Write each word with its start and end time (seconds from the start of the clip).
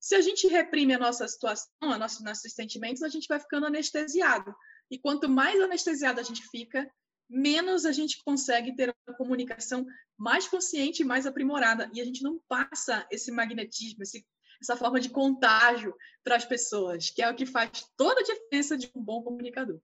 Se 0.00 0.14
a 0.14 0.22
gente 0.22 0.48
reprime 0.48 0.94
a 0.94 0.98
nossa 0.98 1.28
situação, 1.28 1.68
a 1.82 1.98
nossa, 1.98 2.24
nossos 2.24 2.52
sentimentos, 2.54 3.02
a 3.02 3.08
gente 3.08 3.28
vai 3.28 3.38
ficando 3.38 3.66
anestesiado. 3.66 4.54
E 4.90 4.98
quanto 4.98 5.28
mais 5.28 5.60
anestesiado 5.60 6.18
a 6.18 6.22
gente 6.22 6.42
fica, 6.48 6.90
menos 7.28 7.84
a 7.84 7.92
gente 7.92 8.18
consegue 8.24 8.74
ter 8.74 8.94
uma 9.06 9.16
comunicação 9.16 9.86
mais 10.16 10.48
consciente 10.48 11.02
e 11.02 11.04
mais 11.04 11.26
aprimorada. 11.26 11.90
E 11.92 12.00
a 12.00 12.04
gente 12.04 12.22
não 12.22 12.40
passa 12.48 13.06
esse 13.10 13.30
magnetismo, 13.30 14.02
esse, 14.02 14.26
essa 14.62 14.74
forma 14.74 14.98
de 14.98 15.10
contágio 15.10 15.94
para 16.24 16.36
as 16.36 16.46
pessoas, 16.46 17.10
que 17.10 17.22
é 17.22 17.30
o 17.30 17.36
que 17.36 17.44
faz 17.44 17.84
toda 17.94 18.20
a 18.20 18.24
diferença 18.24 18.78
de 18.78 18.90
um 18.96 19.02
bom 19.02 19.22
comunicador. 19.22 19.78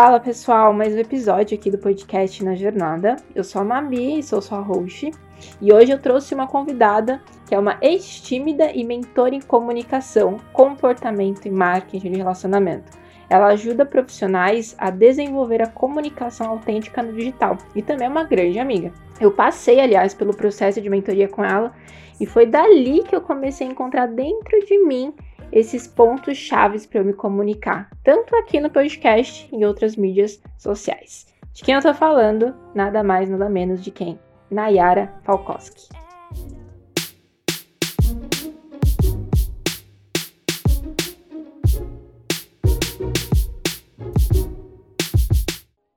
Fala 0.00 0.20
pessoal, 0.20 0.72
mais 0.72 0.94
um 0.94 0.98
episódio 0.98 1.58
aqui 1.58 1.72
do 1.72 1.76
podcast 1.76 2.44
Na 2.44 2.54
Jornada. 2.54 3.16
Eu 3.34 3.42
sou 3.42 3.60
a 3.60 3.64
Mabi 3.64 4.20
e 4.20 4.22
sou 4.22 4.40
sua 4.40 4.60
host. 4.60 5.10
E 5.60 5.72
hoje 5.72 5.90
eu 5.90 6.00
trouxe 6.00 6.36
uma 6.36 6.46
convidada 6.46 7.20
que 7.48 7.52
é 7.52 7.58
uma 7.58 7.76
ex-tímida 7.82 8.70
e 8.70 8.84
mentora 8.84 9.34
em 9.34 9.40
comunicação, 9.40 10.36
comportamento 10.52 11.46
e 11.46 11.50
marketing 11.50 12.12
de 12.12 12.18
relacionamento. 12.18 12.96
Ela 13.28 13.48
ajuda 13.48 13.84
profissionais 13.84 14.76
a 14.78 14.88
desenvolver 14.88 15.62
a 15.62 15.66
comunicação 15.66 16.48
autêntica 16.48 17.02
no 17.02 17.12
digital 17.12 17.58
e 17.74 17.82
também 17.82 18.06
é 18.06 18.10
uma 18.10 18.22
grande 18.22 18.60
amiga. 18.60 18.92
Eu 19.20 19.32
passei, 19.32 19.80
aliás, 19.80 20.14
pelo 20.14 20.32
processo 20.32 20.80
de 20.80 20.88
mentoria 20.88 21.26
com 21.26 21.44
ela 21.44 21.72
e 22.20 22.24
foi 22.24 22.46
dali 22.46 23.02
que 23.02 23.16
eu 23.16 23.20
comecei 23.20 23.66
a 23.66 23.70
encontrar 23.70 24.06
dentro 24.06 24.64
de 24.64 24.78
mim 24.78 25.12
esses 25.52 25.86
pontos 25.86 26.36
chaves 26.36 26.86
para 26.86 27.00
eu 27.00 27.04
me 27.04 27.12
comunicar, 27.12 27.90
tanto 28.04 28.34
aqui 28.36 28.60
no 28.60 28.70
podcast 28.70 29.48
e 29.52 29.56
em 29.56 29.64
outras 29.64 29.96
mídias 29.96 30.40
sociais. 30.58 31.26
De 31.52 31.62
quem 31.64 31.74
eu 31.74 31.82
tô 31.82 31.92
falando? 31.94 32.54
Nada 32.74 33.02
mais, 33.02 33.28
nada 33.28 33.48
menos 33.48 33.82
de 33.82 33.90
quem? 33.90 34.18
Nayara 34.50 35.12
Falkowski. 35.24 35.88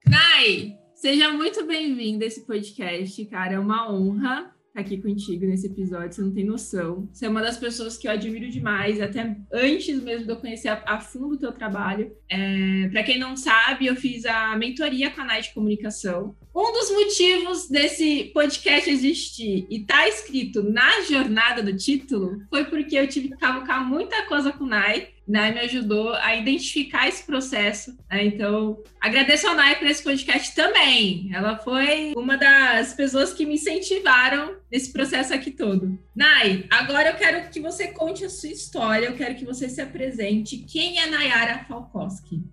Nay, 0.08 0.78
seja 0.96 1.32
muito 1.32 1.66
bem-vinda 1.66 2.26
a 2.26 2.28
esse 2.28 2.46
podcast, 2.46 3.24
cara. 3.26 3.54
É 3.54 3.60
uma 3.60 3.92
honra 3.92 4.52
aqui 4.74 4.98
contigo 4.98 5.46
nesse 5.46 5.68
episódio, 5.68 6.14
você 6.14 6.22
não 6.22 6.32
tem 6.32 6.46
noção. 6.46 7.10
Você 7.12 7.26
é 7.26 7.30
uma 7.30 7.42
das 7.42 7.58
pessoas 7.58 7.98
que 7.98 8.08
eu 8.08 8.12
admiro 8.12 8.50
demais, 8.50 9.02
até 9.02 9.36
antes 9.52 10.02
mesmo 10.02 10.26
de 10.26 10.32
eu 10.32 10.38
conhecer 10.38 10.70
a, 10.70 10.82
a 10.86 11.00
fundo 11.00 11.36
o 11.36 11.38
teu 11.38 11.52
trabalho. 11.52 12.12
É, 12.30 12.90
Para 12.90 13.04
quem 13.04 13.20
não 13.20 13.36
sabe, 13.36 13.88
eu 13.88 13.96
fiz 13.96 14.26
a 14.26 14.56
mentoria 14.56 15.12
com 15.12 15.22
a 15.22 15.26
Night 15.26 15.50
de 15.50 15.54
Comunicação. 15.54 16.36
Um 16.54 16.74
dos 16.74 16.92
motivos 16.92 17.70
desse 17.70 18.32
podcast 18.34 18.90
existir 18.90 19.66
e 19.70 19.80
tá 19.86 20.08
escrito 20.08 20.62
na 20.64 21.02
jornada 21.02 21.64
do 21.64 21.76
título 21.76 22.42
foi 22.50 22.66
porque 22.66 22.98
eu 22.98 23.08
tive 23.08 23.30
que 23.30 23.38
cavucar 23.38 23.88
muita 23.88 24.26
coisa 24.28 24.52
com 24.52 24.66
o 24.66 24.68
Nai 24.68 25.08
Nai 25.32 25.54
me 25.54 25.62
ajudou 25.62 26.14
a 26.16 26.36
identificar 26.36 27.08
esse 27.08 27.24
processo. 27.24 27.98
Né? 28.10 28.26
Então, 28.26 28.84
agradeço 29.00 29.48
ao 29.48 29.56
Nai 29.56 29.80
por 29.80 29.88
esse 29.88 30.04
podcast 30.04 30.54
também. 30.54 31.30
Ela 31.34 31.58
foi 31.58 32.14
uma 32.18 32.38
das 32.38 32.94
pessoas 32.94 33.32
que 33.32 33.46
me 33.46 33.54
incentivaram 33.54 34.58
nesse 34.70 34.92
processo 34.92 35.34
aqui 35.34 35.50
todo. 35.50 35.98
Nai, 36.14 36.66
agora 36.70 37.12
eu 37.12 37.16
quero 37.16 37.50
que 37.50 37.62
você 37.62 37.88
conte 37.88 38.26
a 38.26 38.30
sua 38.30 38.50
história, 38.50 39.06
eu 39.06 39.16
quero 39.16 39.36
que 39.36 39.46
você 39.46 39.70
se 39.70 39.80
apresente. 39.80 40.58
Quem 40.58 41.00
é 41.00 41.06
Nayara 41.06 41.66
Falkowski? 41.66 42.44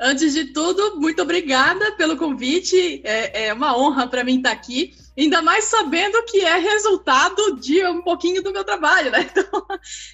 Antes 0.00 0.34
de 0.34 0.46
tudo, 0.46 1.00
muito 1.00 1.22
obrigada 1.22 1.92
pelo 1.92 2.16
convite. 2.16 3.00
É, 3.04 3.46
é 3.46 3.52
uma 3.52 3.76
honra 3.76 4.06
para 4.06 4.24
mim 4.24 4.38
estar 4.38 4.50
aqui. 4.50 4.92
Ainda 5.16 5.40
mais 5.40 5.64
sabendo 5.66 6.24
que 6.24 6.40
é 6.40 6.58
resultado 6.58 7.60
de 7.60 7.84
um 7.86 8.02
pouquinho 8.02 8.42
do 8.42 8.52
meu 8.52 8.64
trabalho, 8.64 9.10
né? 9.10 9.30
Então, 9.30 9.66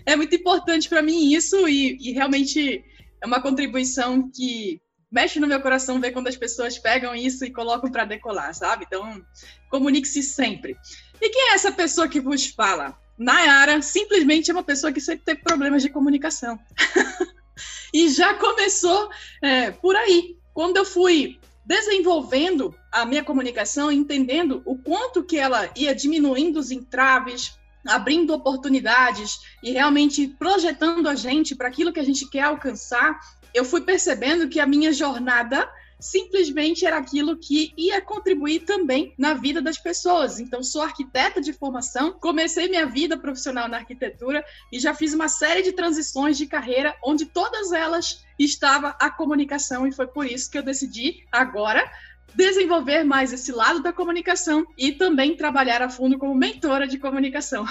é 0.04 0.16
muito 0.16 0.34
importante 0.34 0.88
para 0.88 1.02
mim 1.02 1.32
isso 1.32 1.68
e, 1.68 1.96
e, 2.00 2.12
realmente 2.12 2.84
é 3.22 3.26
uma 3.26 3.40
contribuição 3.40 4.30
que 4.30 4.80
mexe 5.10 5.40
no 5.40 5.46
meu 5.46 5.60
coração 5.60 6.00
ver 6.00 6.12
quando 6.12 6.28
as 6.28 6.36
pessoas 6.36 6.78
pegam 6.78 7.14
isso 7.14 7.44
e 7.44 7.52
colocam 7.52 7.90
para 7.90 8.04
decolar, 8.04 8.54
sabe? 8.54 8.84
Então, 8.86 9.22
comunique-se 9.70 10.22
sempre. 10.22 10.76
E 11.20 11.28
quem 11.28 11.50
é 11.50 11.54
essa 11.54 11.72
pessoa 11.72 12.08
que 12.08 12.20
vos 12.20 12.46
fala? 12.46 12.96
Nayara 13.18 13.80
simplesmente 13.82 14.50
é 14.50 14.54
uma 14.54 14.62
pessoa 14.62 14.92
que 14.92 15.00
sempre 15.00 15.24
teve 15.24 15.42
problemas 15.42 15.82
de 15.82 15.90
comunicação. 15.90 16.58
e 17.92 18.08
já 18.08 18.34
começou 18.34 19.10
é, 19.42 19.70
por 19.70 19.96
aí. 19.96 20.36
Quando 20.52 20.76
eu 20.76 20.84
fui 20.84 21.38
desenvolvendo 21.64 22.74
a 22.90 23.04
minha 23.04 23.22
comunicação, 23.22 23.92
entendendo 23.92 24.62
o 24.64 24.76
quanto 24.76 25.22
que 25.22 25.38
ela 25.38 25.70
ia 25.76 25.94
diminuindo 25.94 26.58
os 26.58 26.70
entraves, 26.70 27.52
abrindo 27.86 28.34
oportunidades 28.34 29.40
e 29.62 29.72
realmente 29.72 30.26
projetando 30.26 31.08
a 31.08 31.14
gente 31.14 31.54
para 31.54 31.68
aquilo 31.68 31.92
que 31.92 32.00
a 32.00 32.04
gente 32.04 32.28
quer 32.28 32.42
alcançar, 32.42 33.18
eu 33.54 33.64
fui 33.64 33.80
percebendo 33.80 34.48
que 34.48 34.60
a 34.60 34.66
minha 34.66 34.92
jornada 34.92 35.68
simplesmente 36.00 36.86
era 36.86 36.96
aquilo 36.96 37.36
que 37.36 37.72
ia 37.76 38.00
contribuir 38.00 38.60
também 38.60 39.14
na 39.18 39.34
vida 39.34 39.60
das 39.60 39.78
pessoas. 39.78 40.40
Então, 40.40 40.62
sou 40.62 40.82
arquiteta 40.82 41.40
de 41.40 41.52
formação, 41.52 42.12
comecei 42.12 42.68
minha 42.68 42.86
vida 42.86 43.18
profissional 43.18 43.68
na 43.68 43.78
arquitetura 43.78 44.44
e 44.72 44.80
já 44.80 44.94
fiz 44.94 45.12
uma 45.12 45.28
série 45.28 45.62
de 45.62 45.72
transições 45.72 46.38
de 46.38 46.46
carreira, 46.46 46.96
onde 47.04 47.26
todas 47.26 47.72
elas 47.72 48.24
estava 48.38 48.96
a 48.98 49.10
comunicação, 49.10 49.86
e 49.86 49.92
foi 49.92 50.06
por 50.06 50.26
isso 50.26 50.50
que 50.50 50.56
eu 50.56 50.62
decidi 50.62 51.26
agora 51.30 51.90
desenvolver 52.34 53.04
mais 53.04 53.32
esse 53.32 53.52
lado 53.52 53.82
da 53.82 53.92
comunicação 53.92 54.66
e 54.76 54.92
também 54.92 55.36
trabalhar 55.36 55.82
a 55.82 55.88
fundo 55.88 56.18
como 56.18 56.34
mentora 56.34 56.86
de 56.86 56.98
comunicação. 56.98 57.64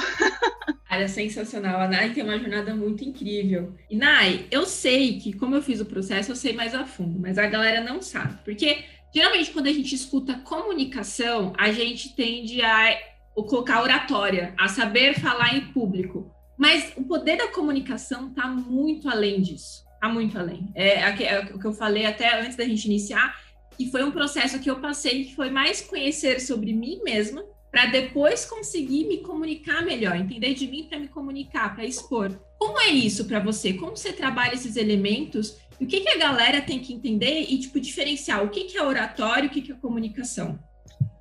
Cara, 0.87 1.07
sensacional. 1.07 1.79
A 1.79 1.87
Nai 1.87 2.11
tem 2.11 2.23
uma 2.23 2.39
jornada 2.39 2.75
muito 2.75 3.03
incrível. 3.03 3.75
E 3.89 3.95
Nai, 3.95 4.45
eu 4.49 4.65
sei 4.65 5.19
que, 5.19 5.33
como 5.33 5.55
eu 5.55 5.61
fiz 5.61 5.79
o 5.79 5.85
processo, 5.85 6.31
eu 6.31 6.35
sei 6.35 6.53
mais 6.53 6.73
a 6.73 6.85
fundo, 6.85 7.19
mas 7.19 7.37
a 7.37 7.45
galera 7.45 7.81
não 7.81 8.01
sabe. 8.01 8.39
Porque, 8.43 8.83
geralmente, 9.13 9.51
quando 9.51 9.67
a 9.67 9.73
gente 9.73 9.93
escuta 9.93 10.39
comunicação, 10.39 11.53
a 11.57 11.71
gente 11.71 12.15
tende 12.15 12.61
a 12.61 12.97
colocar 13.35 13.81
oratória, 13.81 14.53
a 14.57 14.67
saber 14.67 15.19
falar 15.19 15.55
em 15.55 15.71
público. 15.71 16.33
Mas 16.57 16.91
o 16.97 17.03
poder 17.03 17.37
da 17.37 17.47
comunicação 17.47 18.29
está 18.29 18.47
muito 18.47 19.07
além 19.07 19.41
disso. 19.41 19.85
Está 19.93 20.09
muito 20.09 20.37
além. 20.37 20.71
É, 20.75 21.01
é, 21.01 21.39
o 21.53 21.59
que 21.59 21.65
eu 21.65 21.73
falei 21.73 22.05
até 22.05 22.41
antes 22.41 22.55
da 22.55 22.65
gente 22.65 22.85
iniciar 22.85 23.33
e 23.79 23.89
foi 23.89 24.03
um 24.03 24.11
processo 24.11 24.59
que 24.59 24.69
eu 24.69 24.81
passei 24.81 25.23
que 25.23 25.35
foi 25.35 25.49
mais 25.49 25.79
conhecer 25.79 26.41
sobre 26.41 26.73
mim 26.73 27.01
mesma 27.01 27.45
para 27.71 27.85
depois 27.85 28.45
conseguir 28.45 29.05
me 29.07 29.19
comunicar 29.19 29.83
melhor, 29.83 30.15
entender 30.17 30.53
de 30.53 30.67
mim 30.67 30.85
para 30.89 30.99
me 30.99 31.07
comunicar, 31.07 31.73
para 31.73 31.85
expor. 31.85 32.37
Como 32.57 32.79
é 32.81 32.89
isso 32.89 33.25
para 33.25 33.39
você? 33.39 33.73
Como 33.73 33.95
você 33.95 34.11
trabalha 34.11 34.55
esses 34.55 34.75
elementos? 34.75 35.57
E 35.79 35.85
o 35.85 35.87
que, 35.87 36.01
que 36.01 36.09
a 36.09 36.17
galera 36.17 36.61
tem 36.61 36.79
que 36.79 36.93
entender 36.93 37.45
e 37.47 37.57
tipo 37.57 37.79
diferenciar 37.79 38.43
o 38.43 38.49
que, 38.49 38.65
que 38.65 38.77
é 38.77 38.83
oratório, 38.83 39.47
o 39.47 39.51
que, 39.51 39.61
que 39.61 39.71
é 39.71 39.75
comunicação? 39.75 40.59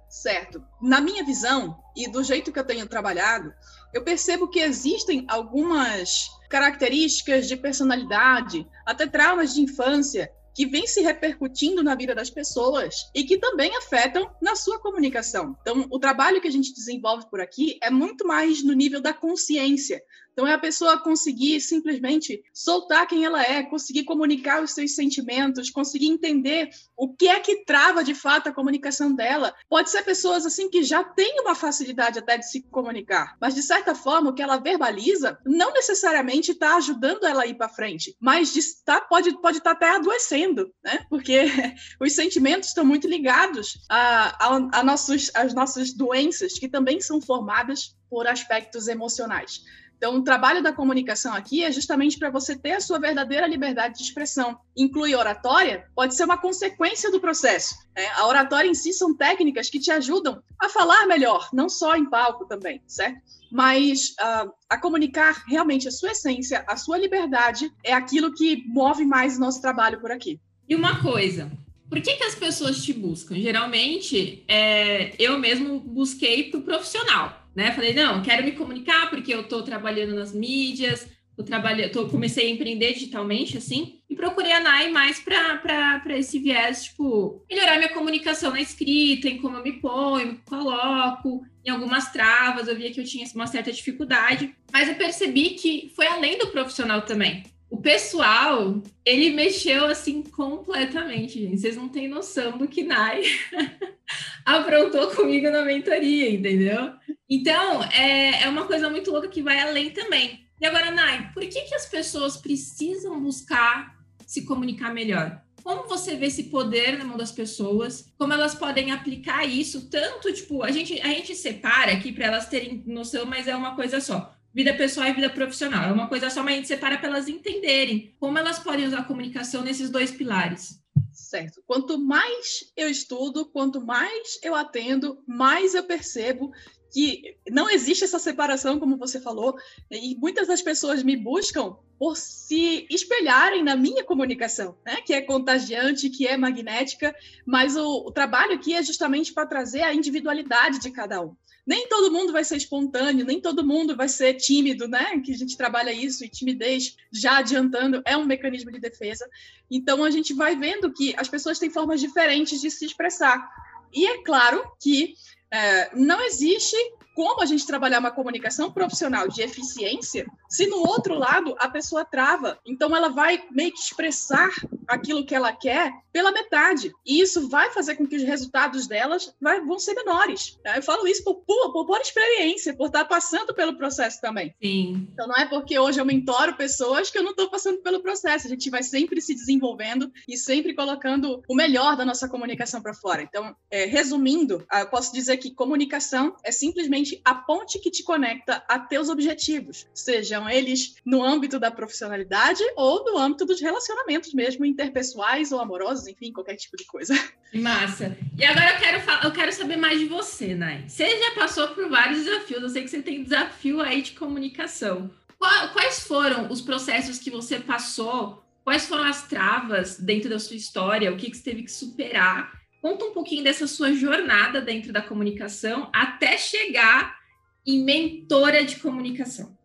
Certo. 0.09 0.65
Na 0.81 1.01
minha 1.01 1.25
visão 1.25 1.79
e 1.95 2.11
do 2.11 2.25
jeito 2.25 2.51
que 2.51 2.59
eu 2.59 2.67
tenho 2.67 2.89
trabalhado, 2.89 3.53
eu 3.93 4.03
percebo 4.03 4.49
que 4.49 4.59
existem 4.59 5.25
algumas 5.29 6.29
características 6.49 7.47
de 7.47 7.57
personalidade, 7.57 8.67
até 8.87 9.07
traumas 9.07 9.55
de 9.55 9.61
infância, 9.61 10.33
que 10.59 10.67
vem 10.67 10.89
se 10.89 11.01
repercutindo 11.03 11.85
na 11.85 11.95
vida 11.95 12.17
das 12.17 12.31
pessoas 12.31 13.09
e 13.15 13.23
que 13.23 13.39
também 13.39 13.77
afetam 13.77 14.29
na 14.43 14.57
sua 14.57 14.81
comunicação. 14.81 15.57
Então, 15.63 15.87
o 15.89 16.01
trabalho 16.01 16.41
que 16.41 16.49
a 16.49 16.51
gente 16.51 16.75
desenvolve 16.75 17.31
por 17.31 17.41
aqui 17.41 17.79
é 17.81 17.89
muito 17.89 18.27
mais 18.27 18.65
no 18.65 18.73
nível 18.73 19.01
da 19.01 19.15
consciência, 19.15 20.03
então, 20.39 20.47
é 20.47 20.53
a 20.53 20.59
pessoa 20.59 21.03
conseguir 21.03 21.61
simplesmente 21.61 22.41
soltar 22.55 23.09
quem 23.09 23.25
ela 23.25 23.43
é, 23.43 23.65
conseguir 23.65 24.05
comunicar 24.05 24.63
os 24.63 24.71
seus 24.71 24.95
sentimentos, 24.95 25.69
conseguir 25.69 26.07
entender 26.07 26.71
o 26.97 27.13
que 27.13 27.27
é 27.27 27.41
que 27.41 27.65
trava 27.65 28.05
de 28.05 28.15
fato 28.15 28.49
a 28.49 28.53
comunicação 28.53 29.13
dela. 29.13 29.53
Pode 29.69 29.91
ser 29.91 30.05
pessoas 30.05 30.47
assim 30.47 30.71
que 30.71 30.85
já 30.85 31.03
têm 31.03 31.41
uma 31.41 31.57
facilidade 31.57 32.21
até 32.21 32.39
de 32.39 32.49
se 32.49 32.63
comunicar, 32.63 33.37
mas 33.41 33.53
de 33.53 33.65
certa 33.65 33.97
forma 33.97 34.31
o 34.31 34.33
que 34.33 34.41
ela 34.41 34.59
verbaliza 34.59 35.37
não 35.45 35.73
necessariamente 35.73 36.53
está 36.53 36.77
ajudando 36.77 37.27
ela 37.27 37.43
a 37.43 37.47
ir 37.49 37.55
para 37.55 37.69
frente, 37.69 38.17
mas 38.21 38.55
está, 38.55 39.01
pode 39.01 39.33
pode 39.41 39.59
estar 39.59 39.75
tá 39.75 39.87
até 39.87 39.97
adoecendo, 39.97 40.73
né? 40.85 41.05
Porque 41.11 41.47
os 42.01 42.13
sentimentos 42.13 42.69
estão 42.69 42.85
muito 42.85 43.09
ligados 43.09 43.81
a, 43.91 44.47
a, 44.47 44.79
a 44.79 44.85
nossos, 44.85 45.33
as 45.35 45.53
nossas 45.53 45.93
doenças 45.93 46.53
que 46.53 46.69
também 46.69 47.01
são 47.01 47.21
formadas 47.21 47.99
por 48.09 48.27
aspectos 48.27 48.89
emocionais. 48.89 49.63
Então, 49.99 50.17
o 50.17 50.23
trabalho 50.23 50.63
da 50.63 50.73
comunicação 50.73 51.35
aqui 51.35 51.65
é 51.65 51.73
justamente 51.73 52.19
para 52.19 52.31
você 52.31 52.57
ter 52.57 52.73
a 52.73 52.81
sua 52.81 53.01
verdadeira 53.01 53.49
liberdade 53.49 53.99
de 53.99 54.05
expressão. 54.05 54.57
Inclui 54.77 55.13
oratória, 55.13 55.87
pode 55.95 56.15
ser 56.15 56.25
uma 56.25 56.39
consequência 56.39 57.11
do 57.11 57.21
processo. 57.21 57.75
Né? 57.97 58.07
A 58.15 58.29
oratória 58.29 58.69
em 58.69 58.75
si 58.75 58.93
são 58.93 59.13
técnicas 59.13 59.69
que 59.69 59.81
te 59.81 59.91
ajudam 59.91 60.41
a 60.57 60.69
falar 60.69 61.05
melhor, 61.07 61.49
não 61.53 61.69
só 61.69 61.97
em 61.97 62.09
palco 62.09 62.47
também, 62.47 62.81
certo? 62.87 63.21
Mas 63.51 64.11
uh, 64.21 64.53
a 64.69 64.79
comunicar 64.79 65.43
realmente 65.49 65.89
a 65.89 65.91
sua 65.91 66.13
essência, 66.13 66.65
a 66.69 66.77
sua 66.77 66.97
liberdade, 66.97 67.69
é 67.83 67.93
aquilo 67.93 68.33
que 68.33 68.63
move 68.69 69.05
mais 69.05 69.37
o 69.37 69.41
nosso 69.41 69.61
trabalho 69.61 70.01
por 70.01 70.13
aqui. 70.13 70.41
E 70.69 70.77
uma 70.77 71.03
coisa, 71.03 71.51
por 71.89 72.01
que, 72.01 72.15
que 72.15 72.25
as 72.25 72.35
pessoas 72.35 72.85
te 72.85 72.93
buscam? 72.93 73.35
Geralmente, 73.35 74.45
é, 74.47 75.13
eu 75.19 75.39
mesmo 75.39 75.81
busquei 75.81 76.51
para 76.51 76.61
o 76.61 76.63
profissional, 76.63 77.48
né? 77.59 77.73
Falei, 77.73 77.93
não, 77.93 78.23
quero 78.23 78.45
me 78.45 78.53
comunicar 78.53 79.11
porque 79.11 79.35
eu 79.35 79.41
estou 79.41 79.65
trabalhando 79.65 80.15
nas 80.15 80.33
mídias, 80.33 81.09
eu 81.37 81.45
trabalhei, 81.45 81.89
tô, 81.89 82.07
comecei 82.07 82.47
a 82.47 82.51
empreender 82.51 82.93
digitalmente, 82.93 83.59
assim, 83.59 83.99
e 84.09 84.15
procurei 84.15 84.53
a 84.53 84.61
NAI 84.61 84.93
mais 84.93 85.19
para 85.19 86.01
esse 86.17 86.39
viés, 86.39 86.85
tipo, 86.85 87.45
melhorar 87.51 87.79
minha 87.79 87.89
comunicação 87.89 88.53
na 88.53 88.61
escrita, 88.61 89.29
em 89.29 89.39
como 89.39 89.57
eu 89.57 89.65
me 89.65 89.73
ponho, 89.73 90.29
me 90.29 90.39
coloco, 90.47 91.45
em 91.65 91.71
algumas 91.71 92.13
travas, 92.13 92.69
eu 92.69 92.77
via 92.77 92.93
que 92.93 93.01
eu 93.01 93.05
tinha 93.05 93.27
uma 93.35 93.49
certa 93.49 93.73
dificuldade, 93.73 94.55
mas 94.73 94.89
eu 94.89 94.95
percebi 94.95 95.51
que 95.51 95.93
foi 95.97 96.07
além 96.07 96.39
do 96.39 96.53
profissional 96.53 97.03
também. 97.03 97.43
O 97.71 97.77
pessoal, 97.77 98.83
ele 99.05 99.31
mexeu 99.31 99.87
assim 99.87 100.23
completamente, 100.23 101.39
gente. 101.39 101.59
Vocês 101.59 101.77
não 101.77 101.89
têm 101.89 102.09
noção 102.09 102.57
do 102.57 102.67
que 102.67 102.83
Nai 102.83 103.23
aprontou 104.45 105.09
comigo 105.11 105.51
na 105.51 105.63
mentoria, 105.63 106.31
entendeu? 106.31 106.93
Então, 107.29 107.85
é, 107.85 108.45
é 108.45 108.49
uma 108.49 108.67
coisa 108.67 108.89
muito 108.89 109.11
louca 109.11 109.29
que 109.29 109.43
vai 109.43 109.61
além 109.61 109.91
também. 109.91 110.47
E 110.61 110.67
agora, 110.67 110.91
Nai, 110.91 111.31
por 111.33 111.43
que, 111.43 111.61
que 111.63 111.75
as 111.75 111.87
pessoas 111.87 112.39
precisam 112.39 113.21
buscar 113.21 113.97
se 114.27 114.47
comunicar 114.47 114.93
melhor? 114.93 115.43
Como 115.63 115.87
você 115.87 116.17
vê 116.17 116.27
esse 116.27 116.45
poder 116.45 116.97
na 116.97 117.05
mão 117.05 117.19
das 117.19 117.31
pessoas? 117.31 118.11
Como 118.17 118.33
elas 118.33 118.55
podem 118.55 118.91
aplicar 118.91 119.45
isso? 119.45 119.91
Tanto, 119.91 120.33
tipo, 120.33 120.63
a 120.63 120.71
gente, 120.71 120.99
a 121.03 121.09
gente 121.09 121.35
separa 121.35 121.93
aqui 121.93 122.13
para 122.13 122.27
elas 122.27 122.49
terem 122.49 122.83
noção, 122.87 123.27
mas 123.27 123.47
é 123.47 123.55
uma 123.55 123.77
coisa 123.77 124.01
só. 124.01 124.35
Vida 124.55 124.75
pessoal 124.75 125.09
e 125.09 125.13
vida 125.13 125.31
profissional. 125.31 125.89
É 125.89 125.93
uma 125.93 126.09
coisa 126.09 126.31
só, 126.31 126.43
mas 126.43 126.55
a 126.55 126.57
gente 126.57 126.69
separa 126.69 126.99
para 126.99 127.09
elas 127.09 127.29
entenderem 127.29 128.15
como 128.19 128.39
elas 128.39 128.59
podem 128.59 128.87
usar 128.87 129.01
a 129.01 129.05
comunicação 129.05 129.63
nesses 129.63 129.91
dois 129.91 130.11
pilares. 130.11 130.83
Certo. 131.13 131.63
Quanto 131.67 131.99
mais 131.99 132.73
eu 132.77 132.89
estudo, 132.89 133.47
quanto 133.47 133.85
mais 133.85 134.39
eu 134.43 134.55
atendo, 134.55 135.23
mais 135.27 135.75
eu 135.75 135.85
percebo 135.85 136.51
que 136.93 137.37
não 137.51 137.69
existe 137.69 138.05
essa 138.05 138.19
separação, 138.19 138.79
como 138.79 138.97
você 138.97 139.21
falou, 139.21 139.55
e 139.91 140.17
muitas 140.17 140.49
das 140.49 140.63
pessoas 140.63 141.03
me 141.03 141.17
buscam 141.17 141.77
por 141.99 142.17
se 142.17 142.87
espelharem 142.91 143.63
na 143.63 143.77
minha 143.77 144.05
comunicação, 144.05 144.77
né? 144.87 145.03
que 145.03 145.13
é 145.13 145.21
contagiante, 145.21 146.09
que 146.09 146.27
é 146.27 146.37
magnética, 146.37 147.15
mas 147.45 147.77
o, 147.77 148.07
o 148.07 148.13
trabalho 148.13 148.55
aqui 148.55 148.73
é 148.73 148.83
justamente 148.83 149.33
para 149.33 149.47
trazer 149.47 149.83
a 149.83 149.93
individualidade 149.93 150.79
de 150.79 150.91
cada 150.91 151.21
um. 151.21 151.37
Nem 151.69 151.87
todo 151.87 152.11
mundo 152.11 152.33
vai 152.33 152.43
ser 152.45 152.57
espontâneo, 152.57 153.27
nem 153.27 153.43
todo 153.43 153.63
mundo 153.63 153.95
vai 153.95 154.09
ser 154.09 154.33
tímido, 154.33 154.89
né? 154.89 155.21
Que 155.23 155.33
a 155.33 155.37
gente 155.37 155.55
trabalha 155.55 155.93
isso, 155.93 156.25
e 156.25 156.29
timidez, 156.29 156.97
já 157.13 157.37
adiantando, 157.37 158.01
é 158.07 158.17
um 158.17 158.25
mecanismo 158.25 158.73
de 158.73 158.81
defesa. 158.81 159.29
Então, 159.71 160.03
a 160.03 160.11
gente 160.11 160.33
vai 160.33 160.57
vendo 160.57 160.91
que 160.91 161.15
as 161.19 161.29
pessoas 161.29 161.59
têm 161.59 161.69
formas 161.69 162.01
diferentes 162.01 162.59
de 162.63 162.71
se 162.71 162.87
expressar. 162.87 163.47
E 163.93 164.07
é 164.07 164.23
claro 164.23 164.65
que 164.81 165.13
é, 165.51 165.95
não 165.95 166.19
existe 166.23 166.75
como 167.19 167.43
a 167.43 167.47
gente 167.47 167.67
trabalhar 167.67 167.99
uma 167.99 168.13
comunicação 168.13 168.71
profissional 168.71 169.27
de 169.27 169.43
eficiência 169.43 170.25
se 170.49 170.69
no 170.69 170.87
outro 170.87 171.19
lado 171.19 171.57
a 171.59 171.69
pessoa 171.69 172.05
trava. 172.05 172.61
Então 172.65 172.95
ela 172.95 173.09
vai 173.09 173.43
meio 173.51 173.73
que 173.73 173.81
expressar 173.81 174.51
aquilo 174.87 175.27
que 175.27 175.35
ela 175.35 175.53
quer 175.53 175.93
pela 176.13 176.33
metade. 176.33 176.93
E 177.05 177.21
isso 177.21 177.49
vai 177.49 177.71
fazer 177.71 177.97
com 177.97 178.07
que 178.07 178.17
os 178.17 178.23
resultados 178.23 178.87
delas 178.87 179.35
vai, 179.41 179.61
vão 179.61 179.79
ser 179.79 179.95
menores. 179.95 180.59
Tá? 180.65 180.77
Eu 180.77 180.83
falo 180.83 181.07
isso 181.07 181.23
por, 181.23 181.37
por, 181.45 181.87
por, 181.87 182.01
experiência, 182.01 182.75
por 182.75 182.87
estar 182.87 183.05
passando 183.05 183.55
pelo 183.55 183.77
processo 183.77 184.21
também. 184.21 184.55
Sim. 184.63 185.09
Então 185.13 185.29
não 185.29 185.37
é 185.37 185.47
porque 185.47 185.79
hoje 185.79 186.01
eu 186.01 186.05
mentoro 186.05 186.57
pessoas 186.57 187.11
que 187.11 187.19
eu 187.19 187.23
não 187.23 187.33
estou 187.33 187.51
passando 187.51 187.83
pelo 187.83 188.01
processo. 188.01 188.47
A 188.47 188.51
gente 188.51 188.71
vai 188.71 188.83
sempre 188.83 189.21
se 189.21 189.35
desenvolvendo 189.35 190.11
e 190.27 190.37
sempre 190.37 190.75
colocando 190.75 191.43
o 191.49 191.55
melhor 191.55 191.97
da 191.97 192.05
nossa 192.05 192.29
comunicação 192.29 192.81
para 192.81 192.95
fora. 192.95 193.23
Então, 193.23 193.55
é, 193.71 193.85
resumindo, 193.85 194.67
eu 194.73 194.87
posso 194.87 195.13
dizer 195.13 195.37
que 195.37 195.55
comunicação 195.55 196.35
é 196.43 196.51
simplesmente 196.51 197.08
a 197.25 197.35
ponte 197.35 197.79
que 197.79 197.91
te 197.91 198.03
conecta 198.03 198.63
a 198.69 198.79
teus 198.79 199.09
objetivos, 199.09 199.87
sejam 199.95 200.49
eles 200.49 200.97
no 201.05 201.23
âmbito 201.23 201.59
da 201.59 201.71
profissionalidade 201.71 202.63
ou 202.77 203.05
no 203.05 203.19
âmbito 203.19 203.45
dos 203.45 203.61
relacionamentos 203.61 204.33
mesmo, 204.35 204.65
interpessoais 204.65 205.53
ou 205.53 205.61
amorosos, 205.61 206.07
enfim, 206.07 206.33
qualquer 206.33 206.57
tipo 206.57 206.77
de 206.77 206.85
coisa. 206.85 207.15
Massa. 207.55 208.17
E 208.37 208.45
agora 208.45 208.75
eu 208.75 208.79
quero, 208.79 209.25
eu 209.25 209.33
quero 209.33 209.53
saber 209.53 209.77
mais 209.77 209.99
de 209.99 210.07
você, 210.07 210.55
Nai. 210.55 210.85
Você 210.87 211.19
já 211.19 211.35
passou 211.35 211.69
por 211.69 211.89
vários 211.89 212.25
desafios, 212.25 212.63
eu 212.63 212.69
sei 212.69 212.83
que 212.83 212.91
você 212.91 213.03
tem 213.03 213.23
desafio 213.23 213.81
aí 213.81 214.03
de 214.03 214.13
comunicação. 214.13 215.11
Quais 215.39 216.01
foram 216.01 216.51
os 216.51 216.61
processos 216.61 217.19
que 217.19 217.31
você 217.31 217.61
passou? 217.61 218.45
Quais 218.65 218.87
foram 218.87 219.05
as 219.05 219.27
travas 219.29 219.99
dentro 219.99 220.29
da 220.29 220.39
sua 220.39 220.57
história? 220.57 221.13
O 221.13 221.17
que, 221.17 221.31
que 221.31 221.37
você 221.37 221.43
teve 221.43 221.63
que 221.63 221.73
superar 221.73 222.53
Conta 222.81 223.05
um 223.05 223.13
pouquinho 223.13 223.43
dessa 223.43 223.67
sua 223.67 223.93
jornada 223.93 224.61
dentro 224.61 224.93
da 224.93 225.03
comunicação 225.03 225.91
até 225.93 226.39
chegar 226.39 227.19
em 227.67 227.85
mentora 227.85 228.65
de 228.65 228.77
comunicação. 228.77 229.57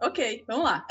Ok, 0.00 0.44
vamos 0.46 0.64
lá. 0.64 0.86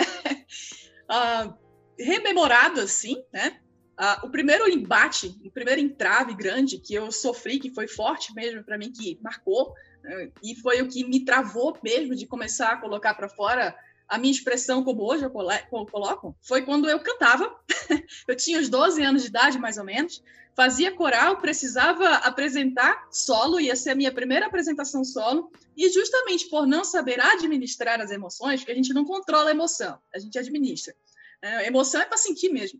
uh, 1.09 1.53
rememorado 1.97 2.81
assim, 2.81 3.23
né? 3.33 3.59
Uh, 3.99 4.25
o 4.27 4.29
primeiro 4.29 4.69
embate, 4.69 5.27
o 5.43 5.51
primeiro 5.51 5.79
entrave 5.79 6.33
grande 6.33 6.77
que 6.77 6.93
eu 6.93 7.11
sofri, 7.11 7.59
que 7.59 7.73
foi 7.73 7.87
forte 7.87 8.33
mesmo 8.33 8.63
para 8.63 8.77
mim, 8.77 8.91
que 8.91 9.17
marcou, 9.21 9.71
uh, 9.71 10.31
e 10.43 10.55
foi 10.55 10.81
o 10.81 10.87
que 10.87 11.03
me 11.03 11.23
travou 11.23 11.77
mesmo 11.83 12.15
de 12.15 12.27
começar 12.27 12.71
a 12.71 12.77
colocar 12.77 13.13
para 13.13 13.29
fora 13.29 13.75
a 14.07 14.17
minha 14.17 14.31
expressão 14.31 14.83
como 14.83 15.03
hoje 15.03 15.23
eu 15.23 15.29
coloco, 15.29 16.35
foi 16.41 16.61
quando 16.63 16.89
eu 16.89 16.99
cantava. 16.99 17.53
eu 18.27 18.35
tinha 18.35 18.59
uns 18.59 18.69
12 18.69 19.01
anos 19.01 19.23
de 19.23 19.29
idade, 19.29 19.57
mais 19.57 19.77
ou 19.77 19.83
menos 19.83 20.21
fazia 20.55 20.91
coral, 20.91 21.37
precisava 21.37 22.07
apresentar 22.15 23.07
solo, 23.11 23.59
ia 23.59 23.75
ser 23.75 23.89
a 23.91 23.95
minha 23.95 24.11
primeira 24.11 24.45
apresentação 24.45 25.03
solo, 25.03 25.51
e 25.75 25.89
justamente 25.89 26.49
por 26.49 26.65
não 26.65 26.83
saber 26.83 27.19
administrar 27.19 27.99
as 27.99 28.09
emoções, 28.09 28.61
porque 28.61 28.71
a 28.71 28.75
gente 28.75 28.93
não 28.93 29.03
controla 29.03 29.49
a 29.49 29.51
emoção, 29.51 29.99
a 30.13 30.17
gente 30.17 30.39
administra. 30.39 30.95
É, 31.41 31.67
emoção 31.67 32.01
é 32.01 32.05
para 32.05 32.17
sentir 32.17 32.49
mesmo. 32.49 32.79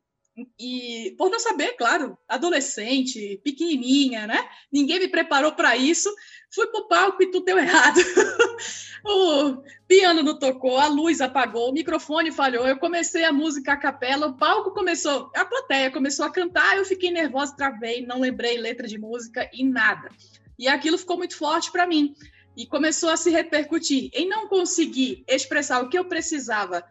E 0.60 1.16
por 1.18 1.30
não 1.30 1.40
saber, 1.40 1.74
claro, 1.74 2.18
adolescente, 2.28 3.40
pequenininha, 3.44 4.28
né? 4.28 4.50
Ninguém 4.72 5.00
me 5.00 5.08
preparou 5.08 5.54
para 5.54 5.78
isso. 5.78 6.14
Fui 6.56 6.68
pro 6.68 6.88
palco 6.88 7.22
e 7.22 7.30
tudo 7.30 7.44
deu 7.44 7.60
errado. 7.60 8.00
o 9.04 9.62
piano 9.86 10.24
não 10.24 10.40
tocou, 10.40 10.78
a 10.78 10.88
luz 10.88 11.20
apagou, 11.20 11.70
o 11.70 11.74
microfone 11.74 12.32
falhou. 12.32 12.66
Eu 12.66 12.80
comecei 12.80 13.26
a 13.26 13.34
música 13.34 13.74
a 13.74 13.78
capela, 13.78 14.28
o 14.28 14.38
palco 14.38 14.72
começou, 14.72 15.30
a 15.36 15.44
plateia 15.44 15.92
começou 15.92 16.26
a 16.26 16.32
cantar, 16.32 16.78
eu 16.78 16.86
fiquei 16.86 17.12
nervosa, 17.12 17.58
travei, 17.58 18.06
não 18.06 18.22
lembrei 18.22 18.58
letra 18.58 18.88
de 18.88 18.98
música 18.98 19.50
e 19.52 19.66
nada. 19.66 20.10
E 20.58 20.70
aquilo 20.70 20.98
ficou 20.98 21.18
muito 21.18 21.38
forte 21.38 21.70
para 21.70 21.86
mim 21.86 22.16
e 22.56 22.66
começou 22.66 23.10
a 23.10 23.18
se 23.18 23.30
repercutir 23.30 24.10
em 24.14 24.26
não 24.26 24.48
conseguir 24.48 25.26
expressar 25.28 25.84
o 25.84 25.90
que 25.90 26.00
eu 26.00 26.06
precisava 26.06 26.86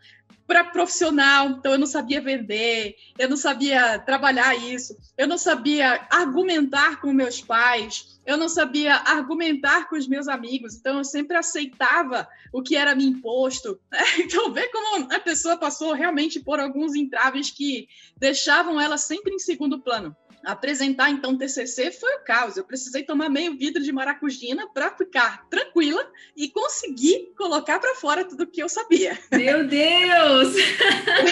para 0.46 0.64
profissional, 0.64 1.48
então 1.50 1.72
eu 1.72 1.78
não 1.78 1.86
sabia 1.86 2.20
vender, 2.20 2.96
eu 3.18 3.28
não 3.28 3.36
sabia 3.36 3.98
trabalhar 3.98 4.54
isso, 4.54 4.96
eu 5.16 5.26
não 5.26 5.38
sabia 5.38 6.06
argumentar 6.10 7.00
com 7.00 7.12
meus 7.12 7.40
pais, 7.40 8.20
eu 8.26 8.36
não 8.36 8.48
sabia 8.48 8.94
argumentar 8.94 9.88
com 9.88 9.96
os 9.96 10.06
meus 10.06 10.28
amigos, 10.28 10.74
então 10.76 10.98
eu 10.98 11.04
sempre 11.04 11.36
aceitava 11.36 12.28
o 12.52 12.62
que 12.62 12.76
era 12.76 12.94
me 12.94 13.04
imposto. 13.04 13.78
Então, 14.18 14.52
vê 14.52 14.68
como 14.68 15.12
a 15.12 15.20
pessoa 15.20 15.56
passou 15.56 15.92
realmente 15.92 16.40
por 16.40 16.60
alguns 16.60 16.94
entraves 16.94 17.50
que 17.50 17.88
deixavam 18.16 18.80
ela 18.80 18.96
sempre 18.96 19.34
em 19.34 19.38
segundo 19.38 19.80
plano 19.80 20.16
apresentar 20.44 21.10
então 21.10 21.36
TCC 21.36 21.90
foi 21.90 22.14
o 22.16 22.24
caos. 22.24 22.56
Eu 22.56 22.64
precisei 22.64 23.02
tomar 23.02 23.28
meio 23.28 23.56
vidro 23.56 23.82
de 23.82 23.92
maracujina 23.92 24.68
para 24.68 24.94
ficar 24.96 25.46
tranquila 25.48 26.10
e 26.36 26.48
conseguir 26.48 27.32
colocar 27.36 27.78
para 27.78 27.94
fora 27.94 28.24
tudo 28.24 28.46
que 28.46 28.62
eu 28.62 28.68
sabia. 28.68 29.18
Meu 29.32 29.66
Deus! 29.66 30.54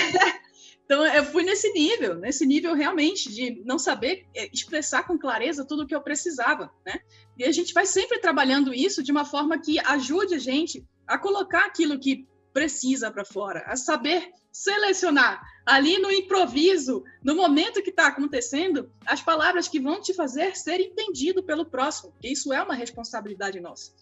então 0.84 1.06
eu 1.06 1.24
fui 1.24 1.42
nesse 1.42 1.72
nível, 1.72 2.14
nesse 2.14 2.46
nível 2.46 2.74
realmente 2.74 3.32
de 3.32 3.62
não 3.64 3.78
saber 3.78 4.26
é, 4.34 4.48
expressar 4.52 5.06
com 5.06 5.18
clareza 5.18 5.64
tudo 5.64 5.82
o 5.82 5.86
que 5.86 5.94
eu 5.94 6.00
precisava, 6.00 6.72
né? 6.84 7.00
E 7.38 7.44
a 7.44 7.52
gente 7.52 7.72
vai 7.72 7.86
sempre 7.86 8.18
trabalhando 8.18 8.74
isso 8.74 9.02
de 9.02 9.12
uma 9.12 9.24
forma 9.24 9.58
que 9.58 9.78
ajude 9.80 10.34
a 10.34 10.38
gente 10.38 10.84
a 11.06 11.18
colocar 11.18 11.66
aquilo 11.66 11.98
que 11.98 12.26
precisa 12.52 13.10
para 13.10 13.24
fora, 13.24 13.64
a 13.66 13.76
saber 13.76 14.32
selecionar 14.50 15.42
ali 15.64 15.98
no 15.98 16.10
improviso, 16.10 17.04
no 17.22 17.34
momento 17.34 17.82
que 17.82 17.90
está 17.90 18.08
acontecendo, 18.08 18.92
as 19.06 19.22
palavras 19.22 19.68
que 19.68 19.80
vão 19.80 20.00
te 20.00 20.12
fazer 20.12 20.56
ser 20.56 20.80
entendido 20.80 21.42
pelo 21.42 21.64
próximo, 21.64 22.12
que 22.20 22.28
isso 22.28 22.52
é 22.52 22.62
uma 22.62 22.74
responsabilidade 22.74 23.60
nossa. 23.60 23.92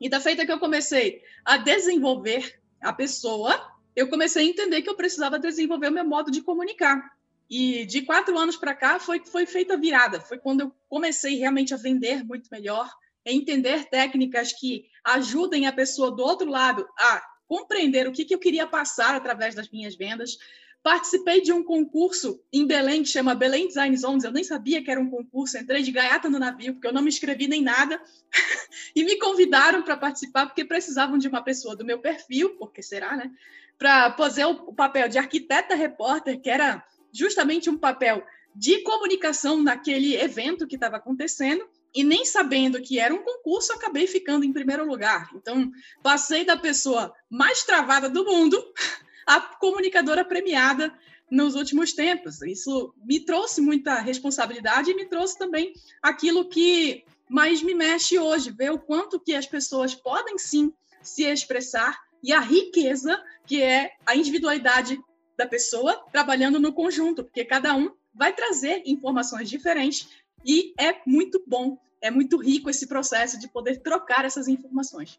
E 0.00 0.08
da 0.08 0.20
feita 0.20 0.44
que 0.44 0.52
eu 0.52 0.58
comecei 0.58 1.22
a 1.44 1.56
desenvolver 1.56 2.60
a 2.80 2.92
pessoa, 2.92 3.72
eu 3.94 4.08
comecei 4.08 4.44
a 4.44 4.50
entender 4.50 4.82
que 4.82 4.90
eu 4.90 4.96
precisava 4.96 5.38
desenvolver 5.38 5.88
o 5.88 5.92
meu 5.92 6.04
modo 6.04 6.30
de 6.30 6.42
comunicar. 6.42 7.00
E 7.48 7.84
de 7.86 8.02
quatro 8.02 8.36
anos 8.38 8.56
para 8.56 8.74
cá 8.74 8.98
foi 8.98 9.22
foi 9.24 9.46
feita 9.46 9.74
a 9.74 9.76
virada. 9.76 10.20
Foi 10.20 10.38
quando 10.38 10.62
eu 10.62 10.74
comecei 10.88 11.36
realmente 11.36 11.72
a 11.74 11.76
vender 11.76 12.24
muito 12.24 12.48
melhor, 12.50 12.90
a 13.26 13.30
entender 13.30 13.84
técnicas 13.90 14.52
que 14.52 14.86
ajudem 15.04 15.66
a 15.66 15.72
pessoa 15.72 16.10
do 16.10 16.22
outro 16.22 16.48
lado 16.48 16.88
a 16.98 17.22
compreender 17.52 18.08
o 18.08 18.12
que, 18.12 18.24
que 18.24 18.34
eu 18.34 18.38
queria 18.38 18.66
passar 18.66 19.14
através 19.14 19.54
das 19.54 19.68
minhas 19.68 19.94
vendas, 19.94 20.38
Participei 20.82 21.40
de 21.40 21.52
um 21.52 21.62
concurso 21.62 22.42
em 22.52 22.66
Belém 22.66 23.04
que 23.04 23.08
chama 23.08 23.36
Belém 23.36 23.68
Design 23.68 23.96
Zones. 23.96 24.24
Eu 24.24 24.32
nem 24.32 24.42
sabia 24.42 24.82
que 24.82 24.90
era 24.90 25.00
um 25.00 25.08
concurso. 25.08 25.56
Entrei 25.56 25.80
de 25.80 25.92
gaiata 25.92 26.28
no 26.28 26.40
navio, 26.40 26.72
porque 26.72 26.88
eu 26.88 26.92
não 26.92 27.02
me 27.02 27.08
inscrevi 27.08 27.46
nem 27.46 27.62
nada. 27.62 28.02
e 28.96 29.04
me 29.04 29.16
convidaram 29.16 29.84
para 29.84 29.96
participar, 29.96 30.46
porque 30.46 30.64
precisavam 30.64 31.18
de 31.18 31.28
uma 31.28 31.40
pessoa 31.40 31.76
do 31.76 31.84
meu 31.84 32.00
perfil, 32.00 32.56
porque 32.56 32.82
será, 32.82 33.16
né? 33.16 33.30
Para 33.78 34.12
fazer 34.16 34.44
o 34.44 34.74
papel 34.74 35.08
de 35.08 35.18
arquiteta 35.18 35.76
repórter, 35.76 36.40
que 36.40 36.50
era 36.50 36.84
justamente 37.12 37.70
um 37.70 37.78
papel 37.78 38.26
de 38.52 38.82
comunicação 38.82 39.62
naquele 39.62 40.16
evento 40.16 40.66
que 40.66 40.74
estava 40.74 40.96
acontecendo 40.96 41.64
e 41.94 42.02
nem 42.02 42.24
sabendo 42.24 42.80
que 42.80 42.98
era 42.98 43.14
um 43.14 43.22
concurso, 43.22 43.72
acabei 43.72 44.06
ficando 44.06 44.44
em 44.44 44.52
primeiro 44.52 44.86
lugar. 44.86 45.28
Então, 45.34 45.70
passei 46.02 46.44
da 46.44 46.56
pessoa 46.56 47.14
mais 47.28 47.62
travada 47.64 48.08
do 48.08 48.24
mundo 48.24 48.62
à 49.26 49.40
comunicadora 49.40 50.24
premiada 50.24 50.92
nos 51.30 51.54
últimos 51.54 51.92
tempos. 51.92 52.42
Isso 52.42 52.94
me 53.04 53.20
trouxe 53.20 53.60
muita 53.60 54.00
responsabilidade 54.00 54.90
e 54.90 54.94
me 54.94 55.06
trouxe 55.06 55.38
também 55.38 55.72
aquilo 56.02 56.48
que 56.48 57.04
mais 57.28 57.62
me 57.62 57.74
mexe 57.74 58.18
hoje, 58.18 58.50
ver 58.50 58.70
o 58.70 58.78
quanto 58.78 59.18
que 59.20 59.34
as 59.34 59.46
pessoas 59.46 59.94
podem 59.94 60.38
sim 60.38 60.72
se 61.02 61.24
expressar 61.24 61.98
e 62.22 62.32
a 62.32 62.40
riqueza 62.40 63.22
que 63.46 63.62
é 63.62 63.92
a 64.06 64.14
individualidade 64.14 65.00
da 65.36 65.46
pessoa 65.46 66.04
trabalhando 66.12 66.60
no 66.60 66.72
conjunto, 66.72 67.24
porque 67.24 67.44
cada 67.44 67.74
um 67.74 67.90
vai 68.14 68.32
trazer 68.34 68.82
informações 68.84 69.48
diferentes 69.48 70.08
e 70.44 70.74
é 70.78 70.96
muito 71.06 71.42
bom, 71.46 71.78
é 72.00 72.10
muito 72.10 72.36
rico 72.38 72.68
esse 72.68 72.86
processo 72.86 73.38
de 73.38 73.48
poder 73.48 73.80
trocar 73.80 74.24
essas 74.24 74.48
informações. 74.48 75.18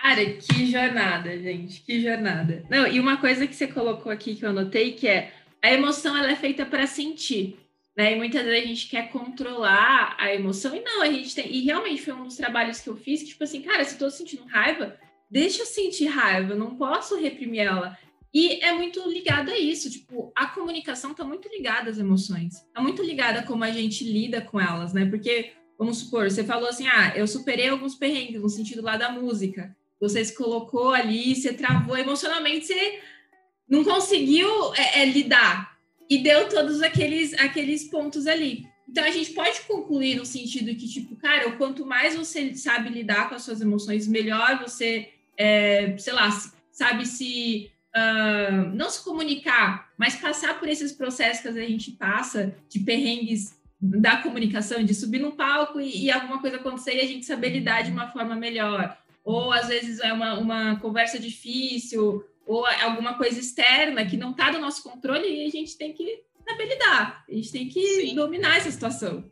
Cara, 0.00 0.24
que 0.34 0.70
jornada, 0.70 1.38
gente, 1.40 1.80
que 1.80 2.00
jornada. 2.00 2.64
Não, 2.68 2.86
e 2.86 3.00
uma 3.00 3.16
coisa 3.16 3.46
que 3.46 3.54
você 3.54 3.66
colocou 3.66 4.12
aqui 4.12 4.34
que 4.34 4.44
eu 4.44 4.50
anotei 4.50 4.92
que 4.92 5.08
é 5.08 5.32
a 5.62 5.72
emoção 5.72 6.14
ela 6.14 6.30
é 6.30 6.36
feita 6.36 6.66
para 6.66 6.86
sentir, 6.86 7.56
né? 7.96 8.12
E 8.12 8.16
muitas 8.16 8.44
vezes 8.44 8.64
a 8.64 8.66
gente 8.66 8.88
quer 8.88 9.10
controlar 9.10 10.14
a 10.18 10.34
emoção 10.34 10.76
e 10.76 10.80
não, 10.80 11.00
a 11.00 11.06
gente 11.06 11.34
tem. 11.34 11.50
E 11.50 11.62
realmente 11.62 12.02
foi 12.02 12.12
um 12.12 12.24
dos 12.24 12.36
trabalhos 12.36 12.80
que 12.80 12.88
eu 12.90 12.96
fiz 12.96 13.22
que 13.22 13.28
tipo 13.28 13.44
assim, 13.44 13.62
cara, 13.62 13.82
se 13.82 13.94
eu 13.94 13.98
tô 13.98 14.10
sentindo 14.10 14.44
raiva, 14.44 14.94
deixa 15.30 15.62
eu 15.62 15.66
sentir 15.66 16.04
raiva, 16.04 16.52
eu 16.52 16.58
não 16.58 16.76
posso 16.76 17.18
reprimir 17.18 17.62
ela. 17.62 17.96
E 18.34 18.58
é 18.64 18.72
muito 18.72 19.08
ligado 19.08 19.52
a 19.52 19.56
isso, 19.56 19.88
tipo, 19.88 20.32
a 20.34 20.46
comunicação 20.46 21.12
está 21.12 21.22
muito 21.22 21.48
ligada 21.48 21.88
às 21.88 21.98
emoções, 21.98 22.54
está 22.54 22.80
muito 22.80 23.00
ligada 23.00 23.38
a 23.38 23.42
como 23.44 23.62
a 23.62 23.70
gente 23.70 24.02
lida 24.02 24.40
com 24.40 24.60
elas, 24.60 24.92
né? 24.92 25.06
Porque, 25.06 25.52
vamos 25.78 25.98
supor, 25.98 26.28
você 26.28 26.42
falou 26.42 26.68
assim, 26.68 26.88
ah, 26.88 27.12
eu 27.14 27.28
superei 27.28 27.68
alguns 27.68 27.94
perrengues 27.94 28.42
no 28.42 28.48
sentido 28.48 28.82
lá 28.82 28.96
da 28.96 29.12
música, 29.12 29.76
você 30.00 30.24
se 30.24 30.34
colocou 30.34 30.92
ali, 30.92 31.36
você 31.36 31.52
travou 31.52 31.96
emocionalmente, 31.96 32.66
você 32.66 32.98
não 33.68 33.84
conseguiu 33.84 34.48
é, 34.74 35.02
é, 35.02 35.04
lidar 35.04 35.78
e 36.10 36.18
deu 36.18 36.48
todos 36.48 36.82
aqueles, 36.82 37.34
aqueles 37.34 37.84
pontos 37.84 38.26
ali. 38.26 38.66
Então 38.88 39.04
a 39.04 39.10
gente 39.10 39.30
pode 39.30 39.60
concluir 39.62 40.16
no 40.16 40.26
sentido 40.26 40.74
que, 40.74 40.88
tipo, 40.88 41.14
cara, 41.16 41.52
quanto 41.52 41.86
mais 41.86 42.16
você 42.16 42.52
sabe 42.56 42.90
lidar 42.90 43.28
com 43.28 43.36
as 43.36 43.42
suas 43.42 43.60
emoções, 43.60 44.08
melhor 44.08 44.60
você, 44.60 45.08
é, 45.38 45.96
sei 45.98 46.12
lá, 46.12 46.28
sabe 46.72 47.06
se 47.06 47.70
uh, 47.96 48.74
não 48.74 48.90
se 48.90 49.02
comunicar, 49.04 49.90
mas 49.96 50.16
passar 50.16 50.58
por 50.58 50.68
esses 50.68 50.92
processos 50.92 51.42
que 51.42 51.48
a 51.48 51.68
gente 51.68 51.92
passa 51.92 52.54
de 52.68 52.80
perrengues 52.80 53.58
da 53.80 54.16
comunicação, 54.16 54.82
de 54.82 54.94
subir 54.94 55.20
no 55.20 55.32
palco 55.32 55.80
e, 55.80 56.06
e, 56.06 56.10
alguma 56.10 56.40
coisa 56.40 56.56
acontecer 56.56 56.96
e 56.96 57.00
a 57.00 57.06
gente 57.06 57.26
saber 57.26 57.50
lidar 57.50 57.82
de 57.82 57.90
uma 57.90 58.08
forma 58.08 58.34
melhor. 58.34 58.96
Ou 59.22 59.52
às 59.52 59.68
vezes 59.68 60.00
é 60.00 60.12
uma, 60.12 60.38
uma 60.38 60.76
conversa 60.80 61.18
difícil, 61.18 62.24
ou 62.46 62.66
alguma 62.82 63.14
coisa 63.14 63.38
externa 63.38 64.04
que 64.06 64.16
não 64.16 64.30
está 64.30 64.50
do 64.50 64.58
nosso 64.58 64.82
controle 64.82 65.26
e 65.28 65.46
a 65.46 65.50
gente 65.50 65.76
tem 65.76 65.92
que 65.92 66.22
saber 66.46 66.66
lidar, 66.66 67.24
a 67.28 67.32
gente 67.32 67.52
tem 67.52 67.68
que 67.68 67.80
Sim. 67.80 68.14
dominar 68.14 68.56
essa 68.56 68.70
situação. 68.70 69.24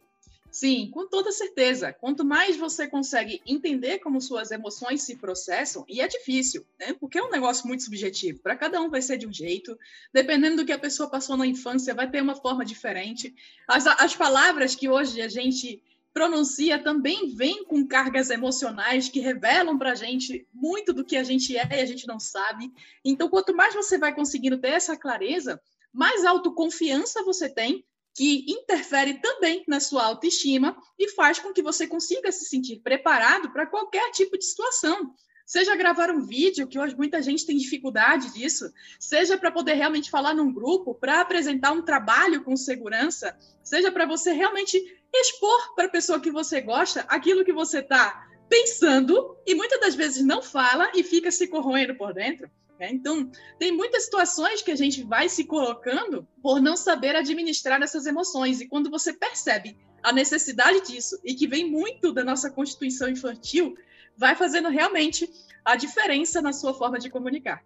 Sim, 0.53 0.91
com 0.93 1.09
toda 1.09 1.33
certeza. 1.33 1.95
Quanto 1.95 2.27
mais 2.27 2.59
você 2.59 2.87
consegue 2.87 3.41
entender 3.47 4.01
como 4.01 4.21
suas 4.21 4.51
emoções 4.51 5.01
se 5.03 5.17
processam, 5.17 5.83
e 5.89 5.99
é 5.99 6.07
difícil, 6.07 6.67
né? 6.79 6.93
Porque 7.01 7.19
é 7.19 7.23
um 7.23 7.31
negócio 7.31 7.67
muito 7.67 7.83
subjetivo. 7.83 8.39
Para 8.41 8.55
cada 8.55 8.79
um 8.79 8.91
vai 8.91 9.01
ser 9.01 9.17
de 9.17 9.27
um 9.27 9.33
jeito. 9.33 9.79
Dependendo 10.13 10.57
do 10.57 10.67
que 10.67 10.73
a 10.73 10.79
pessoa 10.79 11.09
passou 11.09 11.39
na 11.39 11.47
infância, 11.47 11.95
vai 11.95 12.11
ter 12.11 12.21
uma 12.21 12.37
forma 12.37 12.67
diferente. 12.67 13.35
As, 13.67 13.87
as 13.87 14.15
palavras 14.15 14.75
que 14.75 14.91
hoje 14.91 15.23
a 15.23 15.29
gente 15.29 15.83
pronuncia 16.13 16.79
também 16.79 17.35
vêm 17.35 17.65
com 17.65 17.87
cargas 17.87 18.29
emocionais 18.29 19.09
que 19.09 19.21
revelam 19.21 19.79
para 19.79 19.93
a 19.93 19.95
gente 19.95 20.47
muito 20.53 20.93
do 20.93 21.03
que 21.03 21.17
a 21.17 21.25
gente 21.25 21.57
é 21.57 21.67
e 21.79 21.81
a 21.81 21.87
gente 21.87 22.07
não 22.07 22.21
sabe. 22.21 22.71
Então, 23.03 23.31
quanto 23.31 23.57
mais 23.57 23.75
você 23.75 23.97
vai 23.97 24.15
conseguindo 24.15 24.59
ter 24.59 24.73
essa 24.73 24.99
clareza, 24.99 25.59
mais 25.91 26.27
autoconfiança 26.27 27.25
você 27.25 27.49
tem 27.49 27.87
que 28.15 28.45
interfere 28.49 29.15
também 29.15 29.65
na 29.67 29.81
sua 29.81 30.05
autoestima 30.05 30.77
e 30.99 31.09
faz 31.11 31.39
com 31.39 31.53
que 31.53 31.63
você 31.63 31.87
consiga 31.87 32.31
se 32.31 32.45
sentir 32.45 32.81
preparado 32.81 33.51
para 33.53 33.67
qualquer 33.67 34.11
tipo 34.11 34.37
de 34.37 34.45
situação. 34.45 35.15
Seja 35.45 35.75
gravar 35.75 36.11
um 36.11 36.25
vídeo, 36.25 36.69
que 36.69 36.79
hoje 36.79 36.97
muita 36.97 37.21
gente 37.21 37.45
tem 37.45 37.57
dificuldade 37.57 38.33
disso, 38.33 38.73
seja 38.99 39.37
para 39.37 39.51
poder 39.51 39.75
realmente 39.75 40.11
falar 40.11 40.35
num 40.35 40.53
grupo, 40.53 40.95
para 40.95 41.21
apresentar 41.21 41.73
um 41.73 41.83
trabalho 41.83 42.45
com 42.45 42.57
segurança, 42.57 43.37
seja 43.63 43.91
para 43.91 44.07
você 44.07 44.33
realmente 44.33 44.81
expor 45.13 45.75
para 45.75 45.87
a 45.87 45.91
pessoa 45.91 46.21
que 46.21 46.31
você 46.31 46.61
gosta 46.61 47.01
aquilo 47.09 47.45
que 47.45 47.53
você 47.53 47.81
está 47.81 48.32
pensando 48.53 49.35
e 49.47 49.55
muitas 49.55 49.81
das 49.81 49.95
vezes 49.95 50.23
não 50.23 50.43
fala 50.43 50.93
e 50.95 51.03
fica 51.03 51.31
se 51.31 51.49
corroendo 51.49 51.95
por 51.95 52.13
dentro. 52.13 52.51
Né? 52.79 52.91
Então, 52.93 53.33
tem 53.59 53.73
muitas 53.73 54.05
situações 54.05 54.61
que 54.61 54.71
a 54.71 54.77
gente 54.77 55.03
vai 55.03 55.27
se 55.27 55.45
colocando 55.45 56.29
por 56.43 56.61
não 56.61 56.77
saber 56.77 57.17
administrar 57.17 57.81
essas 57.81 58.05
emoções. 58.05 58.61
E 58.61 58.69
quando 58.69 58.91
você 58.91 59.15
percebe 59.15 59.79
a 60.03 60.13
necessidade 60.13 60.83
disso 60.83 61.19
e 61.25 61.35
que 61.35 61.47
vem 61.47 61.71
muito 61.71 62.13
da 62.13 62.23
nossa 62.23 62.51
constituição 62.51 63.09
infantil, 63.09 63.75
vai 64.19 64.37
fazendo 64.37 64.69
realmente 64.69 65.31
a 65.65 65.75
diferença 65.75 66.43
na 66.43 66.53
sua 66.53 66.75
forma 66.75 66.99
de 66.99 67.09
comunicar. 67.09 67.65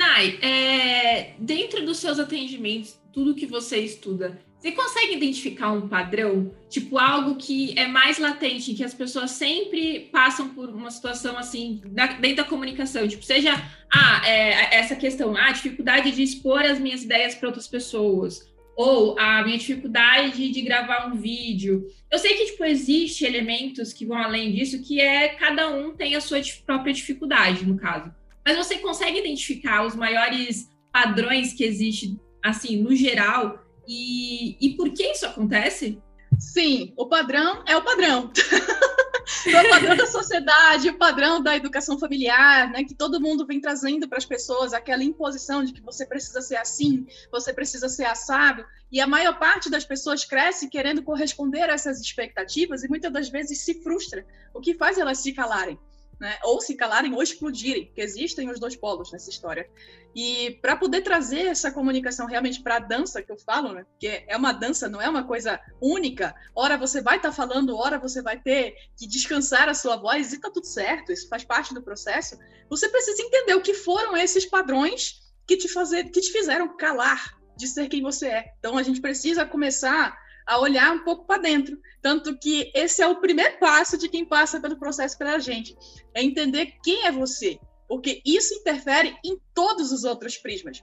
Nai, 0.00 0.38
é, 0.40 1.34
dentro 1.38 1.84
dos 1.84 1.98
seus 1.98 2.18
atendimentos, 2.18 2.98
tudo 3.12 3.34
que 3.34 3.44
você 3.44 3.80
estuda, 3.80 4.40
você 4.58 4.72
consegue 4.72 5.14
identificar 5.14 5.72
um 5.72 5.88
padrão? 5.88 6.54
Tipo, 6.70 6.96
algo 6.96 7.36
que 7.36 7.78
é 7.78 7.86
mais 7.86 8.18
latente, 8.18 8.72
que 8.72 8.82
as 8.82 8.94
pessoas 8.94 9.32
sempre 9.32 10.08
passam 10.10 10.54
por 10.54 10.70
uma 10.70 10.90
situação 10.90 11.36
assim, 11.36 11.82
dentro 12.18 12.36
da 12.36 12.44
comunicação. 12.44 13.06
Tipo, 13.06 13.22
seja 13.22 13.52
ah, 13.94 14.22
é, 14.26 14.74
essa 14.74 14.96
questão, 14.96 15.36
a 15.36 15.48
ah, 15.48 15.52
dificuldade 15.52 16.12
de 16.12 16.22
expor 16.22 16.62
as 16.62 16.78
minhas 16.78 17.02
ideias 17.02 17.34
para 17.34 17.48
outras 17.48 17.68
pessoas. 17.68 18.50
Ou 18.74 19.18
a 19.18 19.42
minha 19.42 19.58
dificuldade 19.58 20.50
de 20.50 20.62
gravar 20.62 21.08
um 21.08 21.16
vídeo. 21.18 21.86
Eu 22.10 22.18
sei 22.18 22.32
que, 22.32 22.46
tipo, 22.46 22.64
existe 22.64 23.26
elementos 23.26 23.92
que 23.92 24.06
vão 24.06 24.16
além 24.16 24.50
disso, 24.50 24.82
que 24.82 24.98
é 24.98 25.28
cada 25.28 25.68
um 25.68 25.94
tem 25.94 26.16
a 26.16 26.22
sua 26.22 26.40
própria 26.64 26.94
dificuldade, 26.94 27.66
no 27.66 27.76
caso. 27.76 28.10
Mas 28.50 28.66
você 28.66 28.78
consegue 28.78 29.20
identificar 29.20 29.86
os 29.86 29.94
maiores 29.94 30.68
padrões 30.90 31.52
que 31.52 31.62
existem, 31.62 32.20
assim, 32.42 32.82
no 32.82 32.92
geral, 32.96 33.64
e, 33.86 34.56
e 34.60 34.74
por 34.74 34.92
que 34.92 35.04
isso 35.04 35.24
acontece? 35.24 36.02
Sim, 36.36 36.92
o 36.96 37.06
padrão 37.06 37.62
é 37.64 37.76
o 37.76 37.82
padrão. 37.82 38.32
o 39.46 39.70
padrão 39.70 39.96
da 39.96 40.04
sociedade, 40.04 40.88
o 40.88 40.98
padrão 40.98 41.40
da 41.40 41.54
educação 41.54 41.96
familiar, 41.96 42.72
né, 42.72 42.82
que 42.82 42.92
todo 42.92 43.20
mundo 43.20 43.46
vem 43.46 43.60
trazendo 43.60 44.08
para 44.08 44.18
as 44.18 44.26
pessoas 44.26 44.72
aquela 44.72 45.04
imposição 45.04 45.62
de 45.62 45.72
que 45.72 45.80
você 45.80 46.04
precisa 46.04 46.42
ser 46.42 46.56
assim, 46.56 47.06
você 47.30 47.54
precisa 47.54 47.88
ser 47.88 48.06
assado, 48.06 48.64
e 48.90 49.00
a 49.00 49.06
maior 49.06 49.38
parte 49.38 49.70
das 49.70 49.84
pessoas 49.84 50.24
cresce 50.24 50.68
querendo 50.68 51.04
corresponder 51.04 51.70
a 51.70 51.74
essas 51.74 52.00
expectativas 52.00 52.82
e 52.82 52.88
muitas 52.88 53.12
das 53.12 53.28
vezes 53.28 53.60
se 53.60 53.80
frustra, 53.80 54.26
o 54.52 54.60
que 54.60 54.74
faz 54.74 54.98
elas 54.98 55.18
se 55.18 55.32
calarem 55.32 55.78
né? 56.20 56.38
Ou 56.44 56.60
se 56.60 56.76
calarem 56.76 57.14
ou 57.14 57.22
explodirem, 57.22 57.86
porque 57.86 58.02
existem 58.02 58.50
os 58.50 58.60
dois 58.60 58.76
polos 58.76 59.10
nessa 59.10 59.30
história. 59.30 59.68
E 60.14 60.58
para 60.60 60.76
poder 60.76 61.00
trazer 61.00 61.46
essa 61.46 61.70
comunicação 61.70 62.26
realmente 62.26 62.62
para 62.62 62.76
a 62.76 62.80
dança 62.80 63.22
que 63.22 63.32
eu 63.32 63.38
falo, 63.38 63.72
né? 63.72 63.86
Que 63.98 64.24
é 64.28 64.36
uma 64.36 64.52
dança, 64.52 64.88
não 64.88 65.00
é 65.00 65.08
uma 65.08 65.24
coisa 65.24 65.58
única. 65.80 66.34
Ora 66.54 66.76
você 66.76 67.00
vai 67.00 67.16
estar 67.16 67.30
tá 67.30 67.34
falando, 67.34 67.74
ora 67.74 67.98
você 67.98 68.20
vai 68.20 68.38
ter 68.38 68.74
que 68.98 69.06
descansar 69.06 69.68
a 69.68 69.74
sua 69.74 69.96
voz 69.96 70.32
e 70.32 70.36
está 70.36 70.50
tudo 70.50 70.66
certo. 70.66 71.10
Isso 71.10 71.28
faz 71.28 71.42
parte 71.42 71.72
do 71.72 71.82
processo. 71.82 72.38
Você 72.68 72.88
precisa 72.88 73.22
entender 73.22 73.54
o 73.54 73.62
que 73.62 73.72
foram 73.72 74.14
esses 74.14 74.44
padrões 74.44 75.22
que 75.46 75.56
te 75.56 75.68
fazer, 75.68 76.04
que 76.10 76.20
te 76.20 76.30
fizeram 76.30 76.76
calar 76.76 77.40
de 77.56 77.66
ser 77.66 77.88
quem 77.88 78.02
você 78.02 78.26
é. 78.26 78.52
Então 78.58 78.76
a 78.76 78.82
gente 78.82 79.00
precisa 79.00 79.46
começar 79.46 80.16
a 80.50 80.58
olhar 80.58 80.92
um 80.92 81.04
pouco 81.04 81.24
para 81.24 81.40
dentro. 81.40 81.78
Tanto 82.02 82.36
que 82.36 82.72
esse 82.74 83.00
é 83.00 83.06
o 83.06 83.20
primeiro 83.20 83.56
passo 83.60 83.96
de 83.96 84.08
quem 84.08 84.24
passa 84.24 84.60
pelo 84.60 84.76
processo 84.76 85.16
pela 85.16 85.38
gente, 85.38 85.76
é 86.12 86.24
entender 86.24 86.74
quem 86.82 87.06
é 87.06 87.12
você, 87.12 87.60
porque 87.88 88.20
isso 88.26 88.52
interfere 88.54 89.16
em 89.24 89.40
todos 89.54 89.92
os 89.92 90.02
outros 90.02 90.36
prismas. 90.36 90.82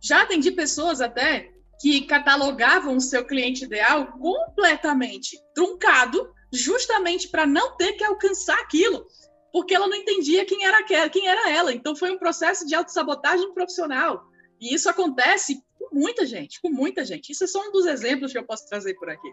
Já 0.00 0.22
atendi 0.22 0.50
pessoas 0.50 1.02
até 1.02 1.52
que 1.78 2.00
catalogavam 2.06 2.96
o 2.96 3.00
seu 3.02 3.26
cliente 3.26 3.64
ideal 3.64 4.12
completamente 4.18 5.38
truncado, 5.54 6.32
justamente 6.50 7.28
para 7.28 7.46
não 7.46 7.76
ter 7.76 7.92
que 7.92 8.04
alcançar 8.04 8.58
aquilo, 8.60 9.06
porque 9.52 9.74
ela 9.74 9.88
não 9.88 9.96
entendia 9.96 10.46
quem 10.46 10.64
era 10.64 10.82
quem 11.10 11.28
era 11.28 11.50
ela. 11.50 11.74
Então 11.74 11.94
foi 11.94 12.10
um 12.10 12.18
processo 12.18 12.66
de 12.66 12.74
autossabotagem 12.74 13.52
profissional. 13.52 14.24
E 14.58 14.74
isso 14.74 14.88
acontece 14.88 15.62
muita 15.92 16.26
gente, 16.26 16.60
com 16.60 16.70
muita 16.70 17.04
gente. 17.04 17.30
Isso 17.30 17.44
é 17.44 17.46
só 17.46 17.60
um 17.68 17.72
dos 17.72 17.86
exemplos 17.86 18.32
que 18.32 18.38
eu 18.38 18.44
posso 18.44 18.68
trazer 18.68 18.94
por 18.94 19.08
aqui. 19.10 19.30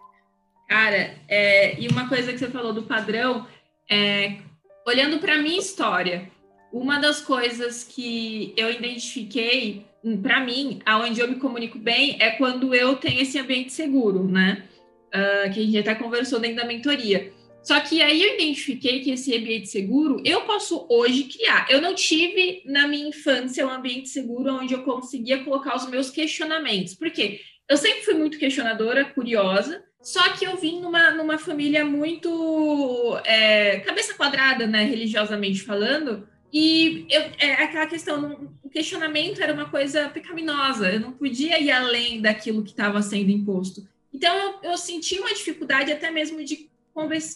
Cara, 0.68 1.16
é, 1.28 1.80
e 1.80 1.88
uma 1.88 2.08
coisa 2.08 2.32
que 2.32 2.38
você 2.38 2.50
falou 2.50 2.74
do 2.74 2.84
padrão, 2.84 3.48
é, 3.90 4.38
olhando 4.86 5.20
para 5.20 5.38
minha 5.38 5.58
história, 5.58 6.30
uma 6.72 7.00
das 7.00 7.22
coisas 7.22 7.84
que 7.84 8.54
eu 8.56 8.72
identifiquei 8.72 9.86
para 10.22 10.40
mim, 10.40 10.82
aonde 10.86 11.20
eu 11.20 11.28
me 11.28 11.36
comunico 11.36 11.78
bem 11.78 12.18
é 12.20 12.32
quando 12.32 12.74
eu 12.74 12.96
tenho 12.96 13.22
esse 13.22 13.38
ambiente 13.40 13.74
seguro, 13.74 14.24
né? 14.28 14.64
Uh, 15.08 15.52
que 15.52 15.60
a 15.60 15.64
gente 15.64 15.78
até 15.80 15.96
conversou 15.96 16.40
dentro 16.40 16.58
da 16.58 16.66
mentoria. 16.66 17.34
Só 17.70 17.80
que 17.82 18.02
aí 18.02 18.24
eu 18.24 18.34
identifiquei 18.34 19.00
que 19.02 19.12
esse 19.12 19.32
ambiente 19.38 19.70
seguro 19.70 20.20
eu 20.26 20.42
posso 20.42 20.88
hoje 20.90 21.26
criar. 21.26 21.68
Eu 21.70 21.80
não 21.80 21.94
tive 21.94 22.64
na 22.66 22.88
minha 22.88 23.10
infância 23.10 23.64
um 23.64 23.70
ambiente 23.70 24.10
seguro 24.10 24.56
onde 24.56 24.74
eu 24.74 24.82
conseguia 24.82 25.44
colocar 25.44 25.76
os 25.76 25.88
meus 25.88 26.10
questionamentos. 26.10 26.96
Por 26.96 27.12
quê? 27.12 27.42
Eu 27.70 27.78
sempre 27.78 28.02
fui 28.02 28.16
muito 28.16 28.40
questionadora, 28.40 29.06
curiosa, 29.06 29.84
só 30.02 30.30
que 30.30 30.48
eu 30.48 30.58
vim 30.58 30.82
numa, 30.82 31.12
numa 31.12 31.38
família 31.38 31.86
muito 31.86 33.16
é, 33.24 33.82
cabeça 33.82 34.16
quadrada, 34.16 34.66
né, 34.66 34.86
religiosamente 34.86 35.62
falando, 35.62 36.28
e 36.52 37.06
eu, 37.08 37.22
é 37.38 37.54
aquela 37.66 37.86
questão, 37.86 38.50
o 38.64 38.70
questionamento 38.72 39.44
era 39.44 39.54
uma 39.54 39.70
coisa 39.70 40.10
pecaminosa, 40.10 40.92
eu 40.92 41.00
não 41.00 41.12
podia 41.12 41.62
ir 41.62 41.70
além 41.70 42.20
daquilo 42.20 42.64
que 42.64 42.72
estava 42.72 43.00
sendo 43.04 43.30
imposto. 43.30 43.88
Então, 44.12 44.36
eu, 44.36 44.72
eu 44.72 44.78
senti 44.80 45.20
uma 45.20 45.36
dificuldade 45.36 45.92
até 45.92 46.10
mesmo 46.10 46.44
de 46.44 46.68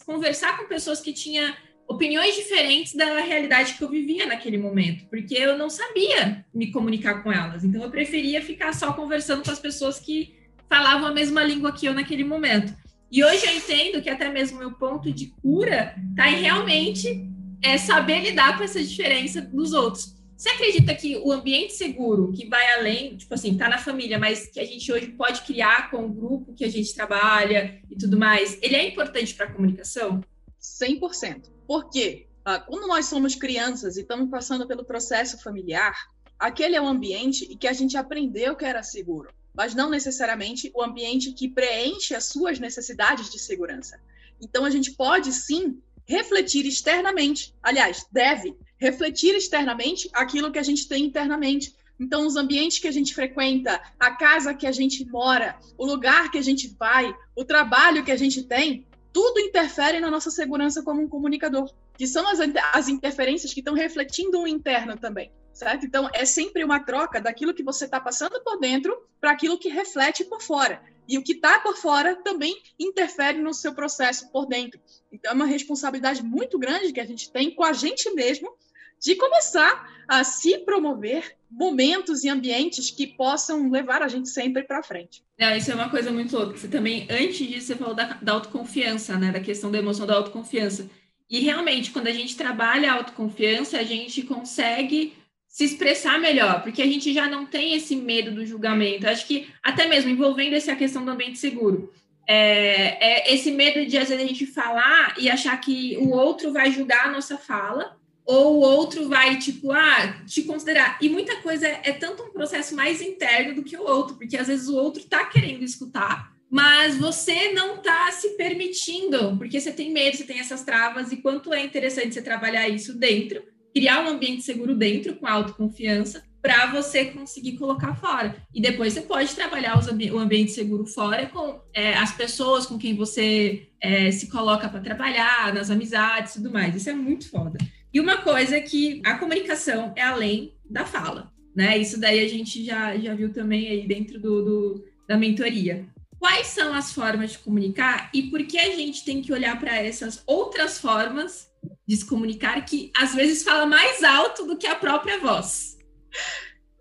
conversar 0.06 0.58
com 0.58 0.68
pessoas 0.68 1.00
que 1.00 1.14
tinham 1.14 1.54
opiniões 1.88 2.36
diferentes 2.36 2.96
da 2.96 3.20
realidade 3.20 3.74
que 3.74 3.84
eu 3.84 3.90
vivia 3.90 4.26
naquele 4.26 4.58
momento, 4.58 5.06
porque 5.10 5.36
eu 5.36 5.58
não 5.58 5.70
sabia 5.70 6.46
me 6.54 6.72
comunicar 6.72 7.22
com 7.22 7.32
elas. 7.32 7.64
Então, 7.64 7.84
eu 7.84 7.90
preferia 7.90 8.42
ficar 8.42 8.74
só 8.74 8.94
conversando 8.94 9.44
com 9.44 9.52
as 9.52 9.60
pessoas 9.60 10.00
que 10.00 10.36
falavam 10.70 11.08
a 11.08 11.14
mesma 11.14 11.44
língua 11.44 11.72
que 11.72 11.86
eu 11.86 11.94
naquele 11.94 12.24
momento. 12.24 12.74
E 13.12 13.24
hoje 13.24 13.46
eu 13.46 13.56
entendo 13.56 14.02
que 14.02 14.10
até 14.10 14.30
mesmo 14.30 14.58
meu 14.58 14.72
ponto 14.72 15.12
de 15.12 15.28
cura 15.42 15.96
está 16.10 16.32
em 16.32 16.42
realmente 16.42 17.30
é 17.62 17.78
saber 17.78 18.22
lidar 18.22 18.58
com 18.58 18.64
essa 18.64 18.84
diferença 18.84 19.40
dos 19.40 19.72
outros. 19.72 20.16
Você 20.44 20.50
acredita 20.50 20.94
que 20.94 21.16
o 21.16 21.32
ambiente 21.32 21.72
seguro, 21.72 22.34
que 22.34 22.46
vai 22.50 22.74
além, 22.74 23.16
tipo 23.16 23.34
assim, 23.34 23.56
tá 23.56 23.70
na 23.70 23.78
família, 23.78 24.20
mas 24.20 24.46
que 24.46 24.60
a 24.60 24.66
gente 24.66 24.92
hoje 24.92 25.08
pode 25.08 25.42
criar 25.44 25.90
com 25.90 26.06
o 26.06 26.10
grupo 26.10 26.54
que 26.54 26.66
a 26.66 26.70
gente 26.70 26.94
trabalha 26.94 27.82
e 27.90 27.96
tudo 27.96 28.20
mais, 28.20 28.60
ele 28.62 28.76
é 28.76 28.86
importante 28.86 29.34
para 29.36 29.46
a 29.46 29.52
comunicação? 29.54 30.22
100%. 30.62 31.46
Por 31.66 31.90
quê? 31.90 32.28
Ah, 32.44 32.60
quando 32.60 32.90
nós 32.90 33.06
somos 33.06 33.36
crianças 33.36 33.96
e 33.96 34.02
estamos 34.02 34.30
passando 34.30 34.68
pelo 34.68 34.84
processo 34.84 35.42
familiar, 35.42 35.96
aquele 36.38 36.76
é 36.76 36.82
o 36.82 36.88
ambiente 36.88 37.46
em 37.46 37.58
que 37.58 37.66
a 37.66 37.72
gente 37.72 37.96
aprendeu 37.96 38.54
que 38.54 38.66
era 38.66 38.84
seguro, 38.84 39.30
mas 39.54 39.74
não 39.74 39.90
necessariamente 39.90 40.70
o 40.76 40.84
ambiente 40.84 41.32
que 41.32 41.48
preenche 41.48 42.14
as 42.14 42.26
suas 42.26 42.60
necessidades 42.60 43.32
de 43.32 43.40
segurança. 43.40 43.98
Então, 44.42 44.66
a 44.66 44.70
gente 44.70 44.92
pode 44.92 45.32
sim 45.32 45.82
refletir 46.06 46.66
externamente, 46.66 47.56
aliás, 47.64 48.06
deve 48.12 48.58
refletir 48.78 49.36
externamente 49.36 50.10
aquilo 50.14 50.52
que 50.52 50.60
a 50.60 50.64
gente 50.64 50.88
tem 50.88 51.06
internamente. 51.06 51.74
Então, 52.00 52.26
os 52.26 52.36
ambientes 52.36 52.80
que 52.80 52.88
a 52.88 52.92
gente 52.92 53.14
frequenta, 53.14 53.82
a 54.00 54.12
casa 54.12 54.54
que 54.54 54.68
a 54.68 54.72
gente 54.72 55.06
mora, 55.06 55.58
o 55.78 55.86
lugar 55.86 56.32
que 56.32 56.38
a 56.38 56.42
gente 56.42 56.76
vai, 56.78 57.14
o 57.36 57.46
trabalho 57.46 58.04
que 58.04 58.12
a 58.12 58.18
gente 58.18 58.44
tem, 58.44 58.86
tudo 59.12 59.40
interfere 59.40 60.00
na 60.00 60.10
nossa 60.10 60.32
segurança 60.32 60.82
como 60.82 61.02
um 61.02 61.08
comunicador, 61.08 61.72
que 61.96 62.08
são 62.08 62.28
as, 62.28 62.40
as 62.74 62.88
interferências 62.88 63.54
que 63.54 63.60
estão 63.60 63.76
refletindo 63.76 64.42
o 64.42 64.48
interno 64.48 64.98
também, 64.98 65.32
certo? 65.54 65.86
Então, 65.86 66.10
é 66.14 66.26
sempre 66.26 66.64
uma 66.64 66.80
troca 66.80 67.22
daquilo 67.22 67.54
que 67.54 67.64
você 67.64 67.86
está 67.86 68.00
passando 68.00 68.42
por 68.44 68.60
dentro 68.60 68.98
para 69.22 69.32
aquilo 69.32 69.58
que 69.58 69.70
reflete 69.70 70.26
por 70.26 70.42
fora. 70.42 70.82
E 71.08 71.18
o 71.18 71.24
que 71.24 71.34
está 71.34 71.60
por 71.60 71.76
fora 71.76 72.16
também 72.16 72.62
interfere 72.80 73.40
no 73.40 73.54
seu 73.54 73.74
processo 73.74 74.32
por 74.32 74.46
dentro. 74.46 74.80
Então, 75.12 75.32
é 75.32 75.36
uma 75.36 75.46
responsabilidade 75.46 76.24
muito 76.24 76.58
grande 76.58 76.94
que 76.94 77.00
a 77.00 77.06
gente 77.06 77.32
tem 77.32 77.52
com 77.54 77.64
a 77.64 77.74
gente 77.74 78.10
mesmo 78.14 78.54
de 79.00 79.16
começar 79.16 79.92
a 80.08 80.24
se 80.24 80.60
promover 80.60 81.36
momentos 81.52 82.24
e 82.24 82.30
ambientes 82.30 82.90
que 82.90 83.06
possam 83.06 83.70
levar 83.70 84.02
a 84.02 84.08
gente 84.08 84.30
sempre 84.30 84.64
para 84.64 84.82
frente. 84.82 85.22
É, 85.38 85.58
isso 85.58 85.72
é 85.72 85.76
uma 85.76 85.90
coisa 85.90 86.10
muito 86.10 86.36
louca. 86.36 86.58
Você 86.58 86.70
também, 86.70 87.06
antes 87.10 87.46
disso, 87.46 87.68
você 87.68 87.76
falou 87.76 87.94
da, 87.94 88.18
da 88.22 88.32
autoconfiança, 88.32 89.18
né? 89.18 89.32
Da 89.32 89.42
questão 89.42 89.70
da 89.70 89.78
emoção 89.78 90.08
da 90.08 90.16
autoconfiança. 90.16 90.90
E 91.30 91.40
realmente, 91.42 91.92
quando 91.92 92.08
a 92.08 92.14
gente 92.14 92.38
trabalha 92.38 92.92
a 92.92 92.96
autoconfiança, 92.96 93.78
a 93.78 93.84
gente 93.84 94.22
consegue 94.24 95.14
se 95.54 95.66
expressar 95.66 96.20
melhor, 96.20 96.64
porque 96.64 96.82
a 96.82 96.88
gente 96.88 97.14
já 97.14 97.30
não 97.30 97.46
tem 97.46 97.76
esse 97.76 97.96
medo 97.96 98.32
do 98.32 98.44
julgamento. 98.44 99.08
Acho 99.08 99.28
que 99.28 99.48
até 99.62 99.86
mesmo 99.86 100.10
envolvendo 100.10 100.56
essa 100.56 100.76
questão 100.76 101.06
do 101.06 101.12
ambiente 101.12 101.38
seguro. 101.38 101.94
É, 102.28 103.28
é 103.28 103.34
esse 103.36 103.52
medo 103.52 103.86
de 103.86 103.96
às 104.00 104.10
vezes 104.10 104.24
a 104.24 104.28
gente 104.28 104.48
falar 104.48 105.14
e 105.16 105.30
achar 105.30 105.56
que 105.58 105.96
o 105.98 106.10
outro 106.10 106.52
vai 106.52 106.72
julgar 106.72 107.06
a 107.06 107.12
nossa 107.12 107.38
fala, 107.38 107.96
ou 108.26 108.56
o 108.56 108.60
outro 108.62 109.08
vai, 109.08 109.38
tipo, 109.38 109.72
ah, 109.72 110.24
te 110.26 110.42
considerar. 110.42 110.98
E 111.00 111.08
muita 111.08 111.36
coisa 111.36 111.68
é, 111.68 111.82
é 111.84 111.92
tanto 111.92 112.24
um 112.24 112.32
processo 112.32 112.76
mais 112.76 113.00
interno 113.00 113.54
do 113.54 113.64
que 113.64 113.78
o 113.78 113.84
outro, 113.84 114.16
porque 114.16 114.36
às 114.36 114.48
vezes 114.48 114.68
o 114.68 114.76
outro 114.76 115.04
está 115.04 115.24
querendo 115.26 115.64
escutar, 115.64 116.34
mas 116.50 116.98
você 116.98 117.52
não 117.52 117.76
está 117.76 118.12
se 118.12 118.30
permitindo, 118.30 119.38
porque 119.38 119.62
você 119.62 119.72
tem 119.72 119.92
medo, 119.92 120.18
você 120.18 120.24
tem 120.24 120.40
essas 120.40 120.64
travas, 120.64 121.12
e 121.12 121.18
quanto 121.18 121.54
é 121.54 121.64
interessante 121.64 122.16
você 122.16 122.24
trabalhar 122.24 122.68
isso 122.68 122.98
dentro 122.98 123.53
criar 123.74 124.04
um 124.04 124.10
ambiente 124.10 124.44
seguro 124.44 124.76
dentro 124.76 125.16
com 125.16 125.28
autoconfiança 125.28 126.24
para 126.44 126.68
você 126.68 127.06
conseguir 127.06 127.54
colocar 127.54 127.96
fora. 127.96 128.36
E 128.54 128.62
depois 128.62 128.92
você 128.92 129.02
pode 129.02 129.34
trabalhar 129.34 129.80
ambi 129.90 130.12
o 130.12 130.20
ambiente 130.20 130.52
seguro 130.52 130.86
fora 130.86 131.26
com 131.28 131.62
é, 131.74 131.94
as 131.94 132.12
pessoas 132.12 132.66
com 132.66 132.78
quem 132.78 132.96
você 132.96 133.70
é, 133.82 134.12
se 134.12 134.30
coloca 134.30 134.68
para 134.68 134.82
trabalhar, 134.82 135.54
nas 135.54 135.72
amizades 135.72 136.34
e 136.34 136.36
tudo 136.36 136.52
mais. 136.52 136.76
Isso 136.76 136.90
é 136.90 136.94
muito 136.94 137.30
foda. 137.30 137.58
E 137.94 138.00
uma 138.00 138.18
coisa 138.18 138.58
é 138.58 138.62
que 138.62 139.02
a 139.06 139.18
comunicação 139.18 139.94
é 139.96 140.02
além 140.02 140.54
da 140.70 140.86
fala, 140.86 141.32
né? 141.56 141.78
Isso 141.78 141.98
daí 141.98 142.20
a 142.20 142.28
gente 142.28 142.66
já, 142.66 142.98
já 142.98 143.16
viu 143.16 143.32
também 143.32 143.70
aí 143.70 143.88
dentro 143.88 144.20
do, 144.20 144.44
do 144.44 144.86
da 145.08 145.18
mentoria. 145.18 145.86
Quais 146.20 146.48
são 146.48 146.74
as 146.74 146.92
formas 146.92 147.34
de 147.34 147.40
comunicar 147.40 148.10
e 148.14 148.24
por 148.24 148.44
que 148.46 148.58
a 148.58 148.76
gente 148.76 149.06
tem 149.06 149.22
que 149.22 149.32
olhar 149.32 149.58
para 149.60 149.78
essas 149.78 150.24
outras 150.26 150.80
formas 150.80 151.53
de 151.88 151.98
se 151.98 152.06
comunicar 152.06 152.64
que 152.66 152.92
às 152.96 153.14
vezes 153.14 153.44
fala 153.44 153.66
mais 153.66 154.04
alto 154.04 154.46
do 154.46 154.58
que 154.58 154.68
a 154.68 154.76
própria 154.76 155.20
voz. 155.20 155.78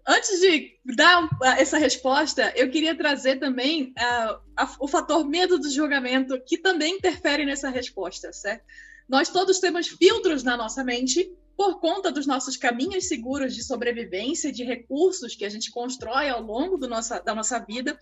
Antes 0.06 0.40
de 0.40 0.72
dar 0.96 1.28
essa 1.56 1.78
resposta, 1.78 2.52
eu 2.56 2.68
queria 2.70 2.96
trazer 2.96 3.38
também 3.38 3.92
uh, 3.98 4.40
a, 4.56 4.76
o 4.80 4.88
fator 4.88 5.24
medo 5.28 5.58
do 5.58 5.70
julgamento, 5.70 6.40
que 6.44 6.58
também 6.58 6.96
interfere 6.96 7.44
nessa 7.44 7.68
resposta, 7.68 8.32
certo? 8.32 8.64
Nós 9.08 9.28
todos 9.28 9.60
temos 9.60 9.88
filtros 9.88 10.42
na 10.42 10.56
nossa 10.56 10.82
mente 10.82 11.32
por 11.56 11.80
conta 11.80 12.10
dos 12.10 12.26
nossos 12.26 12.56
caminhos 12.56 13.06
seguros 13.06 13.54
de 13.54 13.62
sobrevivência, 13.62 14.50
de 14.50 14.64
recursos 14.64 15.36
que 15.36 15.44
a 15.44 15.48
gente 15.48 15.70
constrói 15.70 16.28
ao 16.28 16.42
longo 16.42 16.76
nossa, 16.88 17.20
da 17.20 17.34
nossa 17.34 17.58
vida, 17.60 17.96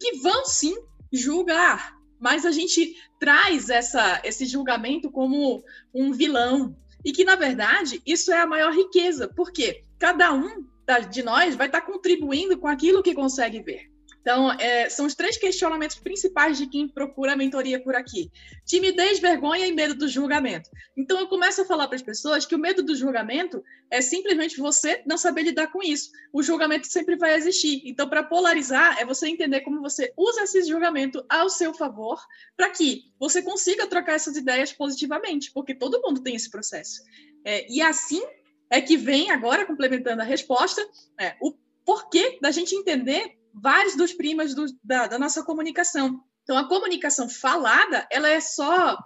que 0.00 0.18
vão 0.20 0.46
sim 0.46 0.74
julgar, 1.12 1.94
mas 2.22 2.46
a 2.46 2.52
gente 2.52 2.96
traz 3.18 3.68
essa, 3.68 4.22
esse 4.22 4.46
julgamento 4.46 5.10
como 5.10 5.62
um 5.92 6.12
vilão. 6.12 6.76
E 7.04 7.10
que, 7.12 7.24
na 7.24 7.34
verdade, 7.34 8.00
isso 8.06 8.32
é 8.32 8.40
a 8.40 8.46
maior 8.46 8.72
riqueza, 8.72 9.28
porque 9.34 9.82
cada 9.98 10.32
um 10.32 10.64
de 11.10 11.22
nós 11.22 11.56
vai 11.56 11.66
estar 11.66 11.80
contribuindo 11.80 12.56
com 12.56 12.68
aquilo 12.68 13.02
que 13.02 13.12
consegue 13.12 13.60
ver. 13.60 13.91
Então, 14.22 14.52
é, 14.52 14.88
são 14.88 15.04
os 15.04 15.16
três 15.16 15.36
questionamentos 15.36 15.98
principais 15.98 16.56
de 16.56 16.68
quem 16.68 16.88
procura 16.88 17.32
a 17.32 17.36
mentoria 17.36 17.82
por 17.82 17.94
aqui: 17.96 18.30
timidez, 18.64 19.18
vergonha 19.18 19.66
e 19.66 19.72
medo 19.72 19.94
do 19.94 20.08
julgamento. 20.08 20.70
Então, 20.96 21.18
eu 21.18 21.26
começo 21.26 21.60
a 21.60 21.64
falar 21.64 21.88
para 21.88 21.96
as 21.96 22.02
pessoas 22.02 22.46
que 22.46 22.54
o 22.54 22.58
medo 22.58 22.84
do 22.84 22.94
julgamento 22.94 23.62
é 23.90 24.00
simplesmente 24.00 24.58
você 24.58 25.02
não 25.04 25.18
saber 25.18 25.42
lidar 25.42 25.66
com 25.72 25.82
isso. 25.82 26.10
O 26.32 26.42
julgamento 26.42 26.86
sempre 26.86 27.16
vai 27.16 27.34
existir. 27.34 27.82
Então, 27.84 28.08
para 28.08 28.22
polarizar, 28.22 28.96
é 29.00 29.04
você 29.04 29.26
entender 29.26 29.62
como 29.62 29.82
você 29.82 30.12
usa 30.16 30.44
esse 30.44 30.62
julgamento 30.62 31.24
ao 31.28 31.50
seu 31.50 31.74
favor 31.74 32.22
para 32.56 32.70
que 32.70 33.02
você 33.18 33.42
consiga 33.42 33.88
trocar 33.88 34.14
essas 34.14 34.36
ideias 34.36 34.72
positivamente, 34.72 35.50
porque 35.52 35.74
todo 35.74 36.00
mundo 36.00 36.22
tem 36.22 36.36
esse 36.36 36.48
processo. 36.48 37.02
É, 37.44 37.66
e 37.68 37.82
assim 37.82 38.22
é 38.70 38.80
que 38.80 38.96
vem 38.96 39.32
agora, 39.32 39.66
complementando 39.66 40.22
a 40.22 40.24
resposta, 40.24 40.80
é, 41.20 41.34
o 41.42 41.54
porquê 41.84 42.38
da 42.40 42.52
gente 42.52 42.74
entender 42.74 43.41
vários 43.54 43.96
dos 43.96 44.12
primas 44.12 44.54
do, 44.54 44.66
da, 44.82 45.06
da 45.06 45.18
nossa 45.18 45.42
comunicação. 45.42 46.20
Então, 46.42 46.56
a 46.56 46.68
comunicação 46.68 47.28
falada, 47.28 48.06
ela 48.10 48.28
é 48.28 48.40
só 48.40 48.98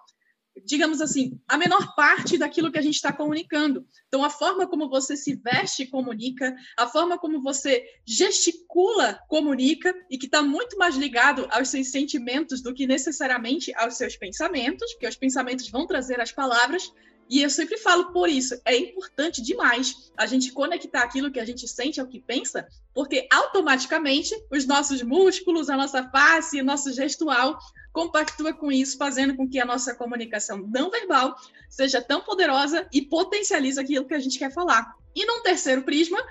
digamos 0.64 1.00
assim, 1.00 1.38
a 1.46 1.58
menor 1.58 1.94
parte 1.94 2.38
daquilo 2.38 2.70
que 2.72 2.78
a 2.78 2.82
gente 2.82 2.94
está 2.94 3.12
comunicando. 3.12 3.86
Então, 4.08 4.24
a 4.24 4.30
forma 4.30 4.66
como 4.66 4.88
você 4.88 5.16
se 5.16 5.34
veste 5.36 5.86
comunica, 5.86 6.54
a 6.78 6.86
forma 6.86 7.18
como 7.18 7.42
você 7.42 7.84
gesticula 8.06 9.20
comunica, 9.28 9.94
e 10.10 10.16
que 10.16 10.26
está 10.26 10.42
muito 10.42 10.78
mais 10.78 10.96
ligado 10.96 11.46
aos 11.50 11.68
seus 11.68 11.90
sentimentos 11.90 12.62
do 12.62 12.72
que 12.72 12.86
necessariamente 12.86 13.74
aos 13.74 13.96
seus 13.96 14.16
pensamentos, 14.16 14.92
porque 14.92 15.08
os 15.08 15.16
pensamentos 15.16 15.68
vão 15.68 15.86
trazer 15.86 16.20
as 16.20 16.32
palavras. 16.32 16.90
E 17.28 17.42
eu 17.42 17.50
sempre 17.50 17.76
falo 17.76 18.12
por 18.12 18.28
isso, 18.28 18.60
é 18.64 18.76
importante 18.76 19.42
demais 19.42 20.12
a 20.16 20.26
gente 20.26 20.52
conectar 20.52 21.02
aquilo 21.02 21.30
que 21.30 21.40
a 21.40 21.44
gente 21.44 21.66
sente 21.66 22.00
ao 22.00 22.06
que 22.06 22.20
pensa, 22.20 22.66
porque 22.94 23.26
automaticamente 23.32 24.32
os 24.50 24.64
nossos 24.64 25.02
músculos, 25.02 25.68
a 25.68 25.76
nossa 25.76 26.08
face, 26.08 26.60
o 26.60 26.64
nosso 26.64 26.92
gestual 26.92 27.58
compactua 27.92 28.52
com 28.52 28.70
isso, 28.70 28.96
fazendo 28.96 29.34
com 29.34 29.48
que 29.48 29.58
a 29.58 29.64
nossa 29.64 29.94
comunicação 29.94 30.58
não 30.58 30.90
verbal 30.90 31.34
seja 31.68 32.00
tão 32.00 32.20
poderosa 32.20 32.86
e 32.92 33.02
potencialize 33.02 33.80
aquilo 33.80 34.06
que 34.06 34.14
a 34.14 34.20
gente 34.20 34.38
quer 34.38 34.52
falar. 34.52 34.94
E 35.14 35.24
num 35.24 35.42
terceiro 35.42 35.82
prisma, 35.82 36.22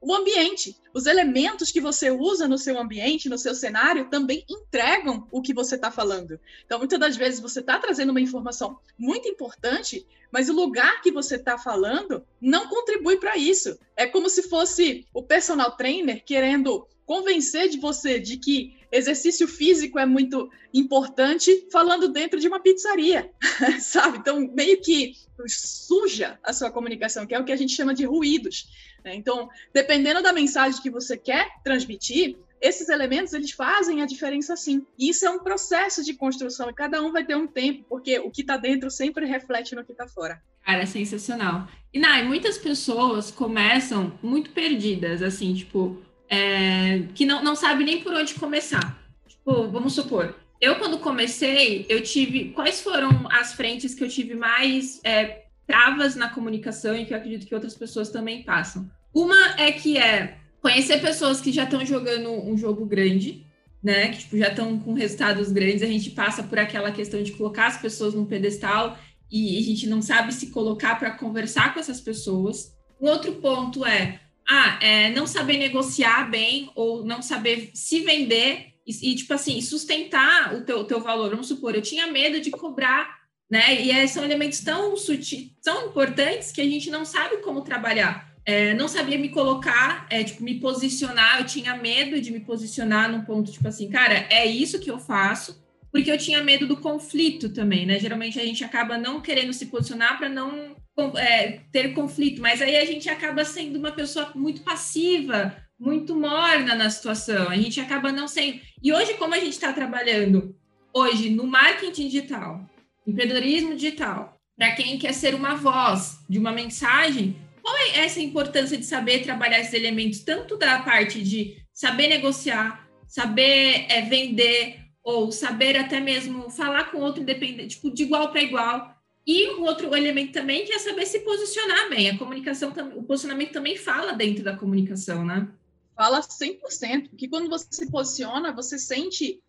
o 0.00 0.14
ambiente. 0.14 0.76
Os 0.94 1.06
elementos 1.06 1.70
que 1.70 1.80
você 1.80 2.10
usa 2.10 2.48
no 2.48 2.56
seu 2.56 2.78
ambiente, 2.78 3.28
no 3.28 3.38
seu 3.38 3.54
cenário, 3.54 4.08
também 4.08 4.44
entregam 4.48 5.28
o 5.30 5.42
que 5.42 5.52
você 5.52 5.74
está 5.74 5.90
falando. 5.90 6.40
Então, 6.64 6.78
muitas 6.78 6.98
das 6.98 7.16
vezes 7.16 7.40
você 7.40 7.60
está 7.60 7.78
trazendo 7.78 8.10
uma 8.10 8.20
informação 8.20 8.78
muito 8.98 9.28
importante, 9.28 10.06
mas 10.32 10.48
o 10.48 10.54
lugar 10.54 11.02
que 11.02 11.10
você 11.10 11.36
está 11.36 11.58
falando 11.58 12.24
não 12.40 12.68
contribui 12.68 13.18
para 13.18 13.36
isso. 13.36 13.78
É 13.96 14.06
como 14.06 14.28
se 14.30 14.44
fosse 14.44 15.06
o 15.12 15.22
personal 15.22 15.76
trainer 15.76 16.24
querendo 16.24 16.86
convencer 17.04 17.68
de 17.68 17.78
você 17.78 18.20
de 18.20 18.36
que 18.36 18.78
exercício 18.92 19.46
físico 19.46 19.98
é 19.98 20.06
muito 20.06 20.50
importante 20.72 21.66
falando 21.70 22.08
dentro 22.08 22.38
de 22.38 22.48
uma 22.48 22.60
pizzaria, 22.60 23.30
sabe? 23.80 24.18
Então, 24.18 24.48
meio 24.54 24.80
que 24.80 25.14
suja 25.46 26.38
a 26.42 26.52
sua 26.52 26.70
comunicação, 26.70 27.26
que 27.26 27.34
é 27.34 27.38
o 27.38 27.44
que 27.44 27.52
a 27.52 27.56
gente 27.56 27.74
chama 27.74 27.94
de 27.94 28.04
ruídos. 28.04 28.68
Né? 29.04 29.14
Então, 29.14 29.48
dependendo 29.72 30.22
da 30.22 30.32
mensagem 30.32 30.80
que 30.80 30.90
você 30.90 31.16
quer 31.16 31.48
transmitir, 31.62 32.36
esses 32.60 32.88
elementos 32.88 33.32
eles 33.32 33.52
fazem 33.52 34.02
a 34.02 34.06
diferença 34.06 34.54
sim. 34.56 34.84
E 34.98 35.08
isso 35.08 35.24
é 35.24 35.30
um 35.30 35.38
processo 35.38 36.04
de 36.04 36.14
construção 36.14 36.68
e 36.68 36.74
cada 36.74 37.02
um 37.02 37.10
vai 37.10 37.24
ter 37.24 37.36
um 37.36 37.46
tempo, 37.46 37.84
porque 37.88 38.18
o 38.18 38.30
que 38.30 38.42
está 38.42 38.56
dentro 38.56 38.90
sempre 38.90 39.24
reflete 39.24 39.74
no 39.74 39.84
que 39.84 39.92
está 39.92 40.06
fora. 40.06 40.42
Cara, 40.64 40.82
é 40.82 40.86
sensacional. 40.86 41.66
E 41.92 41.98
Nai, 41.98 42.22
muitas 42.22 42.58
pessoas 42.58 43.30
começam 43.30 44.12
muito 44.22 44.50
perdidas, 44.50 45.22
assim, 45.22 45.54
tipo, 45.54 46.02
é, 46.28 47.04
que 47.14 47.24
não, 47.24 47.42
não 47.42 47.56
sabe 47.56 47.82
nem 47.82 48.02
por 48.02 48.12
onde 48.12 48.34
começar. 48.34 48.98
Tipo, 49.26 49.68
vamos 49.68 49.94
supor, 49.94 50.34
eu 50.60 50.76
quando 50.76 50.98
comecei, 50.98 51.86
eu 51.88 52.02
tive. 52.02 52.50
Quais 52.50 52.82
foram 52.82 53.26
as 53.32 53.54
frentes 53.54 53.94
que 53.94 54.04
eu 54.04 54.08
tive 54.08 54.34
mais 54.34 55.00
é, 55.02 55.46
travas 55.66 56.16
na 56.16 56.28
comunicação 56.28 56.96
e 56.96 57.04
que 57.04 57.12
eu 57.12 57.18
acredito 57.18 57.46
que 57.46 57.54
outras 57.54 57.74
pessoas 57.74 58.10
também 58.10 58.42
passam? 58.42 58.90
Uma 59.14 59.60
é 59.60 59.72
que 59.72 59.98
é 59.98 60.38
conhecer 60.60 61.00
pessoas 61.00 61.40
que 61.40 61.52
já 61.52 61.64
estão 61.64 61.84
jogando 61.84 62.30
um 62.30 62.56
jogo 62.56 62.84
grande, 62.86 63.46
né? 63.82 64.08
Que 64.08 64.18
tipo, 64.18 64.36
já 64.36 64.48
estão 64.48 64.78
com 64.78 64.92
resultados 64.92 65.50
grandes, 65.50 65.82
a 65.82 65.86
gente 65.86 66.10
passa 66.10 66.42
por 66.42 66.58
aquela 66.58 66.92
questão 66.92 67.22
de 67.22 67.32
colocar 67.32 67.66
as 67.66 67.80
pessoas 67.80 68.14
num 68.14 68.26
pedestal 68.26 68.98
e 69.30 69.58
a 69.58 69.62
gente 69.62 69.88
não 69.88 70.02
sabe 70.02 70.34
se 70.34 70.48
colocar 70.48 70.98
para 70.98 71.12
conversar 71.12 71.72
com 71.72 71.80
essas 71.80 72.00
pessoas. 72.00 72.76
Um 73.00 73.08
outro 73.08 73.32
ponto 73.34 73.86
é 73.86 74.20
ah, 74.48 74.78
é, 74.82 75.10
não 75.10 75.26
saber 75.26 75.56
negociar 75.56 76.28
bem 76.28 76.70
ou 76.74 77.04
não 77.04 77.22
saber 77.22 77.70
se 77.72 78.00
vender 78.00 78.70
e, 78.86 79.12
e 79.12 79.14
tipo 79.14 79.32
assim, 79.32 79.60
sustentar 79.60 80.54
o 80.54 80.64
teu, 80.64 80.84
teu 80.84 81.00
valor. 81.00 81.30
Vamos 81.30 81.46
supor, 81.46 81.74
eu 81.74 81.82
tinha 81.82 82.08
medo 82.08 82.40
de 82.40 82.50
cobrar, 82.50 83.19
né? 83.50 83.82
E 83.82 83.90
é, 83.90 84.06
são 84.06 84.24
elementos 84.24 84.60
tão 84.60 84.96
sutis, 84.96 85.50
tão 85.62 85.88
importantes 85.88 86.52
que 86.52 86.60
a 86.60 86.64
gente 86.64 86.88
não 86.90 87.04
sabe 87.04 87.38
como 87.38 87.62
trabalhar. 87.62 88.30
É, 88.46 88.72
não 88.74 88.88
sabia 88.88 89.18
me 89.18 89.28
colocar, 89.28 90.06
é, 90.08 90.24
tipo, 90.24 90.42
me 90.42 90.54
posicionar, 90.60 91.40
eu 91.40 91.46
tinha 91.46 91.76
medo 91.76 92.20
de 92.20 92.30
me 92.30 92.40
posicionar 92.40 93.10
num 93.10 93.22
ponto, 93.22 93.52
tipo 93.52 93.68
assim, 93.68 93.90
cara, 93.90 94.26
é 94.30 94.46
isso 94.46 94.78
que 94.78 94.90
eu 94.90 94.98
faço, 94.98 95.62
porque 95.92 96.10
eu 96.10 96.16
tinha 96.16 96.42
medo 96.42 96.66
do 96.66 96.76
conflito 96.76 97.50
também, 97.50 97.84
né? 97.84 97.98
Geralmente 97.98 98.40
a 98.40 98.44
gente 98.44 98.64
acaba 98.64 98.96
não 98.96 99.20
querendo 99.20 99.52
se 99.52 99.66
posicionar 99.66 100.16
para 100.16 100.28
não 100.28 100.76
é, 101.16 101.60
ter 101.72 101.92
conflito, 101.92 102.40
mas 102.40 102.62
aí 102.62 102.76
a 102.76 102.84
gente 102.84 103.08
acaba 103.08 103.44
sendo 103.44 103.78
uma 103.78 103.92
pessoa 103.92 104.30
muito 104.34 104.62
passiva, 104.62 105.56
muito 105.78 106.14
morna 106.14 106.74
na 106.74 106.88
situação. 106.88 107.48
A 107.48 107.56
gente 107.56 107.80
acaba 107.80 108.12
não 108.12 108.28
sendo. 108.28 108.60
E 108.82 108.92
hoje, 108.92 109.14
como 109.14 109.34
a 109.34 109.38
gente 109.38 109.50
está 109.52 109.72
trabalhando 109.72 110.54
hoje 110.92 111.30
no 111.30 111.46
marketing 111.46 112.08
digital, 112.08 112.68
empreendedorismo 113.10 113.74
digital, 113.74 114.40
para 114.56 114.72
quem 114.72 114.98
quer 114.98 115.12
ser 115.12 115.34
uma 115.34 115.54
voz 115.54 116.18
de 116.28 116.38
uma 116.38 116.52
mensagem, 116.52 117.36
qual 117.62 117.76
é 117.76 118.00
essa 118.00 118.20
importância 118.20 118.76
de 118.76 118.84
saber 118.84 119.22
trabalhar 119.22 119.60
esses 119.60 119.74
elementos, 119.74 120.20
tanto 120.20 120.56
da 120.56 120.80
parte 120.80 121.22
de 121.22 121.56
saber 121.72 122.08
negociar, 122.08 122.88
saber 123.06 123.86
é, 123.88 124.02
vender, 124.02 124.80
ou 125.02 125.32
saber 125.32 125.76
até 125.76 125.98
mesmo 126.00 126.50
falar 126.50 126.90
com 126.90 126.98
outro 126.98 127.22
independente, 127.22 127.76
tipo, 127.76 127.90
de 127.90 128.02
igual 128.02 128.30
para 128.30 128.42
igual, 128.42 128.94
e 129.26 129.50
um 129.50 129.62
outro 129.62 129.94
elemento 129.94 130.32
também 130.32 130.64
que 130.64 130.72
é 130.72 130.78
saber 130.78 131.06
se 131.06 131.20
posicionar 131.20 131.88
bem. 131.88 132.10
A 132.10 132.18
comunicação, 132.18 132.72
o 132.96 133.02
posicionamento 133.02 133.52
também 133.52 133.76
fala 133.76 134.12
dentro 134.12 134.42
da 134.42 134.56
comunicação, 134.56 135.24
né? 135.24 135.48
Fala 135.94 136.20
100%, 136.20 137.10
porque 137.10 137.28
quando 137.28 137.48
você 137.48 137.66
se 137.70 137.90
posiciona, 137.90 138.52
você 138.52 138.78
sente 138.78 139.40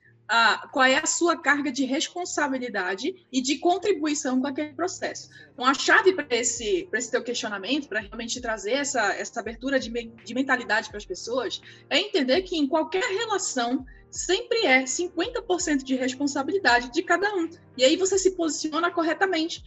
qual 0.72 0.86
é 0.86 0.98
a 0.98 1.06
sua 1.06 1.38
carga 1.38 1.72
de 1.72 1.84
responsabilidade 1.84 3.28
e 3.32 3.42
de 3.42 3.58
contribuição 3.58 4.40
com 4.40 4.48
aquele 4.48 4.74
processo. 4.74 5.30
Então, 5.54 5.66
a 5.66 5.74
chave 5.74 6.14
para 6.14 6.28
esse, 6.30 6.88
esse 6.94 7.12
teu 7.12 7.22
questionamento, 7.22 7.90
para 7.90 8.00
realmente 8.00 8.40
trazer 8.40 8.74
essa, 8.74 9.14
essa 9.14 9.40
abertura 9.40 9.80
de, 9.80 9.90
de 9.90 10.34
mentalidade 10.34 10.90
para 10.90 10.98
as 10.98 11.06
pessoas, 11.06 11.62
é 11.90 12.00
entender 12.00 12.42
que 12.44 12.58
em 12.58 12.68
qualquer 12.68 13.04
relação 13.04 13.86
sempre 14.10 14.66
é 14.66 14.84
50% 14.84 15.84
de 15.84 15.96
responsabilidade 15.96 16.92
de 16.92 17.02
cada 17.02 17.34
um. 17.36 17.50
E 17.78 17.84
aí 17.84 17.96
você 17.96 18.18
se 18.18 18.32
posiciona 18.32 18.92
corretamente. 18.92 19.64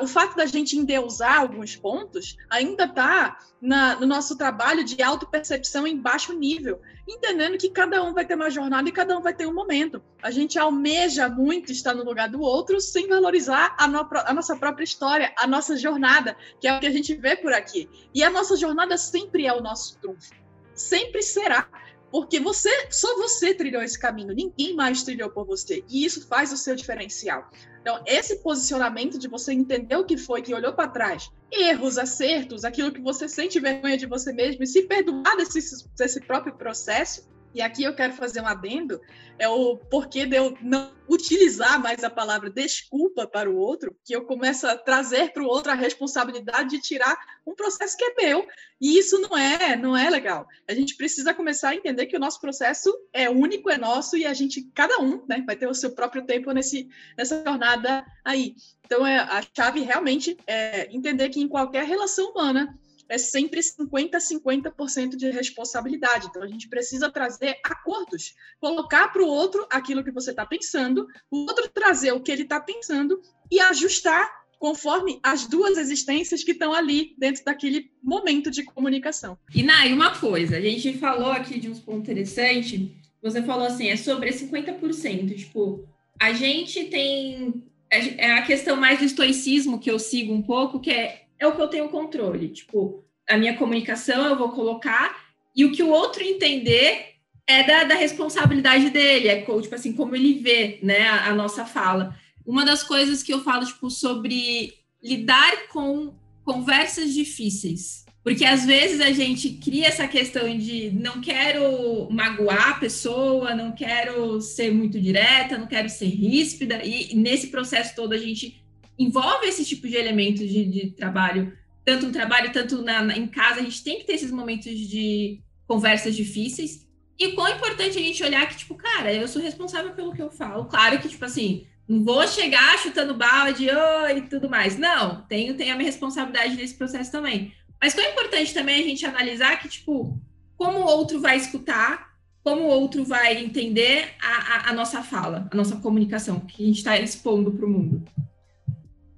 O 0.00 0.08
fato 0.08 0.36
da 0.36 0.44
gente 0.44 0.76
endeusar 0.76 1.40
alguns 1.40 1.76
pontos 1.76 2.36
ainda 2.50 2.84
está 2.84 3.38
no 3.60 4.06
nosso 4.06 4.36
trabalho 4.36 4.82
de 4.82 5.00
autopercepção 5.00 5.86
em 5.86 5.96
baixo 5.96 6.32
nível, 6.32 6.80
entendendo 7.06 7.56
que 7.56 7.70
cada 7.70 8.02
um 8.02 8.12
vai 8.12 8.24
ter 8.24 8.34
uma 8.34 8.50
jornada 8.50 8.88
e 8.88 8.92
cada 8.92 9.16
um 9.16 9.22
vai 9.22 9.32
ter 9.32 9.46
um 9.46 9.54
momento. 9.54 10.02
A 10.20 10.32
gente 10.32 10.58
almeja 10.58 11.28
muito 11.28 11.70
estar 11.70 11.94
no 11.94 12.04
lugar 12.04 12.28
do 12.28 12.40
outro 12.40 12.80
sem 12.80 13.06
valorizar 13.06 13.76
a, 13.78 13.86
no, 13.86 14.06
a 14.26 14.34
nossa 14.34 14.56
própria 14.56 14.84
história, 14.84 15.32
a 15.38 15.46
nossa 15.46 15.76
jornada, 15.76 16.36
que 16.60 16.66
é 16.66 16.76
o 16.76 16.80
que 16.80 16.86
a 16.86 16.92
gente 16.92 17.14
vê 17.14 17.36
por 17.36 17.52
aqui. 17.52 17.88
E 18.12 18.22
a 18.22 18.30
nossa 18.30 18.56
jornada 18.56 18.96
sempre 18.96 19.46
é 19.46 19.52
o 19.52 19.62
nosso 19.62 19.96
trunfo. 19.98 20.32
Sempre 20.74 21.22
será 21.22 21.68
porque 22.10 22.40
você, 22.40 22.70
só 22.90 23.16
você 23.16 23.54
trilhou 23.54 23.82
esse 23.82 23.98
caminho, 23.98 24.34
ninguém 24.34 24.74
mais 24.74 25.02
trilhou 25.02 25.30
por 25.30 25.44
você, 25.44 25.84
e 25.88 26.04
isso 26.04 26.26
faz 26.26 26.52
o 26.52 26.56
seu 26.56 26.74
diferencial. 26.74 27.50
Então, 27.80 28.02
esse 28.06 28.36
posicionamento 28.36 29.18
de 29.18 29.28
você 29.28 29.52
entender 29.52 29.96
o 29.96 30.04
que 30.04 30.16
foi 30.16 30.42
que 30.42 30.54
olhou 30.54 30.72
para 30.72 30.88
trás, 30.88 31.30
erros, 31.50 31.98
acertos, 31.98 32.64
aquilo 32.64 32.92
que 32.92 33.00
você 33.00 33.28
sente 33.28 33.60
vergonha 33.60 33.96
de 33.96 34.06
você 34.06 34.32
mesmo 34.32 34.62
e 34.62 34.66
se 34.66 34.82
perdoar 34.82 35.36
desse, 35.36 35.86
desse 35.96 36.20
próprio 36.20 36.54
processo, 36.54 37.28
e 37.54 37.62
aqui 37.62 37.82
eu 37.82 37.94
quero 37.94 38.12
fazer 38.12 38.40
um 38.40 38.46
adendo, 38.46 39.00
é 39.38 39.48
o 39.48 39.76
porquê 39.76 40.26
de 40.26 40.36
eu 40.36 40.56
não 40.60 40.90
utilizar 41.08 41.80
mais 41.80 42.04
a 42.04 42.10
palavra 42.10 42.50
desculpa 42.50 43.26
para 43.26 43.50
o 43.50 43.56
outro, 43.56 43.96
que 44.04 44.14
eu 44.14 44.24
começo 44.24 44.66
a 44.66 44.76
trazer 44.76 45.32
para 45.32 45.42
o 45.42 45.46
outro 45.46 45.72
a 45.72 45.74
responsabilidade 45.74 46.70
de 46.70 46.80
tirar 46.80 47.16
um 47.46 47.54
processo 47.54 47.96
que 47.96 48.04
é 48.04 48.14
meu. 48.14 48.46
E 48.80 48.98
isso 48.98 49.18
não 49.20 49.36
é, 49.36 49.76
não 49.76 49.96
é 49.96 50.10
legal. 50.10 50.46
A 50.68 50.74
gente 50.74 50.96
precisa 50.96 51.32
começar 51.32 51.70
a 51.70 51.74
entender 51.74 52.06
que 52.06 52.16
o 52.16 52.20
nosso 52.20 52.40
processo 52.40 52.92
é 53.12 53.30
único, 53.30 53.70
é 53.70 53.78
nosso 53.78 54.16
e 54.16 54.26
a 54.26 54.34
gente, 54.34 54.70
cada 54.74 55.00
um, 55.00 55.24
né, 55.26 55.42
vai 55.46 55.56
ter 55.56 55.66
o 55.66 55.74
seu 55.74 55.92
próprio 55.92 56.24
tempo 56.26 56.52
nesse, 56.52 56.88
nessa 57.16 57.42
jornada 57.42 58.04
aí. 58.24 58.54
Então, 58.84 59.06
é, 59.06 59.18
a 59.18 59.42
chave 59.56 59.80
realmente 59.80 60.36
é 60.46 60.88
entender 60.94 61.28
que 61.30 61.40
em 61.40 61.48
qualquer 61.48 61.84
relação 61.84 62.30
humana 62.30 62.78
é 63.08 63.18
sempre 63.18 63.60
50% 63.60 64.38
50% 64.38 65.16
de 65.16 65.30
responsabilidade. 65.30 66.26
Então, 66.26 66.42
a 66.42 66.46
gente 66.46 66.68
precisa 66.68 67.10
trazer 67.10 67.58
acordos, 67.64 68.34
colocar 68.60 69.08
para 69.08 69.22
o 69.22 69.26
outro 69.26 69.66
aquilo 69.70 70.04
que 70.04 70.10
você 70.10 70.30
está 70.30 70.46
pensando, 70.46 71.06
o 71.30 71.38
outro 71.40 71.68
trazer 71.68 72.12
o 72.12 72.20
que 72.20 72.30
ele 72.30 72.42
está 72.42 72.60
pensando 72.60 73.20
e 73.50 73.60
ajustar 73.60 74.38
conforme 74.58 75.20
as 75.22 75.46
duas 75.46 75.78
existências 75.78 76.42
que 76.42 76.50
estão 76.50 76.72
ali 76.72 77.14
dentro 77.16 77.44
daquele 77.44 77.92
momento 78.02 78.50
de 78.50 78.64
comunicação. 78.64 79.38
E, 79.54 79.62
Nai, 79.62 79.92
uma 79.92 80.18
coisa, 80.18 80.56
a 80.56 80.60
gente 80.60 80.98
falou 80.98 81.30
aqui 81.30 81.60
de 81.60 81.68
uns 81.70 81.78
pontos 81.78 82.00
interessantes, 82.00 82.90
você 83.22 83.40
falou 83.42 83.66
assim, 83.66 83.88
é 83.88 83.96
sobre 83.96 84.30
50%, 84.30 85.36
tipo, 85.36 85.88
a 86.20 86.32
gente 86.32 86.84
tem 86.84 87.62
é 87.90 88.32
a 88.32 88.42
questão 88.42 88.76
mais 88.76 88.98
do 88.98 89.06
estoicismo 89.06 89.78
que 89.78 89.90
eu 89.90 89.98
sigo 89.98 90.34
um 90.34 90.42
pouco, 90.42 90.78
que 90.78 90.90
é 90.90 91.27
é 91.38 91.46
o 91.46 91.54
que 91.54 91.62
eu 91.62 91.68
tenho 91.68 91.88
controle. 91.88 92.48
Tipo, 92.48 93.04
a 93.28 93.36
minha 93.36 93.56
comunicação 93.56 94.26
eu 94.26 94.36
vou 94.36 94.50
colocar 94.50 95.28
e 95.54 95.64
o 95.64 95.72
que 95.72 95.82
o 95.82 95.90
outro 95.90 96.22
entender 96.22 97.14
é 97.46 97.62
da, 97.64 97.84
da 97.84 97.94
responsabilidade 97.94 98.90
dele, 98.90 99.28
é 99.28 99.40
tipo 99.40 99.74
assim, 99.74 99.92
como 99.92 100.14
ele 100.14 100.34
vê 100.34 100.78
né, 100.82 101.08
a, 101.08 101.30
a, 101.30 101.34
nossa 101.34 101.64
fala. 101.64 102.14
uma 102.46 102.64
das 102.64 102.82
coisas 102.82 103.22
que 103.22 103.32
eu 103.32 103.42
falo, 103.42 103.64
tipo, 103.64 103.90
sobre 103.90 104.74
lidar 105.02 105.68
com 105.68 106.14
conversas 106.44 107.14
difíceis. 107.14 108.04
Porque 108.22 108.44
às 108.44 108.66
vezes 108.66 109.00
a 109.00 109.10
gente 109.10 109.48
cria 109.50 109.86
essa 109.86 110.06
questão 110.06 110.56
de 110.58 110.90
não 110.90 111.20
quero 111.20 112.08
magoar 112.10 112.70
a 112.70 112.74
pessoa, 112.74 113.54
não 113.54 113.72
quero 113.72 114.40
ser 114.40 114.70
muito 114.70 115.00
direta, 115.00 115.56
não 115.56 115.66
quero 115.66 115.88
ser 115.88 116.08
ríspida, 116.08 116.84
e 116.84 117.14
nesse 117.14 117.46
processo 117.46 117.94
todo 117.96 118.12
a 118.12 118.18
gente 118.18 118.62
envolve 118.98 119.46
esse 119.46 119.64
tipo 119.64 119.86
de 119.86 119.96
elementos 119.96 120.48
de, 120.48 120.64
de 120.64 120.90
trabalho, 120.90 121.56
tanto 121.84 122.06
no 122.06 122.12
trabalho, 122.12 122.52
tanto 122.52 122.82
na, 122.82 123.02
na, 123.02 123.16
em 123.16 123.26
casa, 123.26 123.60
a 123.60 123.62
gente 123.62 123.82
tem 123.82 123.98
que 123.98 124.04
ter 124.04 124.14
esses 124.14 124.30
momentos 124.30 124.76
de 124.76 125.40
conversas 125.66 126.16
difíceis. 126.16 126.86
E 127.18 127.32
quão 127.32 127.48
importante 127.48 127.98
a 127.98 128.02
gente 128.02 128.22
olhar 128.22 128.48
que, 128.48 128.56
tipo, 128.56 128.74
cara, 128.74 129.12
eu 129.12 129.26
sou 129.26 129.40
responsável 129.42 129.92
pelo 129.92 130.12
que 130.12 130.22
eu 130.22 130.30
falo. 130.30 130.66
Claro 130.66 130.98
que, 130.98 131.08
tipo 131.08 131.24
assim, 131.24 131.66
não 131.88 132.04
vou 132.04 132.26
chegar 132.28 132.78
chutando 132.78 133.14
balde 133.14 133.68
oh, 133.70 134.08
e 134.08 134.22
tudo 134.22 134.50
mais. 134.50 134.78
Não, 134.78 135.22
tenho, 135.22 135.56
tenho 135.56 135.72
a 135.72 135.76
minha 135.76 135.90
responsabilidade 135.90 136.54
nesse 136.56 136.74
processo 136.74 137.10
também. 137.10 137.52
Mas 137.80 137.94
quão 137.94 138.06
importante 138.06 138.52
também 138.52 138.82
a 138.82 138.86
gente 138.86 139.06
analisar 139.06 139.58
que, 139.58 139.68
tipo, 139.68 140.20
como 140.56 140.80
o 140.80 140.86
outro 140.86 141.20
vai 141.20 141.36
escutar, 141.36 142.12
como 142.44 142.62
o 142.62 142.68
outro 142.68 143.04
vai 143.04 143.42
entender 143.42 144.14
a, 144.20 144.28
a, 144.28 144.70
a 144.70 144.72
nossa 144.72 145.02
fala, 145.02 145.48
a 145.50 145.56
nossa 145.56 145.76
comunicação, 145.76 146.40
que 146.40 146.62
a 146.62 146.66
gente 146.66 146.78
está 146.78 146.98
expondo 146.98 147.50
para 147.52 147.66
o 147.66 147.70
mundo. 147.70 148.04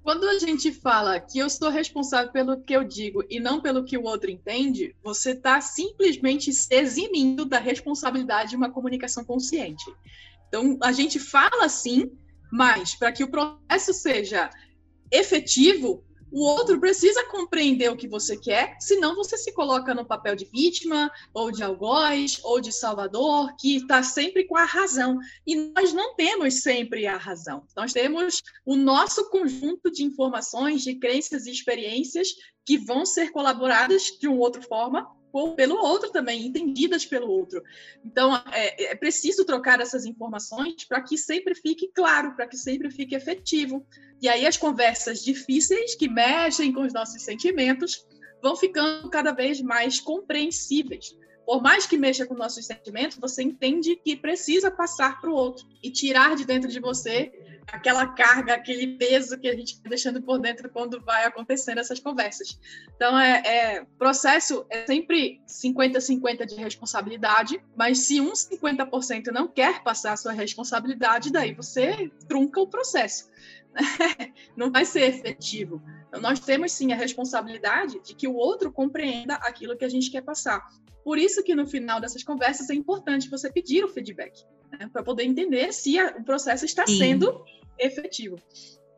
Quando 0.03 0.27
a 0.27 0.39
gente 0.39 0.71
fala 0.71 1.19
que 1.19 1.37
eu 1.37 1.49
sou 1.49 1.69
responsável 1.69 2.31
pelo 2.31 2.61
que 2.61 2.73
eu 2.73 2.83
digo 2.83 3.23
e 3.29 3.39
não 3.39 3.61
pelo 3.61 3.83
que 3.83 3.97
o 3.97 4.03
outro 4.03 4.31
entende, 4.31 4.95
você 5.03 5.31
está 5.31 5.61
simplesmente 5.61 6.51
se 6.51 6.73
eximindo 6.73 7.45
da 7.45 7.59
responsabilidade 7.59 8.51
de 8.51 8.55
uma 8.55 8.71
comunicação 8.71 9.23
consciente. 9.23 9.83
Então, 10.47 10.77
a 10.81 10.91
gente 10.91 11.19
fala 11.19 11.65
assim, 11.65 12.11
mas 12.51 12.95
para 12.95 13.11
que 13.11 13.23
o 13.23 13.29
processo 13.29 13.93
seja 13.93 14.49
efetivo, 15.11 16.03
o 16.31 16.43
outro 16.43 16.79
precisa 16.79 17.25
compreender 17.25 17.91
o 17.91 17.97
que 17.97 18.07
você 18.07 18.37
quer, 18.37 18.77
senão 18.79 19.15
você 19.15 19.37
se 19.37 19.51
coloca 19.51 19.93
no 19.93 20.05
papel 20.05 20.35
de 20.35 20.45
vítima, 20.45 21.11
ou 21.33 21.51
de 21.51 21.61
algoz, 21.61 22.39
ou 22.43 22.61
de 22.61 22.71
salvador, 22.71 23.53
que 23.57 23.75
está 23.77 24.01
sempre 24.01 24.45
com 24.45 24.55
a 24.55 24.63
razão. 24.63 25.19
E 25.45 25.55
nós 25.55 25.91
não 25.93 26.15
temos 26.15 26.61
sempre 26.61 27.05
a 27.05 27.17
razão. 27.17 27.63
Nós 27.75 27.91
temos 27.91 28.41
o 28.65 28.75
nosso 28.75 29.29
conjunto 29.29 29.91
de 29.91 30.03
informações, 30.03 30.83
de 30.83 30.95
crenças 30.95 31.45
e 31.45 31.51
experiências 31.51 32.29
que 32.65 32.77
vão 32.77 33.05
ser 33.05 33.31
colaboradas 33.31 34.03
de 34.19 34.27
uma 34.27 34.37
outra 34.37 34.61
forma 34.61 35.07
pelo 35.55 35.75
outro 35.75 36.11
também, 36.11 36.45
entendidas 36.45 37.05
pelo 37.05 37.29
outro. 37.29 37.63
Então, 38.05 38.35
é, 38.51 38.91
é 38.91 38.95
preciso 38.95 39.45
trocar 39.45 39.79
essas 39.79 40.05
informações 40.05 40.83
para 40.85 41.01
que 41.01 41.17
sempre 41.17 41.55
fique 41.55 41.89
claro, 41.93 42.35
para 42.35 42.47
que 42.47 42.57
sempre 42.57 42.91
fique 42.91 43.15
efetivo. 43.15 43.85
E 44.21 44.27
aí 44.27 44.45
as 44.45 44.57
conversas 44.57 45.23
difíceis, 45.23 45.95
que 45.95 46.09
mexem 46.09 46.73
com 46.73 46.81
os 46.81 46.93
nossos 46.93 47.21
sentimentos, 47.23 48.05
vão 48.41 48.55
ficando 48.55 49.09
cada 49.09 49.31
vez 49.31 49.61
mais 49.61 49.99
compreensíveis. 49.99 51.15
Por 51.51 51.61
mais 51.61 51.85
que 51.85 51.97
mexa 51.97 52.25
com 52.25 52.33
nossos 52.33 52.65
sentimentos, 52.65 53.17
você 53.17 53.43
entende 53.43 53.97
que 53.97 54.15
precisa 54.15 54.71
passar 54.71 55.19
para 55.19 55.29
o 55.29 55.33
outro 55.33 55.67
e 55.83 55.91
tirar 55.91 56.33
de 56.33 56.45
dentro 56.45 56.71
de 56.71 56.79
você 56.79 57.29
aquela 57.67 58.07
carga, 58.07 58.53
aquele 58.53 58.95
peso 58.95 59.37
que 59.37 59.49
a 59.49 59.53
gente 59.53 59.73
está 59.73 59.89
deixando 59.89 60.21
por 60.21 60.39
dentro 60.39 60.69
quando 60.69 61.03
vai 61.03 61.25
acontecendo 61.25 61.79
essas 61.79 61.99
conversas. 61.99 62.57
Então, 62.95 63.19
é, 63.19 63.41
é 63.45 63.85
processo 63.97 64.65
é 64.69 64.85
sempre 64.85 65.41
50-50 65.45 66.45
de 66.45 66.55
responsabilidade, 66.55 67.61
mas 67.75 67.99
se 68.07 68.21
um 68.21 68.31
50% 68.31 69.27
não 69.33 69.45
quer 69.45 69.83
passar 69.83 70.13
a 70.13 70.17
sua 70.17 70.31
responsabilidade, 70.31 71.33
daí 71.33 71.53
você 71.53 72.09
trunca 72.29 72.61
o 72.61 72.67
processo. 72.67 73.29
não 74.55 74.71
vai 74.71 74.85
ser 74.85 75.03
efetivo. 75.03 75.81
Então, 76.07 76.21
nós 76.21 76.39
temos 76.39 76.71
sim 76.71 76.91
a 76.91 76.95
responsabilidade 76.95 77.99
de 78.03 78.15
que 78.15 78.27
o 78.27 78.35
outro 78.35 78.71
compreenda 78.71 79.35
aquilo 79.35 79.77
que 79.77 79.85
a 79.85 79.89
gente 79.89 80.11
quer 80.11 80.21
passar. 80.21 80.61
Por 81.03 81.17
isso 81.17 81.43
que 81.43 81.55
no 81.55 81.65
final 81.65 81.99
dessas 81.99 82.23
conversas 82.23 82.69
é 82.69 82.75
importante 82.75 83.29
você 83.29 83.51
pedir 83.51 83.83
o 83.83 83.87
feedback, 83.87 84.43
né, 84.71 84.89
para 84.91 85.01
poder 85.01 85.23
entender 85.23 85.73
se 85.73 85.97
a, 85.97 86.15
o 86.17 86.23
processo 86.23 86.65
está 86.65 86.85
sim. 86.85 86.97
sendo 86.97 87.43
efetivo. 87.79 88.37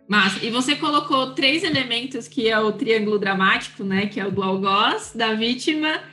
Mas, 0.07 0.43
e 0.43 0.49
você 0.49 0.75
colocou 0.75 1.33
três 1.33 1.63
elementos 1.63 2.27
que 2.27 2.49
é 2.49 2.59
o 2.59 2.73
triângulo 2.73 3.17
dramático, 3.17 3.83
né? 3.83 4.07
Que 4.07 4.19
é 4.19 4.27
o 4.27 4.31
do 4.31 4.43
algoz, 4.43 5.13
da 5.15 5.33
vítima 5.33 6.03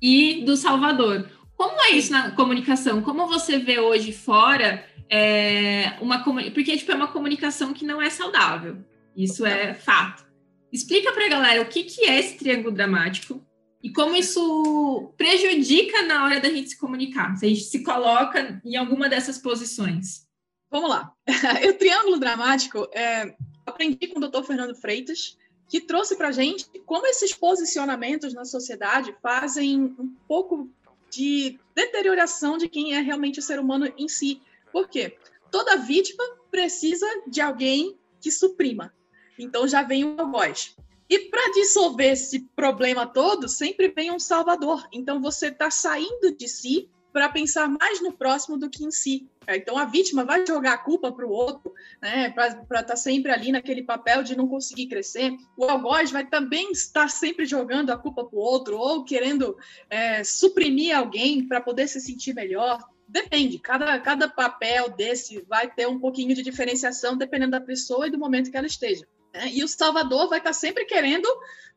e 0.00 0.42
do 0.44 0.56
salvador. 0.56 1.28
Como 1.56 1.80
é 1.82 1.90
isso 1.90 2.10
na 2.10 2.30
comunicação? 2.30 3.02
Como 3.02 3.26
você 3.26 3.58
vê 3.58 3.78
hoje 3.78 4.12
fora 4.12 4.84
é, 5.10 5.96
uma 6.00 6.22
porque 6.22 6.76
tipo, 6.76 6.92
é 6.92 6.94
uma 6.94 7.12
comunicação 7.12 7.72
que 7.72 7.84
não 7.84 8.00
é 8.00 8.10
saudável. 8.10 8.78
Isso 9.16 9.44
é 9.46 9.74
fato. 9.74 10.24
Explica 10.72 11.12
para 11.12 11.26
a 11.26 11.28
galera 11.28 11.62
o 11.62 11.68
que, 11.68 11.84
que 11.84 12.04
é 12.04 12.18
esse 12.18 12.36
triângulo 12.36 12.74
dramático 12.74 13.44
e 13.82 13.92
como 13.92 14.16
isso 14.16 15.12
prejudica 15.16 16.02
na 16.02 16.24
hora 16.24 16.40
da 16.40 16.48
gente 16.48 16.70
se 16.70 16.78
comunicar, 16.78 17.36
se 17.36 17.46
a 17.46 17.48
gente 17.48 17.64
se 17.64 17.82
coloca 17.82 18.60
em 18.64 18.76
alguma 18.76 19.08
dessas 19.08 19.38
posições. 19.38 20.26
Vamos 20.70 20.90
lá. 20.90 21.12
o 21.68 21.72
triângulo 21.74 22.18
dramático, 22.18 22.88
é, 22.92 23.36
aprendi 23.64 24.08
com 24.08 24.18
o 24.18 24.28
Dr. 24.28 24.42
Fernando 24.42 24.74
Freitas, 24.74 25.36
que 25.68 25.80
trouxe 25.80 26.16
para 26.16 26.28
a 26.28 26.32
gente 26.32 26.66
como 26.84 27.06
esses 27.06 27.32
posicionamentos 27.32 28.34
na 28.34 28.44
sociedade 28.44 29.14
fazem 29.22 29.94
um 29.98 30.16
pouco 30.26 30.70
de 31.10 31.58
deterioração 31.74 32.58
de 32.58 32.68
quem 32.68 32.94
é 32.94 33.00
realmente 33.00 33.38
o 33.38 33.42
ser 33.42 33.60
humano 33.60 33.92
em 33.96 34.08
si. 34.08 34.40
Por 34.74 34.88
quê? 34.88 35.16
Toda 35.52 35.76
vítima 35.76 36.24
precisa 36.50 37.06
de 37.28 37.40
alguém 37.40 37.96
que 38.20 38.28
suprima. 38.28 38.92
Então 39.38 39.68
já 39.68 39.84
vem 39.84 40.02
uma 40.02 40.28
voz. 40.28 40.74
E 41.08 41.30
para 41.30 41.52
dissolver 41.52 42.10
esse 42.10 42.40
problema 42.56 43.06
todo, 43.06 43.48
sempre 43.48 43.86
vem 43.94 44.10
um 44.10 44.18
salvador. 44.18 44.84
Então 44.92 45.22
você 45.22 45.46
está 45.46 45.70
saindo 45.70 46.36
de 46.36 46.48
si 46.48 46.90
para 47.12 47.28
pensar 47.28 47.68
mais 47.68 48.02
no 48.02 48.12
próximo 48.12 48.58
do 48.58 48.68
que 48.68 48.84
em 48.84 48.90
si. 48.90 49.28
É, 49.46 49.56
então 49.56 49.78
a 49.78 49.84
vítima 49.84 50.24
vai 50.24 50.44
jogar 50.44 50.72
a 50.72 50.78
culpa 50.78 51.12
para 51.12 51.24
o 51.24 51.30
outro, 51.30 51.72
né, 52.02 52.30
para 52.30 52.48
estar 52.48 52.82
tá 52.82 52.96
sempre 52.96 53.30
ali 53.30 53.52
naquele 53.52 53.84
papel 53.84 54.24
de 54.24 54.34
não 54.34 54.48
conseguir 54.48 54.88
crescer. 54.88 55.36
O 55.56 55.66
algoz 55.66 56.10
vai 56.10 56.26
também 56.26 56.72
estar 56.72 57.08
sempre 57.08 57.46
jogando 57.46 57.90
a 57.90 57.96
culpa 57.96 58.24
para 58.24 58.36
o 58.36 58.42
outro 58.42 58.76
ou 58.76 59.04
querendo 59.04 59.56
é, 59.88 60.24
suprimir 60.24 60.98
alguém 60.98 61.46
para 61.46 61.60
poder 61.60 61.86
se 61.86 62.00
sentir 62.00 62.34
melhor. 62.34 62.82
Depende, 63.14 63.60
cada, 63.60 63.96
cada 64.00 64.28
papel 64.28 64.90
desse 64.90 65.40
vai 65.42 65.70
ter 65.70 65.86
um 65.86 66.00
pouquinho 66.00 66.34
de 66.34 66.42
diferenciação 66.42 67.16
dependendo 67.16 67.52
da 67.52 67.60
pessoa 67.60 68.08
e 68.08 68.10
do 68.10 68.18
momento 68.18 68.50
que 68.50 68.56
ela 68.56 68.66
esteja. 68.66 69.06
Né? 69.32 69.52
E 69.52 69.62
o 69.62 69.68
Salvador 69.68 70.28
vai 70.28 70.38
estar 70.38 70.52
sempre 70.52 70.84
querendo 70.84 71.28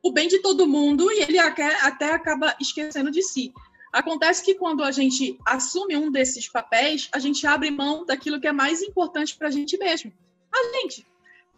o 0.02 0.12
bem 0.12 0.28
de 0.28 0.40
todo 0.40 0.66
mundo 0.66 1.12
e 1.12 1.22
ele 1.22 1.38
até 1.38 2.12
acaba 2.12 2.56
esquecendo 2.60 3.12
de 3.12 3.22
si. 3.22 3.54
Acontece 3.94 4.44
que 4.44 4.56
quando 4.56 4.84
a 4.84 4.90
gente 4.90 5.38
assume 5.46 5.96
um 5.96 6.10
desses 6.10 6.50
papéis, 6.50 7.08
a 7.12 7.20
gente 7.20 7.46
abre 7.46 7.70
mão 7.70 8.04
daquilo 8.04 8.42
que 8.42 8.48
é 8.48 8.52
mais 8.52 8.82
importante 8.82 9.38
para 9.38 9.50
a 9.50 9.52
gente 9.52 9.78
mesmo, 9.78 10.12
a 10.52 10.80
gente. 10.80 11.06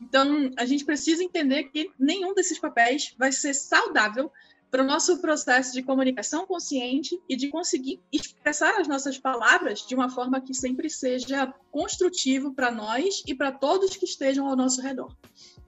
Então, 0.01 0.51
a 0.57 0.65
gente 0.65 0.83
precisa 0.83 1.23
entender 1.23 1.69
que 1.69 1.89
nenhum 1.97 2.33
desses 2.33 2.59
papéis 2.59 3.15
vai 3.17 3.31
ser 3.31 3.53
saudável 3.53 4.29
para 4.71 4.83
o 4.83 4.85
nosso 4.85 5.19
processo 5.19 5.73
de 5.73 5.81
comunicação 5.81 6.45
consciente 6.45 7.19
e 7.27 7.35
de 7.35 7.49
conseguir 7.49 7.99
expressar 8.11 8.79
as 8.79 8.87
nossas 8.87 9.17
palavras 9.17 9.85
de 9.85 9.95
uma 9.95 10.09
forma 10.09 10.41
que 10.41 10.53
sempre 10.53 10.89
seja 10.89 11.53
construtivo 11.71 12.53
para 12.53 12.71
nós 12.71 13.23
e 13.25 13.33
para 13.33 13.51
todos 13.51 13.95
que 13.95 14.05
estejam 14.05 14.47
ao 14.47 14.55
nosso 14.55 14.81
redor. 14.81 15.15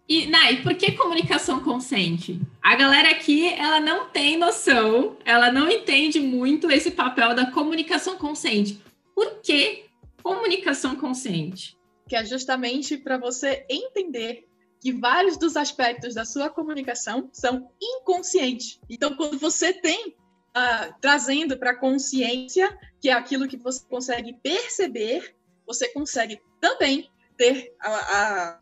E, 0.08 0.28
Nai, 0.28 0.62
por 0.62 0.76
que 0.76 0.92
comunicação 0.92 1.62
consciente? 1.62 2.40
A 2.62 2.76
galera 2.76 3.12
aqui, 3.12 3.48
ela 3.48 3.80
não 3.80 4.10
tem 4.10 4.38
noção, 4.38 5.18
ela 5.24 5.52
não 5.52 5.70
entende 5.70 6.20
muito 6.20 6.70
esse 6.70 6.92
papel 6.92 7.34
da 7.34 7.50
comunicação 7.52 8.18
consciente. 8.18 8.82
Por 9.16 9.40
que 9.42 9.86
comunicação 10.22 10.96
consciente? 10.96 11.78
Que 12.10 12.16
é 12.16 12.26
justamente 12.26 12.98
para 12.98 13.18
você 13.18 13.66
entender 13.70 14.51
que 14.82 14.92
vários 14.92 15.38
dos 15.38 15.56
aspectos 15.56 16.16
da 16.16 16.26
sua 16.26 16.50
comunicação 16.50 17.30
são 17.32 17.72
inconscientes. 17.80 18.82
Então, 18.90 19.16
quando 19.16 19.38
você 19.38 19.72
tem 19.72 20.10
uh, 20.10 20.94
trazendo 21.00 21.56
para 21.58 21.72
a 21.72 21.76
consciência, 21.76 22.76
que 23.00 23.10
é 23.10 23.14
aquilo 23.14 23.48
que 23.48 23.58
você 23.58 23.86
consegue 23.88 24.34
perceber, 24.42 25.36
você 25.68 25.88
consegue 25.90 26.42
também 26.60 27.10
ter 27.38 27.74
a, 27.80 27.90
a 27.90 28.60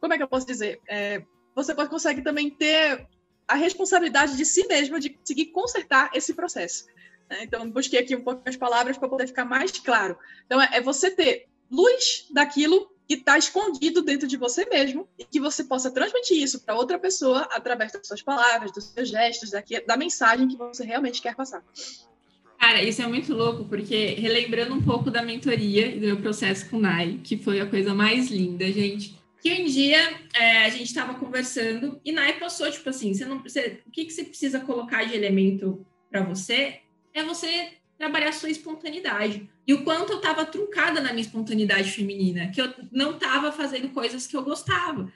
como 0.00 0.14
é 0.14 0.16
que 0.16 0.22
eu 0.22 0.28
posso 0.28 0.46
dizer? 0.46 0.80
É, 0.88 1.22
você 1.54 1.74
consegue 1.74 2.22
também 2.22 2.50
ter 2.50 3.06
a 3.46 3.54
responsabilidade 3.54 4.36
de 4.36 4.44
si 4.44 4.66
mesmo 4.66 5.00
de 5.00 5.10
conseguir 5.10 5.46
consertar 5.46 6.10
esse 6.14 6.34
processo. 6.34 6.86
Né? 7.28 7.42
Então, 7.42 7.68
busquei 7.70 8.00
aqui 8.00 8.14
um 8.14 8.22
pouco 8.22 8.42
as 8.46 8.56
palavras 8.56 8.96
para 8.96 9.08
poder 9.08 9.26
ficar 9.26 9.44
mais 9.44 9.72
claro. 9.72 10.16
Então, 10.46 10.60
é, 10.60 10.68
é 10.74 10.80
você 10.80 11.10
ter 11.10 11.46
luz 11.70 12.28
daquilo 12.30 12.90
que 13.08 13.14
está 13.14 13.38
escondido 13.38 14.02
dentro 14.02 14.28
de 14.28 14.36
você 14.36 14.66
mesmo 14.66 15.08
e 15.18 15.24
que 15.24 15.40
você 15.40 15.64
possa 15.64 15.90
transmitir 15.90 16.42
isso 16.42 16.60
para 16.60 16.74
outra 16.74 16.98
pessoa 16.98 17.40
através 17.50 17.90
das 17.90 18.06
suas 18.06 18.20
palavras, 18.20 18.70
dos 18.70 18.84
seus 18.84 19.08
gestos, 19.08 19.50
daqui, 19.50 19.80
da 19.80 19.96
mensagem 19.96 20.46
que 20.46 20.56
você 20.56 20.84
realmente 20.84 21.22
quer 21.22 21.34
passar. 21.34 21.64
Cara, 22.60 22.82
isso 22.82 23.00
é 23.00 23.06
muito 23.06 23.32
louco, 23.32 23.64
porque 23.64 24.14
relembrando 24.14 24.74
um 24.74 24.82
pouco 24.82 25.10
da 25.10 25.22
mentoria 25.22 25.86
e 25.86 26.00
do 26.00 26.06
meu 26.06 26.20
processo 26.20 26.68
com 26.68 26.78
Nai, 26.78 27.20
que 27.24 27.38
foi 27.38 27.60
a 27.60 27.66
coisa 27.66 27.94
mais 27.94 28.30
linda, 28.30 28.70
gente 28.70 29.16
que 29.40 29.62
um 29.62 29.64
dia 29.66 30.20
é, 30.34 30.64
a 30.64 30.68
gente 30.68 30.86
estava 30.86 31.14
conversando 31.14 32.00
e 32.04 32.12
Nai 32.12 32.38
passou, 32.38 32.70
tipo 32.70 32.88
assim, 32.88 33.14
você 33.14 33.24
não 33.24 33.40
você, 33.40 33.80
o 33.86 33.90
que, 33.90 34.04
que 34.04 34.12
você 34.12 34.24
precisa 34.24 34.60
colocar 34.60 35.04
de 35.04 35.14
elemento 35.14 35.86
para 36.10 36.24
você 36.24 36.80
é 37.14 37.22
você 37.22 37.77
trabalhar 37.98 38.32
sua 38.32 38.48
espontaneidade. 38.48 39.50
E 39.66 39.74
o 39.74 39.82
quanto 39.82 40.12
eu 40.12 40.18
estava 40.18 40.46
truncada 40.46 41.00
na 41.00 41.10
minha 41.12 41.26
espontaneidade 41.26 41.90
feminina, 41.90 42.48
que 42.48 42.62
eu 42.62 42.72
não 42.92 43.16
estava 43.16 43.50
fazendo 43.50 43.88
coisas 43.88 44.26
que 44.26 44.36
eu 44.36 44.42
gostava. 44.42 45.12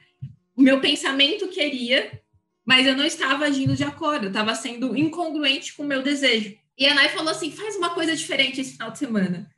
O 0.57 0.61
meu 0.61 0.81
pensamento 0.81 1.49
queria, 1.49 2.21
mas 2.66 2.87
eu 2.87 2.97
não 2.97 3.07
estava 3.07 3.45
agindo 3.45 3.77
de 3.77 3.85
acordo, 3.85 4.27
eu 4.27 4.31
estava 4.31 4.55
sendo 4.55 4.97
incongruente 4.97 5.75
com 5.75 5.85
o 5.85 5.87
meu 5.87 6.03
desejo. 6.03 6.59
E 6.77 6.87
a 6.87 6.95
Nai 6.95 7.09
falou 7.09 7.31
assim: 7.31 7.53
faz 7.53 7.77
uma 7.77 7.90
coisa 7.90 8.16
diferente 8.16 8.61
esse 8.61 8.73
final 8.73 8.90
de 8.90 8.99
semana, 8.99 9.51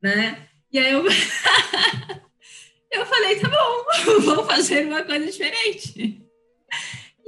né? 0.00 0.48
E 0.72 0.78
aí 0.78 0.92
eu. 0.92 1.04
eu 2.92 3.06
falei: 3.06 3.40
tá 3.40 3.48
bom, 3.48 4.20
vou 4.22 4.44
fazer 4.44 4.86
uma 4.86 5.02
coisa 5.02 5.26
diferente. 5.26 6.22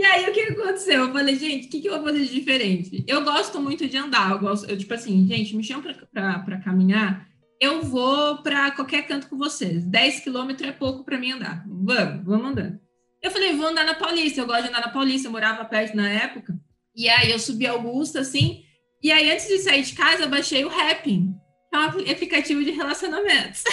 E 0.01 0.03
aí, 0.03 0.31
o 0.31 0.33
que 0.33 0.41
aconteceu? 0.41 1.05
Eu 1.05 1.13
falei, 1.13 1.37
gente, 1.37 1.67
o 1.67 1.71
que, 1.71 1.79
que 1.83 1.87
eu 1.87 1.97
vou 1.97 2.05
fazer 2.05 2.25
de 2.25 2.33
diferente? 2.33 3.05
Eu 3.07 3.23
gosto 3.23 3.61
muito 3.61 3.87
de 3.87 3.99
andar, 3.99 4.31
eu 4.31 4.39
gosto, 4.39 4.67
eu, 4.67 4.79
tipo 4.79 4.95
assim, 4.95 5.27
gente, 5.27 5.55
me 5.55 5.63
chama 5.63 5.95
para 6.11 6.59
caminhar, 6.65 7.29
eu 7.61 7.83
vou 7.83 8.43
para 8.43 8.71
qualquer 8.71 9.07
canto 9.07 9.29
com 9.29 9.37
vocês. 9.37 9.85
10 9.85 10.21
quilômetros 10.21 10.67
é 10.67 10.73
pouco 10.73 11.05
para 11.05 11.19
mim 11.19 11.33
andar. 11.33 11.67
Vamos, 11.69 12.25
vamos 12.25 12.47
andando. 12.47 12.81
Eu 13.23 13.31
falei, 13.31 13.55
vou 13.55 13.67
andar 13.67 13.85
na 13.85 13.95
Paulista, 13.95 14.41
eu 14.41 14.47
gosto 14.47 14.63
de 14.63 14.69
andar 14.71 14.81
na 14.81 14.89
Paulista, 14.89 15.29
eu 15.29 15.33
morava 15.33 15.67
perto 15.67 15.95
na 15.95 16.09
época. 16.09 16.59
E 16.97 17.07
aí 17.07 17.31
eu 17.31 17.39
subi 17.39 17.67
Augusta, 17.67 18.21
assim, 18.21 18.63
e 19.03 19.13
aí 19.13 19.31
antes 19.31 19.49
de 19.49 19.59
sair 19.59 19.83
de 19.83 19.93
casa, 19.93 20.23
eu 20.23 20.31
baixei 20.31 20.65
o 20.65 20.71
Rapping, 20.71 21.35
que 21.69 21.77
é 21.77 21.79
um 21.79 22.11
aplicativo 22.11 22.65
de 22.65 22.71
relacionamentos. 22.71 23.65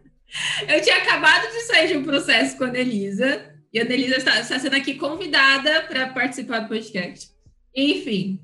eu 0.66 0.80
tinha 0.80 0.96
acabado 0.96 1.52
de 1.52 1.60
sair 1.64 1.88
de 1.88 1.98
um 1.98 2.02
processo 2.02 2.56
com 2.56 2.64
a 2.64 2.78
Elisa, 2.78 3.54
e 3.72 3.78
a 3.78 3.82
Anelisa 3.82 4.16
está, 4.16 4.40
está 4.40 4.58
sendo 4.58 4.76
aqui 4.76 4.94
convidada 4.94 5.82
para 5.82 6.08
participar 6.08 6.60
do 6.60 6.68
podcast. 6.68 7.30
Enfim, 7.74 8.40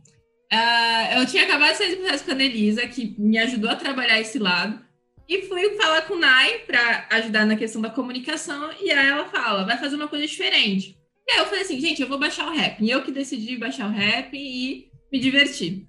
uh, 0.53 1.19
eu 1.19 1.27
tinha 1.27 1.45
acabado 1.45 1.73
de 1.73 1.79
sair 1.79 1.97
do 1.97 2.03
processo 2.03 2.25
com 2.25 2.31
a 2.31 2.35
Anelisa, 2.35 2.87
que 2.87 3.15
me 3.19 3.39
ajudou 3.39 3.71
a 3.71 3.77
trabalhar 3.77 4.21
esse 4.21 4.39
lado. 4.39 4.81
E 5.29 5.43
fui 5.43 5.77
falar 5.77 6.03
com 6.03 6.15
o 6.15 6.19
Nai 6.19 6.59
para 6.67 7.07
ajudar 7.13 7.47
na 7.47 7.57
questão 7.57 7.81
da 7.81 7.89
comunicação. 7.89 8.71
E 8.81 8.91
aí 8.91 9.09
ela 9.09 9.25
fala, 9.27 9.65
vai 9.65 9.79
fazer 9.79 9.97
uma 9.97 10.09
coisa 10.09 10.27
diferente. 10.27 10.99
E 11.27 11.33
aí 11.33 11.39
eu 11.39 11.47
falei 11.47 11.63
assim, 11.63 11.81
gente, 11.81 12.03
eu 12.03 12.09
vou 12.09 12.19
baixar 12.19 12.47
o 12.49 12.55
rap. 12.55 12.83
E 12.83 12.91
eu 12.91 13.03
que 13.03 13.11
decidi 13.11 13.57
baixar 13.57 13.89
o 13.89 13.93
rap 13.93 14.35
e 14.35 14.91
me 15.11 15.19
divertir. 15.19 15.87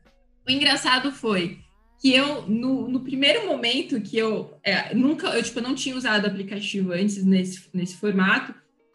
O 0.47 0.51
engraçado 0.51 1.11
foi 1.11 1.59
que 1.99 2.13
eu, 2.13 2.43
no, 2.43 2.89
no 2.89 2.99
primeiro 2.99 3.45
momento 3.45 4.01
que 4.01 4.17
eu 4.17 4.57
é, 4.63 4.93
nunca, 4.93 5.27
eu 5.29 5.41
tipo, 5.41 5.61
não 5.61 5.73
tinha 5.73 5.95
usado 5.95 6.27
aplicativo 6.27 6.91
antes 6.91 7.23
nesse, 7.23 7.69
nesse 7.73 7.95
formato, 7.95 8.53